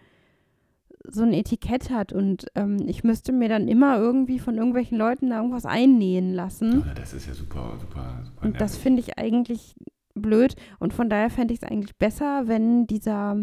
so 1.11 1.23
ein 1.23 1.33
Etikett 1.33 1.89
hat 1.89 2.13
und 2.13 2.49
ähm, 2.55 2.85
ich 2.87 3.03
müsste 3.03 3.33
mir 3.33 3.49
dann 3.49 3.67
immer 3.67 3.97
irgendwie 3.97 4.39
von 4.39 4.57
irgendwelchen 4.57 4.99
Leuten 4.99 5.31
da 5.31 5.37
irgendwas 5.37 5.65
einnähen 5.65 6.35
lassen. 6.35 6.85
Ja, 6.87 6.93
Das 6.93 7.15
ist 7.15 7.27
ja 7.27 7.33
super, 7.33 7.79
super, 7.81 8.21
super. 8.25 8.47
Und 8.47 8.61
das 8.61 8.77
finde 8.77 9.01
ich 9.01 9.17
eigentlich 9.17 9.75
blöd. 10.15 10.55
Und 10.79 10.93
von 10.93 11.09
daher 11.09 11.31
fände 11.31 11.55
ich 11.55 11.63
es 11.63 11.69
eigentlich 11.69 11.97
besser, 11.97 12.47
wenn 12.47 12.87
dieser, 12.87 13.39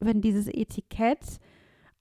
wenn 0.00 0.20
dieses 0.20 0.48
Etikett 0.48 1.20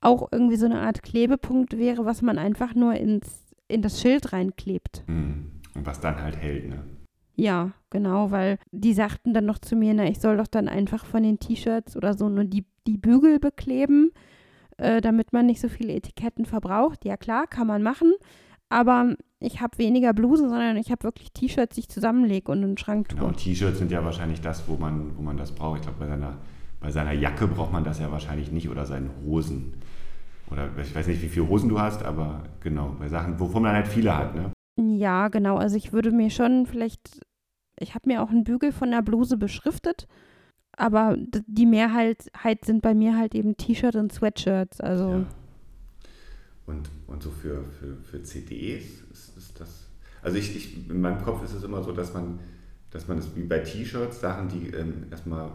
auch 0.02 0.30
irgendwie 0.32 0.58
so 0.58 0.66
eine 0.66 0.82
Art 0.82 1.04
Klebepunkt 1.04 1.78
wäre, 1.78 2.06
was 2.06 2.22
man 2.22 2.38
einfach 2.38 2.76
nur 2.76 2.96
ins, 2.96 3.46
in 3.68 3.82
das 3.82 4.02
Schild 4.02 4.34
reinklebt. 4.34 5.04
Hm. 5.08 5.52
Und 5.74 5.86
was 5.86 6.02
dann 6.02 6.22
halt 6.22 6.36
hält, 6.36 6.70
ne? 6.70 6.84
Ja, 7.36 7.72
genau, 7.90 8.30
weil 8.32 8.60
die 8.72 8.94
sagten 8.94 9.34
dann 9.34 9.46
noch 9.46 9.60
zu 9.60 9.76
mir, 9.76 9.94
na, 9.94 10.06
ich 10.06 10.20
soll 10.20 10.38
doch 10.38 10.48
dann 10.48 10.68
einfach 10.68 11.06
von 11.06 11.24
den 11.24 11.40
T-Shirts 11.40 11.96
oder 11.96 12.14
so 12.14 12.30
nur 12.30 12.44
die, 12.44 12.66
die 12.86 12.98
Bügel 12.98 13.40
bekleben, 13.40 14.12
äh, 14.78 15.02
damit 15.02 15.34
man 15.34 15.46
nicht 15.46 15.62
so 15.62 15.70
viele 15.70 15.94
Etiketten 15.94 16.46
verbraucht. 16.46 17.06
Ja, 17.06 17.16
klar, 17.18 17.48
kann 17.48 17.68
man 17.68 17.82
machen. 17.82 18.14
Aber 18.70 19.16
ich 19.40 19.60
habe 19.60 19.78
weniger 19.78 20.14
Blusen, 20.14 20.50
sondern 20.50 20.78
ich 20.78 20.92
habe 20.92 21.04
wirklich 21.04 21.32
T-Shirts, 21.32 21.76
die 21.76 21.82
ich 21.82 21.90
zusammenlege 21.90 22.52
und 22.52 22.64
in 22.64 22.70
den 22.70 22.78
Schrank 22.78 23.10
tue. 23.10 23.18
Genau, 23.18 23.30
und 23.30 23.38
T-Shirts 23.38 23.80
sind 23.80 23.92
ja 23.92 24.04
wahrscheinlich 24.04 24.42
das, 24.42 24.68
wo 24.68 24.76
man, 24.76 25.18
wo 25.18 25.22
man 25.22 25.38
das 25.38 25.52
braucht. 25.52 25.80
Ich 25.80 25.84
glaube, 25.84 26.00
bei 26.00 26.08
seiner, 26.08 26.38
bei 26.80 26.92
seiner 26.92 27.14
Jacke 27.14 27.48
braucht 27.48 27.72
man 27.72 27.84
das 27.84 28.00
ja 28.00 28.12
wahrscheinlich 28.12 28.52
nicht 28.52 28.70
oder 28.70 28.86
seinen 28.86 29.10
Hosen. 29.26 29.74
Oder 30.52 30.70
ich 30.78 30.94
weiß 30.94 31.08
nicht, 31.08 31.22
wie 31.22 31.30
viele 31.30 31.48
Hosen 31.48 31.70
du 31.70 31.80
hast, 31.80 32.04
aber 32.04 32.44
genau, 32.60 32.96
bei 33.00 33.08
Sachen, 33.08 33.40
wovon 33.40 33.64
man 33.64 33.74
halt 33.74 33.88
viele 33.88 34.16
hat, 34.16 34.36
ne? 34.36 34.52
Ja, 34.80 35.30
genau. 35.30 35.58
Also 35.58 35.78
ich 35.78 35.94
würde 35.94 36.12
mir 36.12 36.30
schon 36.30 36.66
vielleicht, 36.66 37.22
ich 37.80 37.96
habe 37.96 38.10
mir 38.10 38.22
auch 38.22 38.30
einen 38.30 38.44
Bügel 38.44 38.72
von 38.72 38.92
der 38.92 39.02
Bluse 39.02 39.38
beschriftet, 39.38 40.08
aber 40.78 41.16
die 41.18 41.66
Mehrheit 41.66 42.30
halt 42.38 42.66
sind 42.66 42.82
bei 42.82 42.94
mir 42.94 43.18
halt 43.18 43.36
eben 43.36 43.56
T-Shirt 43.56 43.96
und 43.96 44.12
Sweatshirts. 44.12 44.82
Also 44.82 45.10
Ja. 45.10 45.26
Und, 46.66 46.90
und 47.08 47.24
so 47.24 47.32
für, 47.32 47.66
für, 47.80 47.98
für 47.98 48.24
CDs 48.24 49.02
ist, 49.12 49.38
ist 49.38 49.60
das. 49.60 49.90
Also 50.22 50.38
ich, 50.38 50.56
ich, 50.56 50.90
in 50.90 51.02
meinem 51.02 51.22
Kopf 51.22 51.44
ist 51.44 51.54
es 51.54 51.64
immer 51.64 51.84
so, 51.84 51.92
dass 51.92 52.14
man, 52.14 52.40
dass 52.92 53.08
man 53.08 53.18
es 53.18 53.36
wie 53.36 53.44
bei 53.44 53.60
T-Shirts, 53.60 54.22
Sachen, 54.22 54.48
die 54.48 54.68
ähm, 54.70 55.06
erstmal 55.10 55.52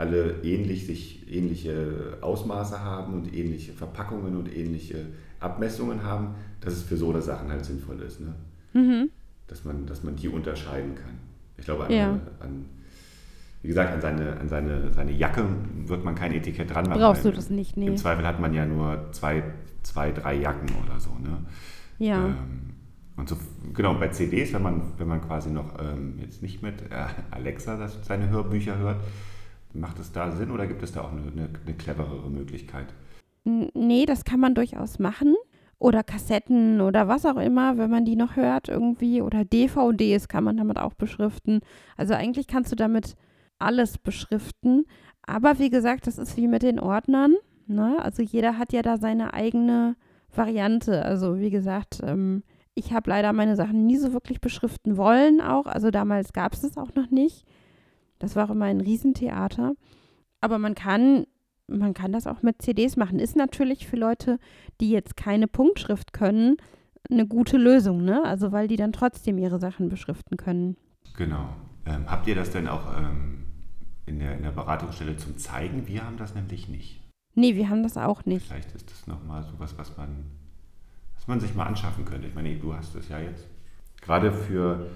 alle 0.00 0.42
ähnlich 0.42 0.86
sich 0.86 1.30
ähnliche 1.30 2.16
Ausmaße 2.22 2.80
haben 2.82 3.12
und 3.12 3.34
ähnliche 3.34 3.72
Verpackungen 3.72 4.34
und 4.34 4.54
ähnliche 4.54 5.06
Abmessungen 5.40 6.02
haben, 6.02 6.34
dass 6.62 6.72
es 6.72 6.82
für 6.82 6.96
so 6.96 7.10
eine 7.10 7.20
Sachen 7.20 7.50
halt 7.50 7.64
sinnvoll 7.66 8.00
ist. 8.00 8.20
Ne? 8.20 8.34
Mhm. 8.72 9.10
Dass, 9.46 9.64
man, 9.64 9.84
dass 9.86 10.02
man 10.02 10.16
die 10.16 10.28
unterscheiden 10.28 10.94
kann. 10.94 11.18
Ich 11.58 11.66
glaube, 11.66 11.84
an, 11.84 11.92
Ja. 11.92 12.18
an, 12.40 12.64
wie 13.60 13.68
gesagt, 13.68 13.92
an, 13.92 14.00
seine, 14.00 14.40
an 14.40 14.48
seine, 14.48 14.90
seine 14.90 15.12
Jacke 15.12 15.44
wird 15.84 16.02
man 16.02 16.14
kein 16.14 16.32
Etikett 16.32 16.72
dran 16.72 16.86
machen. 16.88 17.00
Brauchst 17.00 17.26
du 17.26 17.30
das 17.30 17.50
nicht, 17.50 17.76
nee. 17.76 17.86
Im 17.86 17.98
Zweifel 17.98 18.26
hat 18.26 18.40
man 18.40 18.54
ja 18.54 18.64
nur 18.64 19.08
zwei, 19.12 19.42
zwei 19.82 20.12
drei 20.12 20.34
Jacken 20.36 20.70
oder 20.82 20.98
so. 20.98 21.10
Ne? 21.10 21.44
Ja. 21.98 22.24
Ähm, 22.24 22.70
und 23.16 23.28
so, 23.28 23.36
genau, 23.74 23.92
bei 23.94 24.08
CDs, 24.08 24.54
wenn 24.54 24.62
man, 24.62 24.80
wenn 24.96 25.08
man 25.08 25.20
quasi 25.20 25.50
noch 25.50 25.78
ähm, 25.78 26.14
jetzt 26.22 26.40
nicht 26.40 26.62
mit 26.62 26.80
äh, 26.90 27.04
Alexa 27.30 27.76
das, 27.76 27.98
seine 28.02 28.30
Hörbücher 28.30 28.78
hört, 28.78 28.96
macht 29.72 29.98
es 29.98 30.12
da 30.12 30.32
Sinn 30.32 30.50
oder 30.50 30.66
gibt 30.66 30.82
es 30.82 30.92
da 30.92 31.02
auch 31.02 31.12
eine, 31.12 31.22
eine, 31.22 31.48
eine 31.64 31.74
cleverere 31.76 32.30
Möglichkeit? 32.30 32.86
Nee, 33.44 34.06
das 34.06 34.24
kann 34.24 34.40
man 34.40 34.54
durchaus 34.54 34.98
machen. 34.98 35.34
Oder 35.78 36.02
Kassetten 36.02 36.82
oder 36.82 37.08
was 37.08 37.24
auch 37.24 37.38
immer, 37.38 37.78
wenn 37.78 37.90
man 37.90 38.04
die 38.04 38.16
noch 38.16 38.36
hört 38.36 38.68
irgendwie. 38.68 39.22
Oder 39.22 39.44
DVDs 39.44 40.28
kann 40.28 40.44
man 40.44 40.58
damit 40.58 40.78
auch 40.78 40.92
beschriften. 40.92 41.60
Also 41.96 42.12
eigentlich 42.14 42.46
kannst 42.46 42.70
du 42.70 42.76
damit 42.76 43.16
alles 43.58 43.96
beschriften. 43.96 44.84
Aber 45.22 45.58
wie 45.58 45.70
gesagt, 45.70 46.06
das 46.06 46.18
ist 46.18 46.36
wie 46.36 46.48
mit 46.48 46.62
den 46.62 46.78
Ordnern. 46.78 47.34
Ne? 47.66 47.96
Also 48.00 48.22
jeder 48.22 48.58
hat 48.58 48.74
ja 48.74 48.82
da 48.82 48.98
seine 48.98 49.32
eigene 49.32 49.96
Variante. 50.34 51.02
Also 51.02 51.38
wie 51.38 51.50
gesagt, 51.50 52.00
ähm, 52.04 52.42
ich 52.74 52.92
habe 52.92 53.10
leider 53.10 53.32
meine 53.32 53.56
Sachen 53.56 53.86
nie 53.86 53.96
so 53.96 54.12
wirklich 54.12 54.40
beschriften 54.40 54.96
wollen 54.96 55.40
auch. 55.40 55.66
Also 55.66 55.90
damals 55.90 56.32
gab 56.32 56.52
es 56.52 56.62
es 56.62 56.76
auch 56.76 56.94
noch 56.94 57.10
nicht. 57.10 57.46
Das 58.20 58.36
war 58.36 58.46
auch 58.46 58.52
immer 58.52 58.66
ein 58.66 58.80
Riesentheater. 58.80 59.74
Aber 60.40 60.58
man 60.58 60.76
kann 60.76 61.26
man 61.70 61.94
kann 61.94 62.12
das 62.12 62.26
auch 62.26 62.42
mit 62.42 62.60
CDs 62.60 62.96
machen. 62.96 63.18
Ist 63.18 63.36
natürlich 63.36 63.86
für 63.86 63.96
Leute, 63.96 64.38
die 64.80 64.90
jetzt 64.90 65.16
keine 65.16 65.46
Punktschrift 65.46 66.12
können, 66.12 66.56
eine 67.10 67.26
gute 67.26 67.56
Lösung, 67.56 68.04
ne? 68.04 68.24
Also 68.24 68.52
weil 68.52 68.68
die 68.68 68.76
dann 68.76 68.92
trotzdem 68.92 69.38
ihre 69.38 69.58
Sachen 69.58 69.88
beschriften 69.88 70.36
können. 70.36 70.76
Genau. 71.16 71.48
Ähm, 71.86 72.10
habt 72.10 72.26
ihr 72.26 72.34
das 72.34 72.50
denn 72.50 72.68
auch 72.68 72.96
ähm, 72.96 73.46
in, 74.06 74.18
der, 74.18 74.36
in 74.36 74.42
der 74.42 74.50
Beratungsstelle 74.50 75.16
zum 75.16 75.38
Zeigen? 75.38 75.86
Wir 75.86 76.04
haben 76.04 76.16
das 76.16 76.34
nämlich 76.34 76.68
nicht. 76.68 77.00
Nee, 77.34 77.54
wir 77.54 77.68
haben 77.68 77.82
das 77.82 77.96
auch 77.96 78.24
nicht. 78.26 78.46
Vielleicht 78.46 78.74
ist 78.74 78.90
das 78.90 79.06
nochmal 79.06 79.42
sowas, 79.44 79.74
was 79.78 79.96
man, 79.96 80.24
was 81.14 81.26
man 81.26 81.40
sich 81.40 81.54
mal 81.54 81.66
anschaffen 81.66 82.04
könnte. 82.04 82.26
Ich 82.26 82.34
meine, 82.34 82.54
du 82.56 82.74
hast 82.74 82.94
es 82.96 83.08
ja 83.08 83.18
jetzt. 83.18 83.46
Gerade 84.02 84.32
für, 84.32 84.88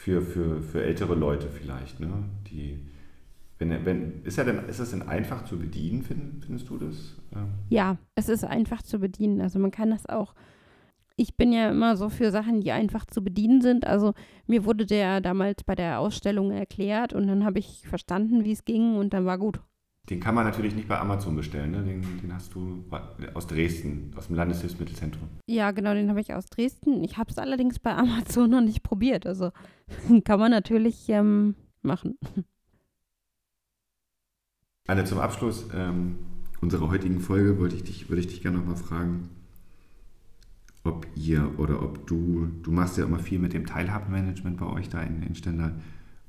für, 0.00 0.22
für, 0.22 0.62
für 0.62 0.82
ältere 0.82 1.14
Leute 1.14 1.48
vielleicht, 1.48 2.00
ne? 2.00 2.24
Die, 2.50 2.80
wenn, 3.58 3.84
wenn, 3.84 4.22
ist, 4.24 4.38
ja 4.38 4.44
denn, 4.44 4.64
ist 4.66 4.78
es 4.78 4.92
denn 4.92 5.02
einfach 5.02 5.44
zu 5.44 5.58
bedienen, 5.58 6.02
find, 6.02 6.42
findest 6.42 6.70
du 6.70 6.78
das? 6.78 7.18
Ähm, 7.36 7.48
Ja, 7.68 7.98
es 8.14 8.30
ist 8.30 8.42
einfach 8.42 8.80
zu 8.80 8.98
bedienen. 8.98 9.42
Also 9.42 9.58
man 9.58 9.70
kann 9.70 9.90
das 9.90 10.06
auch. 10.06 10.34
Ich 11.16 11.36
bin 11.36 11.52
ja 11.52 11.68
immer 11.68 11.98
so 11.98 12.08
für 12.08 12.30
Sachen, 12.30 12.62
die 12.62 12.72
einfach 12.72 13.04
zu 13.04 13.22
bedienen 13.22 13.60
sind. 13.60 13.86
Also 13.86 14.14
mir 14.46 14.64
wurde 14.64 14.86
der 14.86 15.20
damals 15.20 15.64
bei 15.64 15.74
der 15.74 16.00
Ausstellung 16.00 16.50
erklärt 16.50 17.12
und 17.12 17.26
dann 17.26 17.44
habe 17.44 17.58
ich 17.58 17.86
verstanden, 17.86 18.46
wie 18.46 18.52
es 18.52 18.64
ging 18.64 18.96
und 18.96 19.12
dann 19.12 19.26
war 19.26 19.36
gut. 19.36 19.60
Den 20.10 20.18
kann 20.18 20.34
man 20.34 20.44
natürlich 20.44 20.74
nicht 20.74 20.88
bei 20.88 20.98
Amazon 20.98 21.36
bestellen, 21.36 21.70
ne? 21.70 21.84
den, 21.84 22.02
den 22.20 22.34
hast 22.34 22.52
du 22.54 22.84
aus 23.32 23.46
Dresden, 23.46 24.12
aus 24.16 24.26
dem 24.26 24.34
Landeshilfsmittelzentrum. 24.34 25.28
Ja, 25.46 25.70
genau, 25.70 25.94
den 25.94 26.10
habe 26.10 26.20
ich 26.20 26.34
aus 26.34 26.46
Dresden. 26.46 27.04
Ich 27.04 27.16
habe 27.16 27.30
es 27.30 27.38
allerdings 27.38 27.78
bei 27.78 27.94
Amazon 27.94 28.50
noch 28.50 28.60
nicht 28.60 28.82
probiert. 28.82 29.24
Also 29.24 29.52
kann 30.24 30.40
man 30.40 30.50
natürlich 30.50 31.08
ähm, 31.08 31.54
machen. 31.82 32.18
Anne, 34.88 35.04
zum 35.04 35.20
Abschluss 35.20 35.68
ähm, 35.72 36.18
unserer 36.60 36.90
heutigen 36.90 37.20
Folge 37.20 37.60
wollte 37.60 37.76
ich 37.76 37.84
dich, 37.84 38.08
würde 38.08 38.20
ich 38.20 38.26
dich 38.26 38.42
gerne 38.42 38.58
nochmal 38.58 38.74
fragen, 38.74 39.28
ob 40.82 41.06
ihr 41.14 41.56
oder 41.60 41.82
ob 41.82 42.08
du, 42.08 42.48
du 42.64 42.72
machst 42.72 42.98
ja 42.98 43.04
immer 43.04 43.20
viel 43.20 43.38
mit 43.38 43.52
dem 43.52 43.64
Teilhabemanagement 43.64 44.56
bei 44.58 44.66
euch 44.66 44.88
da 44.88 45.00
in, 45.02 45.22
in 45.22 45.36
Stendal, 45.36 45.80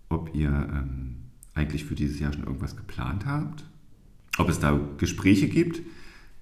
ob 0.10 0.36
ihr 0.36 0.50
ähm, 0.50 1.16
eigentlich 1.56 1.86
für 1.86 1.96
dieses 1.96 2.20
Jahr 2.20 2.32
schon 2.32 2.44
irgendwas 2.44 2.78
geplant 2.78 3.26
habt, 3.26 3.66
ob 4.42 4.50
es 4.50 4.60
da 4.60 4.80
Gespräche 4.98 5.48
gibt, 5.48 5.82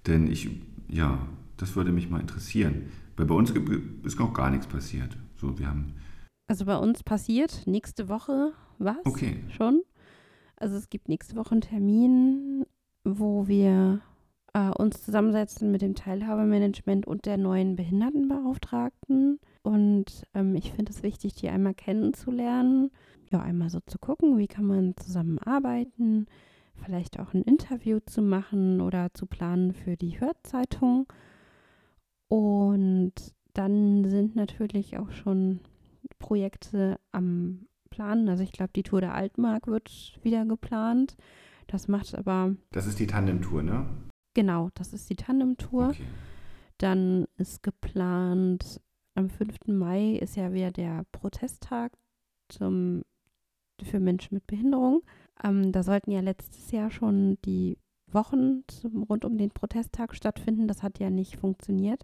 denn 0.07 0.31
ich, 0.31 0.49
ja, 0.89 1.19
das 1.57 1.75
würde 1.75 1.91
mich 1.91 2.09
mal 2.09 2.21
interessieren. 2.21 2.83
Weil 3.17 3.25
bei 3.25 3.35
uns 3.35 3.51
ist 4.03 4.19
noch 4.19 4.33
gar 4.33 4.49
nichts 4.49 4.67
passiert. 4.67 5.17
So, 5.35 5.59
wir 5.59 5.67
haben, 5.67 5.93
Also 6.47 6.65
bei 6.65 6.77
uns 6.77 7.03
passiert 7.03 7.63
nächste 7.65 8.09
Woche 8.09 8.53
was 8.77 8.97
okay, 9.05 9.43
schon. 9.57 9.81
Also 10.55 10.77
es 10.77 10.89
gibt 10.89 11.09
nächste 11.09 11.35
Woche 11.35 11.51
einen 11.51 11.61
Termin, 11.61 12.65
wo 13.03 13.47
wir 13.47 14.01
äh, 14.53 14.69
uns 14.69 15.03
zusammensetzen 15.03 15.71
mit 15.71 15.81
dem 15.81 15.95
Teilhabemanagement 15.95 17.05
und 17.07 17.25
der 17.25 17.37
neuen 17.37 17.75
Behindertenbeauftragten. 17.75 19.39
Und 19.63 20.23
ähm, 20.33 20.55
ich 20.55 20.71
finde 20.71 20.91
es 20.91 21.03
wichtig, 21.03 21.35
die 21.35 21.49
einmal 21.49 21.73
kennenzulernen. 21.73 22.91
Ja, 23.31 23.41
einmal 23.41 23.69
so 23.69 23.79
zu 23.85 23.99
gucken, 23.99 24.37
wie 24.37 24.47
kann 24.47 24.65
man 24.65 24.95
zusammenarbeiten, 24.97 26.25
vielleicht 26.83 27.19
auch 27.19 27.33
ein 27.33 27.43
Interview 27.43 27.99
zu 28.05 28.21
machen 28.21 28.81
oder 28.81 29.13
zu 29.13 29.25
planen 29.25 29.73
für 29.73 29.97
die 29.97 30.19
Hörzeitung. 30.19 31.11
Und 32.27 33.13
dann 33.53 34.05
sind 34.05 34.35
natürlich 34.35 34.97
auch 34.97 35.11
schon 35.11 35.61
Projekte 36.19 36.99
am 37.11 37.67
Planen. 37.89 38.29
Also 38.29 38.43
ich 38.43 38.51
glaube, 38.51 38.71
die 38.75 38.83
Tour 38.83 39.01
der 39.01 39.13
Altmark 39.13 39.67
wird 39.67 40.19
wieder 40.21 40.45
geplant. 40.45 41.15
Das 41.67 41.87
macht 41.87 42.15
aber, 42.15 42.55
das 42.71 42.87
ist 42.87 42.99
die 42.99 43.07
Tandem-Tour, 43.07 43.61
ne? 43.61 43.87
genau, 44.33 44.69
das 44.73 44.93
ist 44.93 45.09
die 45.09 45.15
Tandem-Tour. 45.15 45.89
Okay. 45.89 46.05
Dann 46.77 47.25
ist 47.37 47.61
geplant, 47.61 48.81
am 49.15 49.29
5. 49.29 49.67
Mai 49.67 50.13
ist 50.13 50.37
ja 50.37 50.53
wieder 50.53 50.71
der 50.71 51.05
Protesttag 51.11 51.91
zum, 52.47 53.03
für 53.83 53.99
Menschen 53.99 54.35
mit 54.35 54.47
Behinderung. 54.47 55.01
Ähm, 55.43 55.71
da 55.71 55.83
sollten 55.83 56.11
ja 56.11 56.21
letztes 56.21 56.71
Jahr 56.71 56.91
schon 56.91 57.37
die 57.45 57.77
Wochen 58.11 58.63
zum, 58.67 59.03
rund 59.03 59.25
um 59.25 59.37
den 59.37 59.51
Protesttag 59.51 60.15
stattfinden. 60.15 60.67
Das 60.67 60.83
hat 60.83 60.99
ja 60.99 61.09
nicht 61.09 61.37
funktioniert. 61.37 62.03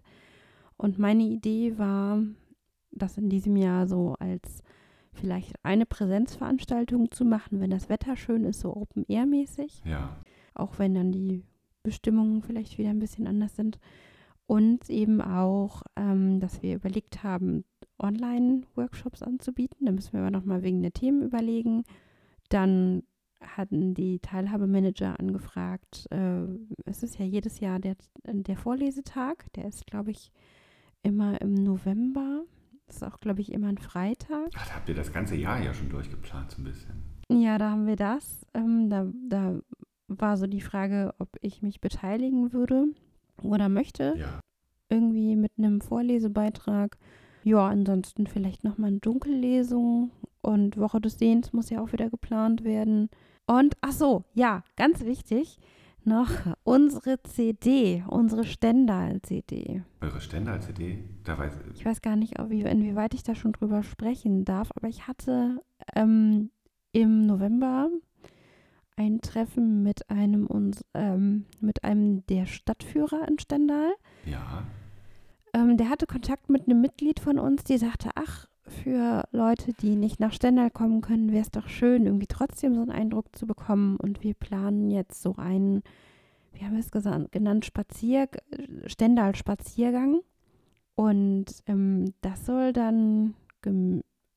Und 0.76 0.98
meine 0.98 1.24
Idee 1.24 1.78
war, 1.78 2.22
das 2.90 3.18
in 3.18 3.28
diesem 3.28 3.56
Jahr 3.56 3.86
so 3.86 4.14
als 4.18 4.62
vielleicht 5.12 5.54
eine 5.64 5.86
Präsenzveranstaltung 5.86 7.10
zu 7.10 7.24
machen, 7.24 7.60
wenn 7.60 7.70
das 7.70 7.88
Wetter 7.88 8.16
schön 8.16 8.44
ist, 8.44 8.60
so 8.60 8.76
Open-Air-mäßig 8.76 9.82
Ja. 9.84 10.16
auch 10.54 10.78
wenn 10.78 10.94
dann 10.94 11.10
die 11.12 11.42
Bestimmungen 11.82 12.42
vielleicht 12.42 12.76
wieder 12.78 12.90
ein 12.90 12.98
bisschen 12.98 13.26
anders 13.26 13.56
sind. 13.56 13.78
Und 14.46 14.90
eben 14.90 15.20
auch, 15.20 15.82
ähm, 15.96 16.38
dass 16.38 16.62
wir 16.62 16.76
überlegt 16.76 17.24
haben, 17.24 17.64
Online-Workshops 17.98 19.22
anzubieten. 19.22 19.86
Da 19.86 19.92
müssen 19.92 20.12
wir 20.12 20.20
aber 20.20 20.30
nochmal 20.30 20.62
wegen 20.62 20.82
der 20.82 20.92
Themen 20.92 21.22
überlegen. 21.22 21.84
Dann 22.50 23.02
hatten 23.40 23.94
die 23.94 24.18
Teilhabemanager 24.20 25.18
angefragt, 25.20 26.06
äh, 26.10 26.44
es 26.84 27.02
ist 27.02 27.18
ja 27.18 27.24
jedes 27.24 27.60
Jahr 27.60 27.78
der, 27.78 27.96
der 28.24 28.56
Vorlesetag, 28.56 29.52
der 29.54 29.66
ist, 29.66 29.86
glaube 29.86 30.10
ich, 30.10 30.32
immer 31.02 31.40
im 31.40 31.54
November. 31.54 32.42
Das 32.86 32.96
ist 32.96 33.02
auch, 33.02 33.18
glaube 33.18 33.40
ich, 33.40 33.52
immer 33.52 33.68
ein 33.68 33.78
Freitag. 33.78 34.48
Ach, 34.56 34.66
da 34.68 34.74
habt 34.76 34.88
ihr 34.88 34.94
das 34.94 35.12
ganze 35.12 35.34
Jahr 35.36 35.62
ja 35.62 35.74
schon 35.74 35.88
durchgeplant, 35.90 36.50
so 36.52 36.62
ein 36.62 36.64
bisschen. 36.64 37.02
Ja, 37.28 37.58
da 37.58 37.70
haben 37.70 37.86
wir 37.86 37.96
das. 37.96 38.46
Ähm, 38.54 38.88
da, 38.88 39.06
da 39.28 39.58
war 40.08 40.36
so 40.36 40.46
die 40.46 40.60
Frage, 40.60 41.12
ob 41.18 41.28
ich 41.40 41.62
mich 41.62 41.80
beteiligen 41.80 42.52
würde 42.52 42.86
oder 43.42 43.68
möchte, 43.68 44.14
Ja. 44.16 44.40
irgendwie 44.88 45.34
mit 45.34 45.50
einem 45.58 45.80
Vorlesebeitrag. 45.80 46.96
Ja, 47.42 47.66
ansonsten 47.68 48.26
vielleicht 48.26 48.62
nochmal 48.64 48.90
eine 48.90 48.98
Dunkellesung 49.00 50.10
und 50.46 50.76
Woche 50.78 51.00
des 51.00 51.18
Sehens 51.18 51.52
muss 51.52 51.70
ja 51.70 51.80
auch 51.82 51.92
wieder 51.92 52.08
geplant 52.10 52.64
werden. 52.64 53.10
Und 53.46 53.76
ach 53.80 53.92
so, 53.92 54.24
ja, 54.34 54.62
ganz 54.76 55.04
wichtig, 55.04 55.58
noch 56.04 56.30
unsere 56.64 57.20
CD, 57.24 58.04
unsere 58.08 58.44
Stendal-CD. 58.44 59.82
Eure 60.00 60.20
Stendal-CD, 60.20 61.02
da 61.24 61.36
weiß 61.36 61.52
Ich 61.74 61.84
weiß 61.84 62.00
gar 62.00 62.16
nicht, 62.16 62.38
ob, 62.38 62.50
wie- 62.50 62.62
inwieweit 62.62 63.12
ich 63.14 63.22
da 63.24 63.34
schon 63.34 63.52
drüber 63.52 63.82
sprechen 63.82 64.44
darf, 64.44 64.70
aber 64.76 64.88
ich 64.88 65.06
hatte 65.08 65.60
ähm, 65.94 66.50
im 66.92 67.26
November 67.26 67.88
ein 68.96 69.20
Treffen 69.20 69.82
mit 69.82 70.08
einem, 70.08 70.46
uns, 70.46 70.84
ähm, 70.94 71.44
mit 71.60 71.84
einem 71.84 72.24
der 72.26 72.46
Stadtführer 72.46 73.26
in 73.28 73.38
Stendal. 73.38 73.92
ja. 74.24 74.62
Ähm, 75.54 75.76
der 75.78 75.88
hatte 75.88 76.06
Kontakt 76.06 76.50
mit 76.50 76.66
einem 76.68 76.80
Mitglied 76.82 77.18
von 77.18 77.38
uns, 77.38 77.64
die 77.64 77.78
sagte, 77.78 78.10
ach, 78.14 78.46
für 78.68 79.24
Leute, 79.32 79.72
die 79.72 79.96
nicht 79.96 80.20
nach 80.20 80.32
Stendal 80.32 80.70
kommen 80.70 81.00
können, 81.00 81.32
wäre 81.32 81.42
es 81.42 81.50
doch 81.50 81.68
schön, 81.68 82.06
irgendwie 82.06 82.26
trotzdem 82.26 82.74
so 82.74 82.80
einen 82.80 82.90
Eindruck 82.90 83.34
zu 83.36 83.46
bekommen. 83.46 83.96
Und 83.96 84.22
wir 84.22 84.34
planen 84.34 84.90
jetzt 84.90 85.22
so 85.22 85.34
einen, 85.36 85.82
wie 86.52 86.64
haben 86.64 86.72
wir 86.72 86.80
es 86.80 86.90
gesagt, 86.90 87.32
genannt, 87.32 87.64
Spazier, 87.64 88.28
Stendal 88.86 89.34
Spaziergang. 89.34 90.20
Und 90.94 91.46
ähm, 91.66 92.14
das 92.22 92.46
soll 92.46 92.72
dann 92.72 93.34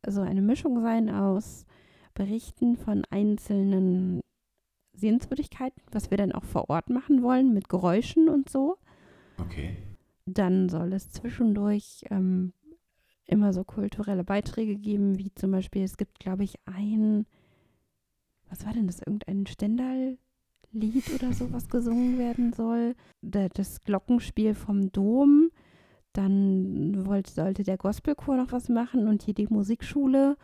so 0.07 0.21
eine 0.21 0.41
Mischung 0.41 0.82
sein 0.82 1.09
aus 1.09 1.65
Berichten 2.13 2.75
von 2.75 3.03
einzelnen 3.09 4.21
Sehenswürdigkeiten, 4.93 5.82
was 5.91 6.11
wir 6.11 6.17
dann 6.17 6.32
auch 6.32 6.43
vor 6.43 6.69
Ort 6.69 6.89
machen 6.89 7.21
wollen, 7.21 7.53
mit 7.53 7.69
Geräuschen 7.69 8.27
und 8.27 8.49
so. 8.49 8.77
Okay. 9.39 9.77
Dann 10.25 10.69
soll 10.69 10.93
es 10.93 11.11
zwischendurch 11.11 12.03
ähm, 12.09 12.53
immer 13.30 13.53
so 13.53 13.63
kulturelle 13.63 14.23
Beiträge 14.23 14.75
geben, 14.75 15.17
wie 15.17 15.34
zum 15.36 15.51
Beispiel, 15.51 15.84
es 15.84 15.97
gibt, 15.97 16.19
glaube 16.19 16.43
ich, 16.43 16.55
ein, 16.65 17.25
was 18.49 18.65
war 18.65 18.73
denn 18.73 18.88
das, 18.88 18.99
irgendein 18.99 19.45
Stendal-Lied 19.47 21.13
oder 21.15 21.34
so, 21.34 21.51
was 21.53 21.67
gesungen 21.69 22.17
werden 22.17 22.53
soll. 22.53 22.95
Da- 23.21 23.49
Das 23.49 23.84
Glockenspiel 23.84 24.55
vom 24.55 24.91
Dom. 24.91 25.49
Dann 26.13 27.05
wollte, 27.05 27.32
sollte 27.32 27.63
der 27.63 27.77
Gospelchor 27.77 28.36
noch 28.36 28.51
was 28.51 28.67
machen 28.67 29.07
und 29.07 29.21
hier 29.21 29.36
die 29.36 29.47
Musikschule. 29.47 30.38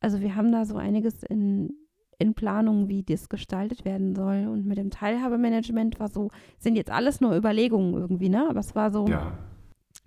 Also 0.00 0.20
wir 0.20 0.34
haben 0.34 0.50
da 0.50 0.64
so 0.64 0.76
einiges 0.76 1.22
in, 1.22 1.72
in 2.18 2.34
Planung, 2.34 2.88
wie 2.88 3.04
das 3.04 3.28
gestaltet 3.28 3.84
werden 3.84 4.16
soll. 4.16 4.48
Und 4.48 4.66
mit 4.66 4.76
dem 4.76 4.90
Teilhabemanagement 4.90 6.00
war 6.00 6.08
so, 6.08 6.30
sind 6.58 6.74
jetzt 6.76 6.90
alles 6.90 7.20
nur 7.20 7.36
Überlegungen 7.36 7.94
irgendwie, 7.94 8.28
ne? 8.28 8.48
Aber 8.50 8.58
es 8.60 8.74
war 8.74 8.90
so 8.90 9.06
Ja. 9.06 9.32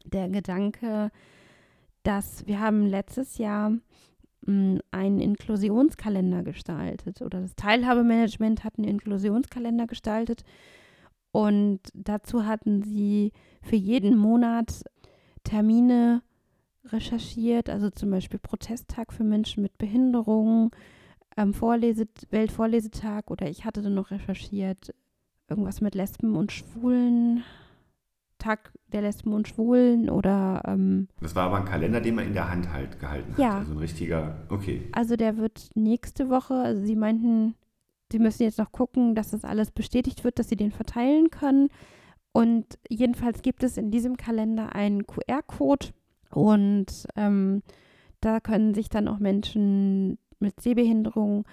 der 0.05 0.27
Gedanke, 0.27 1.09
dass 2.03 2.45
wir 2.47 2.59
haben 2.59 2.85
letztes 2.85 3.37
Jahr 3.37 3.71
mh, 4.45 4.79
einen 4.91 5.19
Inklusionskalender 5.19 6.43
gestaltet 6.43 7.21
oder 7.21 7.41
das 7.41 7.55
Teilhabemanagement 7.55 8.63
hat 8.63 8.77
einen 8.77 8.87
Inklusionskalender 8.87 9.87
gestaltet 9.87 10.43
und 11.31 11.79
dazu 11.93 12.45
hatten 12.45 12.83
sie 12.83 13.31
für 13.61 13.75
jeden 13.75 14.17
Monat 14.17 14.83
Termine 15.43 16.21
recherchiert, 16.85 17.69
also 17.69 17.89
zum 17.89 18.11
Beispiel 18.11 18.39
Protesttag 18.39 19.13
für 19.13 19.23
Menschen 19.23 19.63
mit 19.63 19.77
Behinderung, 19.77 20.75
ähm, 21.37 21.53
Vorlese 21.53 22.07
Weltvorlesetag 22.31 23.29
oder 23.31 23.49
ich 23.49 23.65
hatte 23.65 23.81
dann 23.81 23.93
noch 23.93 24.11
recherchiert 24.11 24.93
irgendwas 25.47 25.81
mit 25.81 25.95
Lesben 25.95 26.35
und 26.35 26.51
Schwulen, 26.51 27.43
Tag 28.41 28.73
der 28.91 29.01
Lesben 29.01 29.33
und 29.33 29.47
Schwulen 29.47 30.09
oder 30.09 30.63
ähm, 30.65 31.07
Das 31.21 31.35
war 31.35 31.43
aber 31.43 31.57
ein 31.57 31.65
Kalender, 31.65 32.01
den 32.01 32.15
man 32.15 32.25
in 32.25 32.33
der 32.33 32.49
Hand 32.49 32.71
halt 32.71 32.99
gehalten 32.99 33.33
hat. 33.33 33.39
Ja. 33.39 33.59
Also 33.59 33.73
ein 33.73 33.77
richtiger, 33.77 34.35
okay. 34.49 34.89
Also 34.91 35.15
der 35.15 35.37
wird 35.37 35.69
nächste 35.75 36.29
Woche, 36.29 36.55
also 36.55 36.85
sie 36.85 36.95
meinten, 36.95 37.55
sie 38.11 38.19
müssen 38.19 38.43
jetzt 38.43 38.57
noch 38.57 38.71
gucken, 38.71 39.15
dass 39.15 39.31
das 39.31 39.45
alles 39.45 39.71
bestätigt 39.71 40.23
wird, 40.23 40.39
dass 40.39 40.49
sie 40.49 40.57
den 40.57 40.71
verteilen 40.71 41.29
können. 41.29 41.69
Und 42.33 42.65
jedenfalls 42.89 43.41
gibt 43.41 43.63
es 43.63 43.77
in 43.77 43.91
diesem 43.91 44.17
Kalender 44.17 44.73
einen 44.73 45.05
QR-Code 45.05 45.87
und 46.31 47.05
ähm, 47.15 47.61
da 48.21 48.39
können 48.39 48.73
sich 48.73 48.89
dann 48.89 49.07
auch 49.07 49.19
Menschen 49.19 50.17
mit 50.39 50.59
Sehbehinderung 50.61 51.45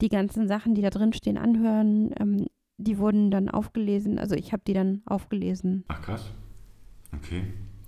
die 0.00 0.08
ganzen 0.08 0.48
Sachen, 0.48 0.74
die 0.74 0.82
da 0.82 0.90
drin 0.90 1.12
stehen, 1.12 1.38
anhören. 1.38 2.12
Ähm, 2.18 2.46
die 2.78 2.98
wurden 2.98 3.30
dann 3.30 3.48
aufgelesen, 3.48 4.18
also 4.18 4.34
ich 4.34 4.52
habe 4.52 4.62
die 4.66 4.74
dann 4.74 5.02
aufgelesen. 5.06 5.84
Ach 5.88 6.02
krass. 6.02 6.32
Okay. 7.14 7.42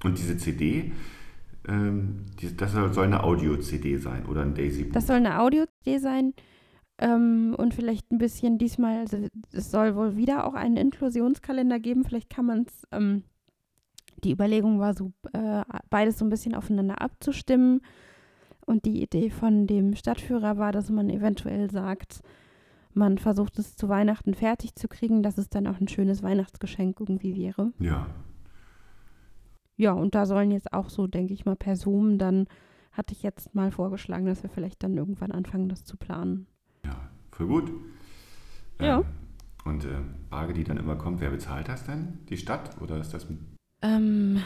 Und 0.05 0.19
diese 0.19 0.37
CD, 0.37 0.93
ähm, 1.67 2.25
die, 2.41 2.57
das 2.57 2.73
soll 2.73 3.05
eine 3.05 3.23
Audio-CD 3.25 3.97
sein 3.99 4.27
oder 4.27 4.43
ein 4.43 4.55
Daisy-Buch? 4.55 4.93
Das 4.93 5.07
soll 5.07 5.17
eine 5.17 5.41
Audio-CD 5.41 5.99
sein 5.99 6.33
ähm, 6.99 7.55
und 7.57 7.75
vielleicht 7.75 8.11
ein 8.11 8.19
bisschen 8.19 8.59
diesmal, 8.59 8.99
also 8.99 9.19
es 9.53 9.71
soll 9.71 9.95
wohl 9.95 10.17
wieder 10.17 10.47
auch 10.47 10.55
einen 10.55 10.77
Inklusionskalender 10.77 11.79
geben. 11.79 12.05
Vielleicht 12.05 12.31
kann 12.31 12.47
man 12.47 12.63
es, 12.63 12.83
ähm, 12.93 13.23
die 14.25 14.33
Überlegung 14.33 14.81
war 14.81 14.95
so, 14.95 15.13
äh, 15.33 15.63
beides 15.91 16.19
so 16.19 16.25
ein 16.25 16.31
bisschen 16.31 16.55
aufeinander 16.55 17.01
abzustimmen. 17.01 17.83
Und 18.67 18.85
die 18.85 19.03
Idee 19.03 19.31
von 19.31 19.67
dem 19.67 19.95
Stadtführer 19.95 20.59
war, 20.59 20.73
dass 20.73 20.91
man 20.91 21.09
eventuell 21.09 21.71
sagt, 21.71 22.21
man 22.99 23.19
versucht 23.19 23.59
es 23.59 23.77
zu 23.77 23.89
Weihnachten 23.89 24.35
fertig 24.35 24.75
zu 24.75 24.89
kriegen, 24.89 25.23
dass 25.23 25.39
es 25.39 25.49
dann 25.49 25.67
auch 25.67 25.81
ein 25.81 25.89
schönes 25.89 26.23
Weihnachtsgeschenk 26.23 27.01
irgendwie 27.01 27.37
wäre. 27.37 27.73
Ja. 27.79 28.07
Ja, 29.77 29.93
und 29.93 30.17
da 30.17 30.27
sollen 30.27 30.51
jetzt 30.51 30.73
auch 30.73 30.91
so, 30.91 31.07
denke 31.07 31.33
ich 31.33 31.47
mal, 31.47 31.55
per 31.57 31.77
Zoom 31.77 32.19
dann, 32.19 32.49
hatte 32.93 33.13
ich 33.13 33.23
jetzt 33.23 33.55
mal 33.55 33.71
vorgeschlagen, 33.71 34.27
dass 34.27 34.43
wir 34.43 34.51
vielleicht 34.51 34.83
dann 34.83 34.97
irgendwann 34.97 35.31
anfangen, 35.31 35.69
das 35.69 35.85
zu 35.85 35.97
planen. 35.97 36.49
Ja, 36.85 37.09
voll 37.31 37.47
gut. 37.47 37.73
Ja. 38.81 38.99
Ähm, 38.99 39.05
und 39.65 39.85
äh, 39.85 40.01
Frage, 40.31 40.53
die 40.53 40.65
dann 40.65 40.79
immer 40.79 40.97
kommt, 40.97 41.21
wer 41.21 41.31
bezahlt 41.31 41.69
das 41.69 41.85
denn? 41.85 42.19
Die 42.29 42.37
Stadt 42.37 42.81
oder 42.83 42.99
ist 42.99 43.15
das 43.15 43.29
mit 43.31 43.39
Ähm, 43.83 44.43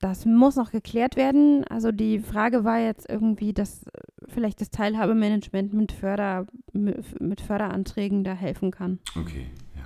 das 0.00 0.26
muss 0.26 0.56
noch 0.56 0.70
geklärt 0.72 1.16
werden. 1.16 1.64
Also 1.64 1.90
die 1.92 2.18
Frage 2.20 2.64
war 2.64 2.78
jetzt 2.78 3.08
irgendwie, 3.08 3.52
dass 3.52 3.82
äh, 3.84 3.90
vielleicht 4.28 4.60
das 4.60 4.70
Teilhabemanagement 4.70 5.72
mit, 5.72 5.92
Förder, 5.92 6.46
mit 6.72 7.40
Förderanträgen 7.40 8.22
da 8.24 8.34
helfen 8.34 8.70
kann. 8.70 8.98
Okay, 9.18 9.46
ja. 9.74 9.82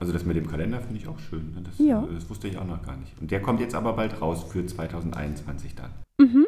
Also 0.00 0.12
das 0.12 0.24
mit 0.24 0.36
dem 0.36 0.46
Kalender 0.48 0.80
finde 0.80 0.96
ich 0.98 1.08
auch 1.08 1.18
schön. 1.18 1.52
ne? 1.54 1.62
Das, 1.62 1.78
Ja. 1.78 2.04
äh, 2.04 2.14
das 2.14 2.28
wusste 2.30 2.48
ich 2.48 2.56
auch 2.58 2.66
noch 2.66 2.82
gar 2.84 2.96
nicht. 2.96 3.12
Und 3.20 3.30
der 3.30 3.42
kommt 3.42 3.60
jetzt 3.60 3.74
aber 3.74 3.92
bald 3.94 4.20
raus 4.20 4.44
für 4.44 4.64
2021 4.64 5.74
dann. 5.74 5.90
Mhm. 6.18 6.46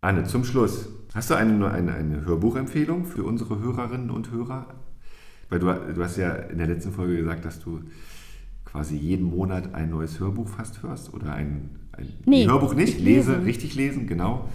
Anne, 0.00 0.24
zum 0.24 0.44
Schluss. 0.44 0.88
Hast 1.14 1.30
du 1.30 1.34
eine, 1.34 1.70
eine, 1.70 1.94
eine 1.94 2.24
Hörbuchempfehlung 2.24 3.04
für 3.04 3.24
unsere 3.24 3.58
Hörerinnen 3.60 4.10
und 4.10 4.30
Hörer? 4.30 4.66
Weil 5.48 5.58
du, 5.58 5.66
du 5.94 6.02
hast 6.02 6.16
ja 6.16 6.32
in 6.34 6.58
der 6.58 6.66
letzten 6.66 6.92
Folge 6.92 7.16
gesagt, 7.16 7.44
dass 7.44 7.60
du 7.60 7.80
quasi 8.72 8.96
jeden 8.96 9.26
Monat 9.26 9.74
ein 9.74 9.90
neues 9.90 10.18
Hörbuch 10.18 10.48
fast 10.48 10.82
hörst 10.82 11.12
oder 11.12 11.34
ein, 11.34 11.70
ein 11.92 12.08
Nee, 12.24 12.46
Hörbuch 12.46 12.74
nicht, 12.74 12.98
lese, 12.98 13.32
lesen. 13.32 13.44
richtig 13.44 13.74
lesen, 13.74 14.06
genau. 14.06 14.48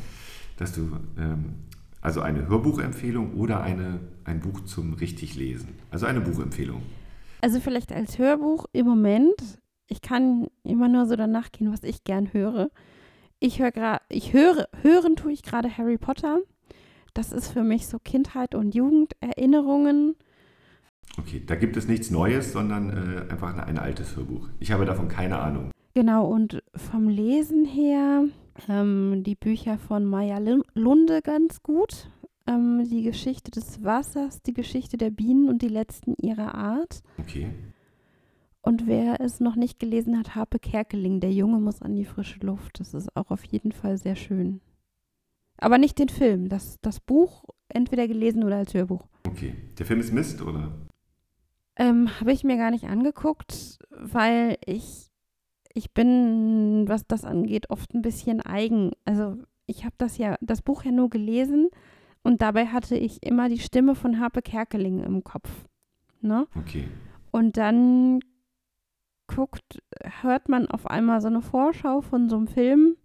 Dass 0.58 0.74
du 0.74 0.90
ähm, 1.20 1.54
also 2.02 2.22
eine 2.22 2.48
Hörbuchempfehlung 2.48 3.36
oder 3.36 3.62
eine, 3.62 4.00
ein 4.24 4.40
Buch 4.40 4.62
zum 4.62 4.94
richtig 4.94 5.36
lesen. 5.36 5.70
Also 5.92 6.08
eine 6.08 6.22
Buchempfehlung. 6.22 6.82
Also 7.42 7.60
vielleicht 7.60 7.92
als 7.92 8.18
Hörbuch 8.18 8.66
im 8.74 8.88
Moment. 8.88 9.36
Ich 9.88 10.02
kann 10.02 10.48
immer 10.64 10.88
nur 10.90 11.06
so 11.06 11.16
danach 11.16 11.52
gehen, 11.52 11.72
was 11.72 11.84
ich 11.84 12.04
gern 12.04 12.34
höre. 12.34 12.72
Ich 13.40 13.60
höre 13.60 13.72
gerade, 13.72 14.02
ich 14.10 14.34
höre, 14.34 14.68
hören 14.82 15.16
tue 15.16 15.32
ich 15.32 15.44
gerade 15.44 15.78
Harry 15.78 16.00
Potter. 16.00 16.40
Das 17.14 17.32
ist 17.32 17.50
für 17.50 17.64
mich 17.64 17.88
so 17.88 18.00
Kindheit 18.00 18.56
und 18.56 18.74
Jugenderinnerungen. 18.74 20.16
Okay, 21.20 21.42
da 21.46 21.56
gibt 21.56 21.78
es 21.78 21.88
nichts 21.88 22.12
Neues, 22.12 22.54
sondern 22.54 22.90
äh, 22.90 23.32
einfach 23.32 23.54
ein, 23.54 23.60
ein 23.60 23.78
altes 23.78 24.16
Hörbuch. 24.16 24.48
Ich 24.60 24.72
habe 24.72 24.86
davon 24.86 25.08
keine 25.08 25.40
Ahnung. 25.40 25.72
Genau, 25.94 26.26
und 26.28 26.62
vom 26.76 27.10
Lesen 27.10 27.66
her 27.66 28.26
ähm, 28.70 29.24
die 29.24 29.36
Bücher 29.36 29.78
von 29.78 30.06
Maya 30.06 30.40
Lunde 30.76 31.22
ganz 31.22 31.64
gut. 31.64 32.10
Ähm, 32.46 32.88
die 32.90 33.04
Geschichte 33.04 33.52
des 33.52 33.84
Wassers, 33.84 34.42
die 34.42 34.54
Geschichte 34.54 34.98
der 34.98 35.10
Bienen 35.10 35.50
und 35.50 35.62
die 35.62 35.68
letzten 35.68 36.14
ihrer 36.22 36.56
Art. 36.56 37.02
Okay. 37.18 37.50
Und 38.62 38.86
wer 38.86 39.20
es 39.22 39.40
noch 39.40 39.56
nicht 39.56 39.80
gelesen 39.80 40.18
hat, 40.18 40.36
Harpe 40.36 40.60
Kerkeling, 40.60 41.20
der 41.20 41.32
Junge 41.32 41.60
muss 41.60 41.82
an 41.82 41.96
die 41.96 42.06
frische 42.06 42.40
Luft. 42.40 42.80
Das 42.80 42.94
ist 42.94 43.16
auch 43.16 43.32
auf 43.32 43.44
jeden 43.46 43.72
Fall 43.72 43.98
sehr 43.98 44.16
schön. 44.16 44.62
Aber 45.58 45.78
nicht 45.78 45.98
den 46.00 46.10
Film, 46.10 46.50
das, 46.50 46.78
das 46.82 47.00
Buch 47.00 47.44
entweder 47.70 48.08
gelesen 48.08 48.44
oder 48.44 48.58
als 48.58 48.74
Hörbuch. 48.74 49.08
Okay. 49.28 49.56
Der 49.78 49.86
Film 49.86 50.00
ist 50.00 50.14
Mist, 50.14 50.42
oder? 50.42 50.72
Ähm, 51.78 52.10
Habe 52.20 52.32
ich 52.32 52.44
mir 52.44 52.58
gar 52.58 52.72
nicht 52.72 52.86
angeguckt, 52.86 53.80
weil 53.92 54.58
ich, 54.66 55.10
ich 55.74 55.94
bin, 55.94 56.86
was 56.88 57.06
das 57.08 57.24
angeht, 57.24 57.70
oft 57.70 57.94
ein 57.94 58.02
bisschen 58.02 58.42
eigen. 58.42 58.92
Also 59.06 59.38
ich 59.68 59.86
habe 59.86 59.96
das 59.98 60.18
ja, 60.18 60.36
das 60.42 60.62
Buch 60.62 60.84
ja 60.84 60.92
nur 60.92 61.10
gelesen 61.10 61.70
und 62.24 62.42
dabei 62.42 62.68
hatte 62.68 62.98
ich 62.98 63.22
immer 63.24 63.48
die 63.50 63.60
Stimme 63.60 63.94
von 63.96 64.20
Harpe 64.20 64.42
Kerkeling 64.42 65.04
im 65.04 65.24
Kopf. 65.24 65.50
Ne? 66.22 66.48
Okay. 66.56 66.88
Und 67.32 67.58
dann 67.58 68.22
guckt, 69.28 69.82
hört 70.22 70.50
man 70.50 70.68
auf 70.68 70.88
einmal 70.88 71.22
so 71.22 71.28
eine 71.28 71.42
Vorschau 71.42 72.02
von 72.02 72.30
so 72.30 72.38
einem 72.38 72.48
Film 72.48 72.96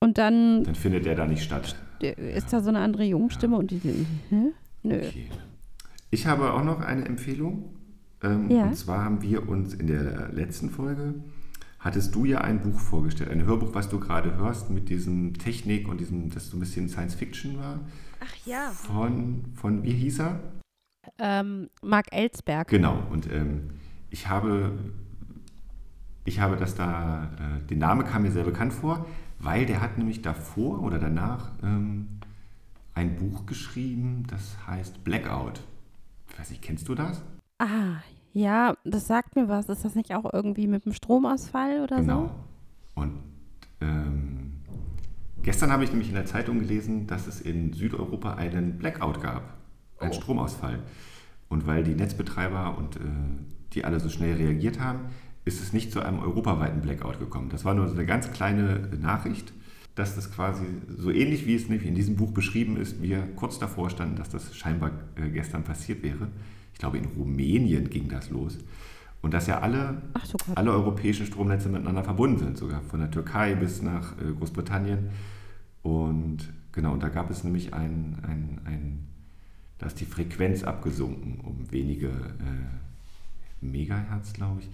und 0.00 0.18
dann 0.18 0.64
Dann 0.64 0.74
findet 0.74 1.04
er 1.06 1.14
da 1.16 1.26
nicht 1.26 1.42
statt. 1.42 1.76
ist 2.00 2.52
da 2.52 2.60
so 2.60 2.70
eine 2.70 2.78
andere 2.78 3.04
Jungstimme 3.04 3.56
und 3.56 3.70
die, 3.70 3.80
hä? 4.30 4.52
Nö. 4.82 4.96
Okay. 4.96 5.28
Ich 6.12 6.26
habe 6.26 6.52
auch 6.52 6.62
noch 6.62 6.80
eine 6.80 7.06
Empfehlung. 7.06 7.74
Ähm, 8.22 8.50
Ja. 8.50 8.64
Und 8.64 8.76
zwar 8.76 9.02
haben 9.02 9.22
wir 9.22 9.48
uns 9.48 9.72
in 9.72 9.86
der 9.86 10.28
letzten 10.30 10.68
Folge, 10.68 11.14
hattest 11.78 12.14
du 12.14 12.26
ja 12.26 12.42
ein 12.42 12.60
Buch 12.60 12.78
vorgestellt, 12.78 13.30
ein 13.30 13.46
Hörbuch, 13.46 13.74
was 13.74 13.88
du 13.88 13.98
gerade 13.98 14.36
hörst, 14.36 14.68
mit 14.68 14.90
diesem 14.90 15.32
Technik 15.34 15.88
und 15.88 15.98
diesem, 16.00 16.30
das 16.30 16.48
so 16.48 16.58
ein 16.58 16.60
bisschen 16.60 16.88
Science 16.90 17.14
Fiction 17.14 17.58
war. 17.58 17.80
Ach 18.20 18.46
ja. 18.46 18.70
Von, 18.70 19.46
von 19.54 19.82
wie 19.84 19.92
hieß 19.92 20.20
er? 20.20 20.40
Ähm, 21.18 21.70
Marc 21.82 22.06
Ellsberg. 22.12 22.68
Genau, 22.68 23.02
und 23.10 23.28
ähm, 23.32 23.70
ich 24.10 24.28
habe, 24.28 24.78
ich 26.26 26.40
habe 26.40 26.56
das 26.56 26.74
da, 26.74 27.30
äh, 27.38 27.66
der 27.68 27.76
Name 27.78 28.04
kam 28.04 28.22
mir 28.22 28.30
sehr 28.30 28.44
bekannt 28.44 28.74
vor, 28.74 29.06
weil 29.38 29.64
der 29.64 29.80
hat 29.80 29.96
nämlich 29.96 30.20
davor 30.20 30.82
oder 30.82 30.98
danach 30.98 31.52
ähm, 31.62 32.20
ein 32.94 33.16
Buch 33.16 33.46
geschrieben, 33.46 34.24
das 34.28 34.58
heißt 34.66 35.02
Blackout. 35.04 35.62
Ich 36.32 36.38
weiß 36.38 36.50
nicht, 36.50 36.62
kennst 36.62 36.88
du 36.88 36.94
das? 36.94 37.22
Ah, 37.58 37.96
Ja, 38.34 38.74
das 38.84 39.06
sagt 39.06 39.36
mir 39.36 39.48
was. 39.48 39.68
Ist 39.68 39.84
das 39.84 39.94
nicht 39.94 40.14
auch 40.14 40.32
irgendwie 40.32 40.66
mit 40.66 40.86
dem 40.86 40.92
Stromausfall 40.94 41.82
oder 41.82 41.96
genau. 41.96 42.22
so? 42.26 42.30
Und 43.02 43.18
ähm, 43.82 44.52
gestern 45.42 45.70
habe 45.70 45.84
ich 45.84 45.90
nämlich 45.90 46.08
in 46.08 46.14
der 46.14 46.24
Zeitung 46.24 46.58
gelesen, 46.60 47.06
dass 47.06 47.26
es 47.26 47.40
in 47.42 47.72
Südeuropa 47.74 48.34
einen 48.34 48.78
Blackout 48.78 49.20
gab, 49.22 49.42
einen 49.98 50.10
Oh. 50.12 50.14
Stromausfall. 50.14 50.78
Und 51.50 51.66
weil 51.66 51.84
die 51.84 51.94
Netzbetreiber 51.94 52.78
und 52.78 52.96
äh, 52.96 53.00
die 53.74 53.84
alle 53.84 54.00
so 54.00 54.08
schnell 54.08 54.34
reagiert 54.36 54.80
haben, 54.80 55.00
ist 55.44 55.60
es 55.60 55.72
nicht 55.74 55.92
zu 55.92 56.00
einem 56.00 56.20
europaweiten 56.20 56.80
Blackout 56.80 57.18
gekommen. 57.18 57.50
Das 57.50 57.64
war 57.66 57.74
nur 57.74 57.88
so 57.88 57.94
eine 57.94 58.06
ganz 58.06 58.30
kleine 58.32 58.88
Nachricht, 59.00 59.52
dass 59.94 60.14
das 60.14 60.32
quasi 60.32 60.64
so 60.96 61.10
ähnlich 61.10 61.46
wie 61.46 61.54
es 61.54 61.68
nämlich 61.68 61.86
in 61.86 61.94
diesem 61.94 62.16
Buch 62.16 62.32
beschrieben 62.32 62.76
ist, 62.76 63.02
wir 63.02 63.28
kurz 63.36 63.58
davor 63.58 63.90
standen, 63.90 64.16
dass 64.16 64.30
das 64.30 64.56
scheinbar 64.56 64.92
äh, 65.16 65.28
gestern 65.28 65.64
passiert 65.64 66.02
wäre. 66.02 66.28
Ich 66.72 66.78
glaube, 66.78 66.98
in 66.98 67.04
Rumänien 67.04 67.90
ging 67.90 68.08
das 68.08 68.30
los. 68.30 68.58
Und 69.20 69.34
dass 69.34 69.46
ja 69.46 69.60
alle 69.60 70.02
so 70.24 70.36
alle 70.54 70.72
europäischen 70.72 71.26
Stromnetze 71.26 71.68
miteinander 71.68 72.02
verbunden 72.02 72.38
sind, 72.38 72.58
sogar 72.58 72.82
von 72.82 73.00
der 73.00 73.10
Türkei 73.10 73.54
bis 73.54 73.82
nach 73.82 74.18
äh, 74.18 74.32
Großbritannien. 74.32 75.10
Und 75.82 76.38
genau, 76.72 76.92
und 76.92 77.02
da 77.02 77.08
gab 77.08 77.30
es 77.30 77.44
nämlich 77.44 77.74
ein, 77.74 78.16
ein, 78.22 78.60
ein 78.64 79.08
da 79.78 79.86
ist 79.86 80.00
die 80.00 80.06
Frequenz 80.06 80.64
abgesunken 80.64 81.40
um 81.40 81.70
wenige 81.70 82.08
äh, 82.08 83.64
Megahertz, 83.64 84.32
glaube 84.32 84.60
ich. 84.60 84.68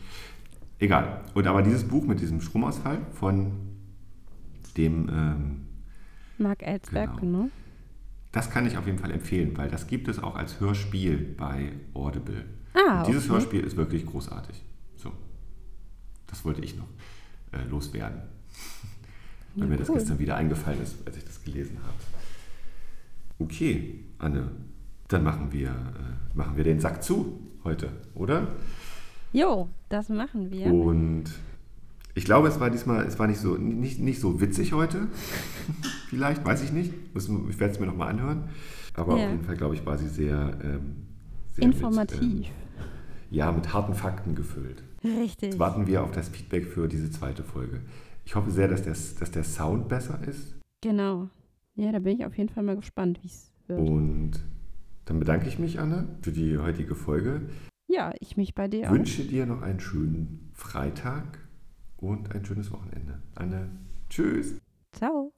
Egal. 0.78 1.22
Und 1.34 1.46
aber 1.46 1.62
dieses 1.62 1.84
Buch 1.84 2.06
mit 2.06 2.20
diesem 2.20 2.40
Stromausfall 2.40 3.00
von 3.12 3.52
dem, 4.78 5.08
ähm, 5.10 5.66
Mark 6.38 6.62
Ellsberg, 6.62 7.18
Genau. 7.20 7.38
genau. 7.42 7.50
das 8.32 8.50
kann 8.50 8.66
ich 8.66 8.78
auf 8.78 8.86
jeden 8.86 8.98
Fall 8.98 9.10
empfehlen, 9.10 9.56
weil 9.58 9.68
das 9.68 9.86
gibt 9.88 10.08
es 10.08 10.18
auch 10.22 10.36
als 10.36 10.60
Hörspiel 10.60 11.34
bei 11.36 11.72
Audible. 11.94 12.44
Ah, 12.74 13.00
Und 13.00 13.08
dieses 13.08 13.24
okay. 13.24 13.32
Hörspiel 13.34 13.60
ist 13.64 13.76
wirklich 13.76 14.06
großartig. 14.06 14.62
So, 14.96 15.12
das 16.28 16.44
wollte 16.44 16.60
ich 16.62 16.76
noch 16.76 16.86
äh, 17.52 17.64
loswerden. 17.68 18.20
Weil 19.56 19.64
Ja, 19.64 19.70
mir 19.70 19.76
das 19.78 19.88
cool. 19.88 19.96
gestern 19.96 20.18
wieder 20.20 20.36
eingefallen 20.36 20.80
ist, 20.80 20.96
als 21.06 21.16
ich 21.16 21.24
das 21.24 21.42
gelesen 21.42 21.78
habe. 21.82 21.94
Okay, 23.40 24.04
Anne, 24.18 24.50
dann 25.08 25.24
machen 25.24 25.52
wir, 25.52 25.68
äh, 25.70 26.36
machen 26.36 26.56
wir 26.56 26.64
den 26.64 26.78
Sack 26.80 27.02
zu 27.02 27.40
heute, 27.64 27.90
oder? 28.14 28.46
Jo, 29.32 29.68
das 29.88 30.08
machen 30.08 30.50
wir. 30.50 30.66
Und 30.72 31.24
ich 32.18 32.24
glaube, 32.24 32.48
es 32.48 32.58
war 32.58 32.68
diesmal, 32.68 33.06
es 33.06 33.16
war 33.18 33.28
nicht 33.28 33.38
so, 33.38 33.56
nicht, 33.56 34.00
nicht 34.00 34.20
so 34.20 34.40
witzig 34.40 34.72
heute. 34.72 35.06
Vielleicht, 36.08 36.44
weiß 36.44 36.62
ich 36.64 36.72
nicht. 36.72 36.92
Ich 37.14 37.60
werde 37.60 37.72
es 37.72 37.78
mir 37.80 37.86
nochmal 37.86 38.08
anhören. 38.10 38.48
Aber 38.94 39.16
Ja. 39.16 39.24
auf 39.26 39.30
jeden 39.30 39.44
Fall, 39.44 39.56
glaube 39.56 39.76
ich, 39.76 39.86
war 39.86 39.96
sie 39.96 40.08
sehr, 40.08 40.58
ähm, 40.62 41.06
sehr 41.54 41.64
Informativ. 41.64 42.20
Mit, 42.20 42.46
ähm, 42.46 42.52
ja, 43.30 43.52
mit 43.52 43.72
harten 43.72 43.94
Fakten 43.94 44.34
gefüllt. 44.34 44.82
Richtig. 45.04 45.50
Jetzt 45.50 45.58
warten 45.60 45.86
wir 45.86 46.02
auf 46.02 46.10
das 46.10 46.28
Feedback 46.28 46.66
für 46.66 46.88
diese 46.88 47.08
zweite 47.10 47.44
Folge. 47.44 47.80
Ich 48.24 48.34
hoffe 48.34 48.50
sehr, 48.50 48.66
dass 48.66 48.82
der, 48.82 48.94
dass 49.20 49.30
der 49.30 49.44
Sound 49.44 49.88
besser 49.88 50.18
ist. 50.26 50.56
Genau. 50.82 51.28
Ja, 51.76 51.92
da 51.92 52.00
bin 52.00 52.18
ich 52.18 52.26
auf 52.26 52.36
jeden 52.36 52.48
Fall 52.48 52.64
mal 52.64 52.74
gespannt, 52.76 53.20
wie 53.22 53.28
es 53.28 53.52
wird. 53.68 53.78
Und 53.78 54.32
dann 55.04 55.20
bedanke 55.20 55.46
ich 55.46 55.60
mich, 55.60 55.78
Anne, 55.78 56.08
für 56.22 56.32
die 56.32 56.58
heutige 56.58 56.96
Folge. 56.96 57.42
Ja, 57.86 58.12
ich 58.18 58.36
mich 58.36 58.56
bei 58.56 58.66
dir 58.66 58.88
auch. 58.88 58.92
Wünsche 58.92 59.22
dir 59.22 59.46
noch 59.46 59.62
einen 59.62 59.78
schönen 59.78 60.50
Freitag 60.54 61.38
und 61.98 62.34
ein 62.34 62.44
schönes 62.44 62.70
Wochenende. 62.70 63.20
Anne, 63.34 63.68
tschüss. 64.08 64.58
Ciao. 64.92 65.32